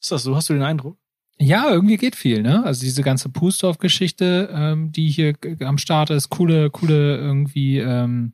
ist 0.00 0.10
das 0.10 0.22
so? 0.22 0.34
Hast 0.34 0.48
du 0.48 0.54
den 0.54 0.62
Eindruck? 0.62 0.98
Ja, 1.38 1.70
irgendwie 1.70 1.98
geht 1.98 2.16
viel, 2.16 2.42
ne? 2.42 2.64
Also 2.64 2.80
diese 2.80 3.02
ganze 3.02 3.28
Pustorf-Geschichte, 3.28 4.48
ähm, 4.52 4.92
die 4.92 5.10
hier 5.10 5.34
am 5.60 5.76
Start 5.76 6.10
ist, 6.10 6.30
coole, 6.30 6.70
coole 6.70 7.16
irgendwie, 7.18 7.78
ähm, 7.78 8.32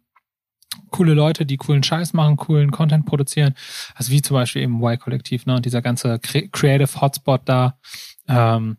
coole 0.90 1.14
Leute, 1.14 1.44
die 1.44 1.56
coolen 1.56 1.82
Scheiß 1.82 2.12
machen, 2.12 2.36
coolen 2.36 2.70
Content 2.70 3.04
produzieren. 3.04 3.54
Also 3.94 4.12
wie 4.12 4.22
zum 4.22 4.34
Beispiel 4.34 4.62
eben 4.62 4.80
Y-Kollektiv, 4.80 5.44
ne? 5.44 5.56
Und 5.56 5.66
dieser 5.66 5.82
ganze 5.82 6.20
Cre 6.20 6.48
Creative 6.48 7.00
Hotspot 7.00 7.42
da. 7.46 7.78
Ähm, 8.28 8.76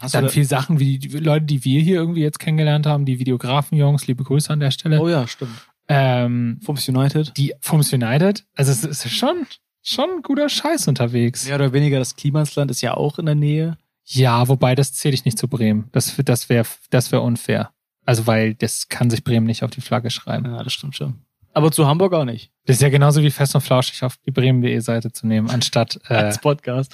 Hast 0.00 0.14
dann 0.14 0.28
viel 0.28 0.44
Sachen 0.44 0.78
wie 0.80 0.98
die 0.98 1.08
Leute, 1.18 1.46
die 1.46 1.64
wir 1.64 1.80
hier 1.80 1.96
irgendwie 1.96 2.22
jetzt 2.22 2.38
kennengelernt 2.38 2.86
haben, 2.86 3.04
die 3.04 3.18
Videografen-Jungs, 3.18 4.06
liebe 4.06 4.24
Grüße 4.24 4.52
an 4.52 4.60
der 4.60 4.70
Stelle. 4.70 5.00
Oh 5.00 5.08
ja, 5.08 5.26
stimmt. 5.26 5.52
Ähm, 5.88 6.60
Fums 6.62 6.88
United. 6.88 7.36
die 7.36 7.52
Fums 7.60 7.92
United, 7.92 8.44
also 8.54 8.70
es 8.70 8.84
ist 8.84 9.10
schon, 9.10 9.46
schon 9.82 10.22
guter 10.22 10.48
Scheiß 10.48 10.86
unterwegs. 10.88 11.46
Mehr 11.46 11.56
oder 11.56 11.72
weniger 11.72 11.98
das 11.98 12.14
Klimansland 12.14 12.70
ist 12.70 12.80
ja 12.80 12.94
auch 12.94 13.18
in 13.18 13.26
der 13.26 13.34
Nähe. 13.34 13.76
Ja, 14.04 14.48
wobei 14.48 14.74
das 14.74 14.92
zähle 14.92 15.14
ich 15.14 15.24
nicht 15.24 15.38
zu 15.38 15.48
Bremen. 15.48 15.88
Das, 15.92 16.14
das 16.24 16.48
wäre 16.48 16.66
das 16.90 17.10
wär 17.12 17.22
unfair. 17.22 17.72
Also 18.06 18.26
weil 18.26 18.54
das 18.54 18.88
kann 18.88 19.10
sich 19.10 19.24
Bremen 19.24 19.46
nicht 19.46 19.62
auf 19.62 19.70
die 19.70 19.80
Flagge 19.80 20.10
schreiben. 20.10 20.46
Ja, 20.46 20.62
das 20.62 20.72
stimmt 20.72 20.96
schon. 20.96 21.22
Aber 21.52 21.72
zu 21.72 21.86
Hamburg 21.86 22.12
auch 22.14 22.24
nicht. 22.24 22.52
Das 22.66 22.76
ist 22.76 22.82
ja 22.82 22.88
genauso 22.88 23.22
wie 23.22 23.30
fest 23.30 23.54
und 23.56 23.60
flauschig 23.60 24.02
auf 24.04 24.16
die 24.24 24.30
bremen.de 24.30 24.78
Seite 24.80 25.10
zu 25.12 25.26
nehmen, 25.26 25.50
anstatt 25.50 25.98
äh, 26.08 26.14
Als 26.14 26.38
Podcast. 26.40 26.92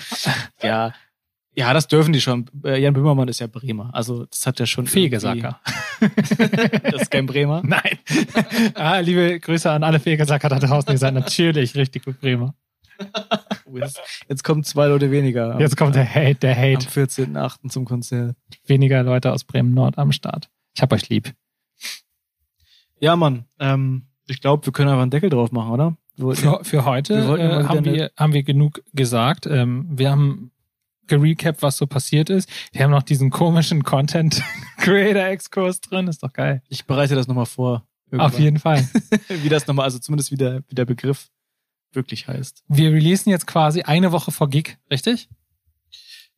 ja. 0.63 0.95
Ja, 1.59 1.73
das 1.73 1.89
dürfen 1.89 2.13
die 2.13 2.21
schon. 2.21 2.45
Äh, 2.65 2.81
Jan 2.83 2.93
Böhmermann 2.93 3.29
ist 3.29 3.41
ja 3.41 3.47
Bremer. 3.47 3.89
Also, 3.95 4.27
das 4.27 4.47
hat 4.47 4.61
ja 4.61 4.67
schon. 4.67 4.87
Fegesacker. 4.87 5.59
das 6.83 7.03
ist 7.03 7.11
kein 7.11 7.25
Bremer. 7.25 7.63
Nein. 7.65 7.99
ah, 8.75 8.99
liebe 8.99 9.41
Grüße 9.41 9.71
an 9.71 9.83
alle 9.83 9.99
Fegesacker 9.99 10.51
da 10.51 10.59
draußen. 10.59 10.93
Ihr 10.93 10.99
seid 10.99 11.15
natürlich 11.15 11.75
richtig 11.75 12.05
gut 12.05 12.21
Bremer. 12.21 12.55
Oh, 13.67 13.77
Jetzt, 13.79 14.01
jetzt 14.29 14.45
kommen 14.45 14.65
zwei 14.65 14.87
Leute 14.89 15.11
weniger. 15.11 15.55
am- 15.55 15.61
Jetzt 15.61 15.77
kommt 15.77 15.95
der 15.95 16.07
Hate, 16.09 16.35
der 16.37 16.57
am 16.57 16.63
Hate. 16.63 16.87
14.8. 16.89 17.69
zum 17.71 17.85
Konzert. 17.87 18.37
Weniger 18.67 19.03
Leute 19.03 19.33
aus 19.33 19.45
Bremen 19.45 19.73
Nord 19.73 19.97
am 19.99 20.13
Start. 20.13 20.51
Ich 20.75 20.83
hab 20.83 20.93
euch 20.93 21.09
lieb. 21.09 21.33
Ja, 23.01 23.17
Mann. 23.17 23.47
Ähm, 23.59 24.07
ich 24.27 24.41
glaube, 24.41 24.67
wir 24.67 24.73
können 24.73 24.89
einfach 24.91 25.03
einen 25.03 25.11
Deckel 25.11 25.31
drauf 25.31 25.53
machen, 25.53 25.71
oder? 25.71 25.97
Für, 26.35 26.61
für 26.65 26.85
heute 26.87 27.15
äh, 27.15 27.65
haben, 27.65 27.85
wir, 27.85 28.11
haben 28.17 28.33
wir 28.33 28.43
genug 28.43 28.83
gesagt. 28.95 29.47
Ähm, 29.47 29.87
wir 29.91 30.11
haben 30.11 30.51
gerecapt, 31.07 31.63
was 31.63 31.77
so 31.77 31.87
passiert 31.87 32.31
ist. 32.31 32.49
Wir 32.73 32.85
haben 32.85 32.91
noch 32.91 33.03
diesen 33.03 33.31
komischen 33.31 33.83
Content 33.85 34.43
Creator 34.79 35.25
Exkurs 35.25 35.81
drin. 35.81 36.09
Ist 36.09 36.23
doch 36.23 36.33
geil. 36.33 36.63
Ich 36.69 36.87
bereite 36.87 37.15
das 37.15 37.27
nochmal 37.27 37.47
vor. 37.47 37.87
Irgendwann. 38.11 38.33
Auf 38.33 38.39
jeden 38.39 38.59
Fall. 38.59 38.89
Wie 39.29 39.49
das 39.49 39.67
nochmal, 39.67 39.85
also 39.85 39.99
zumindest 39.99 40.31
wie 40.31 40.37
der, 40.37 40.63
wie 40.69 40.75
der 40.77 40.85
Begriff 40.85 41.29
wirklich 41.93 42.29
heißt. 42.29 42.63
Wir 42.69 42.93
releasen 42.93 43.31
jetzt 43.31 43.47
quasi 43.47 43.83
eine 43.83 44.13
Woche 44.13 44.31
vor 44.31 44.49
Gig, 44.49 44.77
richtig? 44.91 45.29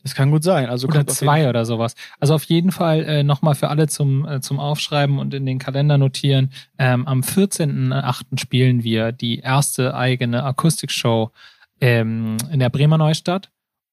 Das 0.03 0.15
kann 0.15 0.31
gut 0.31 0.45
sein. 0.45 0.71
Also 0.71 0.87
Oder 0.89 1.07
zwei 1.07 1.49
oder 1.49 1.65
sowas. 1.65 1.95
Also 2.21 2.35
auf 2.35 2.45
jeden 2.45 2.71
Fall 2.71 3.05
äh, 3.05 3.23
nochmal 3.25 3.55
für 3.55 3.69
alle 3.69 3.89
zum, 3.89 4.27
äh, 4.27 4.41
zum 4.41 4.61
Aufschreiben 4.61 5.19
und 5.19 5.35
in 5.35 5.45
den 5.45 5.59
Kalender 5.59 5.99
notieren. 5.99 6.53
Ähm, 6.79 7.07
am 7.07 7.21
14.8. 7.21 8.39
spielen 8.39 8.85
wir 8.85 9.13
die 9.13 9.41
erste 9.41 9.95
eigene 9.95 10.45
Akustikshow 10.45 11.33
ähm, 11.81 12.37
in 12.51 12.61
der 12.61 12.71
Bremer 12.71 12.97
Neustadt. 12.97 13.51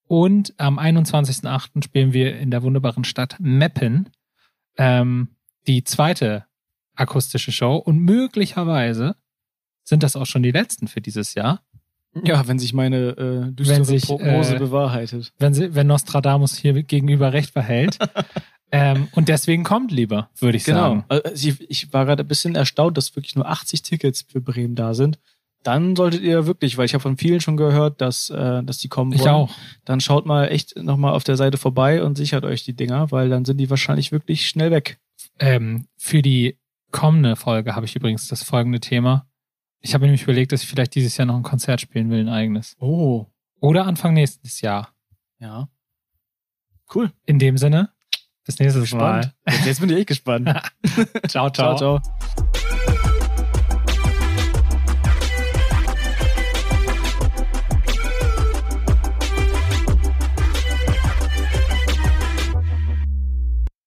Und 0.08 0.54
am 0.58 0.78
21.8. 0.78 1.82
spielen 1.84 2.12
wir 2.12 2.38
in 2.38 2.50
der 2.50 2.62
wunderbaren 2.62 3.04
Stadt 3.04 3.36
Meppen 3.38 4.10
ähm, 4.78 5.28
die 5.66 5.84
zweite 5.84 6.44
akustische 6.94 7.52
Show. 7.52 7.76
Und 7.76 7.98
möglicherweise 7.98 9.16
sind 9.82 10.02
das 10.02 10.16
auch 10.16 10.26
schon 10.26 10.42
die 10.42 10.52
letzten 10.52 10.88
für 10.88 11.00
dieses 11.00 11.34
Jahr. 11.34 11.62
Ja, 12.24 12.48
wenn 12.48 12.58
sich 12.58 12.72
meine 12.72 13.08
äh, 13.48 13.52
düstere 13.52 13.84
sich, 13.84 14.04
Prognose 14.04 14.56
äh, 14.56 14.58
bewahrheitet. 14.58 15.32
wenn, 15.38 15.52
sie, 15.52 15.74
wenn 15.74 15.86
Nostradamus 15.86 16.56
hier 16.56 16.82
gegenüber 16.82 17.32
recht 17.34 17.52
behält. 17.52 17.98
ähm, 18.72 19.08
und 19.12 19.28
deswegen 19.28 19.64
kommt 19.64 19.92
lieber, 19.92 20.30
würde 20.38 20.56
ich 20.56 20.64
Genau. 20.64 20.78
sagen. 20.78 21.04
Also 21.08 21.48
ich, 21.48 21.70
ich 21.70 21.92
war 21.92 22.06
gerade 22.06 22.22
ein 22.24 22.28
bisschen 22.28 22.54
erstaunt, 22.54 22.96
dass 22.96 23.14
wirklich 23.16 23.34
nur 23.34 23.46
80 23.46 23.82
Tickets 23.82 24.24
für 24.26 24.40
Bremen 24.40 24.74
da 24.76 24.94
sind. 24.94 25.18
Dann 25.66 25.96
solltet 25.96 26.22
ihr 26.22 26.46
wirklich, 26.46 26.78
weil 26.78 26.84
ich 26.84 26.94
habe 26.94 27.02
von 27.02 27.16
vielen 27.16 27.40
schon 27.40 27.56
gehört, 27.56 28.00
dass, 28.00 28.30
äh, 28.30 28.62
dass 28.62 28.78
die 28.78 28.86
kommen 28.86 29.10
wollen. 29.10 29.20
Ich 29.20 29.28
auch. 29.28 29.50
Dann 29.84 30.00
schaut 30.00 30.24
mal 30.24 30.46
echt 30.46 30.76
nochmal 30.76 31.12
auf 31.12 31.24
der 31.24 31.36
Seite 31.36 31.58
vorbei 31.58 32.04
und 32.04 32.14
sichert 32.14 32.44
euch 32.44 32.62
die 32.62 32.74
Dinger, 32.74 33.10
weil 33.10 33.28
dann 33.28 33.44
sind 33.44 33.58
die 33.58 33.68
wahrscheinlich 33.68 34.12
wirklich 34.12 34.48
schnell 34.48 34.70
weg. 34.70 35.00
Ähm, 35.40 35.88
für 35.96 36.22
die 36.22 36.56
kommende 36.92 37.34
Folge 37.34 37.74
habe 37.74 37.84
ich 37.84 37.96
übrigens 37.96 38.28
das 38.28 38.44
folgende 38.44 38.78
Thema. 38.78 39.26
Ich 39.80 39.92
habe 39.92 40.04
nämlich 40.04 40.22
überlegt, 40.22 40.52
dass 40.52 40.62
ich 40.62 40.68
vielleicht 40.68 40.94
dieses 40.94 41.16
Jahr 41.16 41.26
noch 41.26 41.36
ein 41.36 41.42
Konzert 41.42 41.80
spielen 41.80 42.10
will, 42.10 42.20
ein 42.20 42.28
eigenes. 42.28 42.76
Oh. 42.78 43.26
Oder 43.58 43.86
Anfang 43.86 44.14
nächstes 44.14 44.60
Jahr. 44.60 44.94
Ja. 45.40 45.68
Cool. 46.94 47.10
In 47.24 47.40
dem 47.40 47.58
Sinne, 47.58 47.90
bis 48.44 48.60
nächstes 48.60 48.88
Spannend. 48.88 49.34
Mal. 49.44 49.52
Jetzt, 49.52 49.66
jetzt 49.66 49.80
bin 49.80 49.90
ich 49.90 49.96
echt 49.96 50.06
gespannt. 50.06 50.48
ciao, 51.26 51.50
ciao, 51.50 51.76
ciao. 51.76 52.00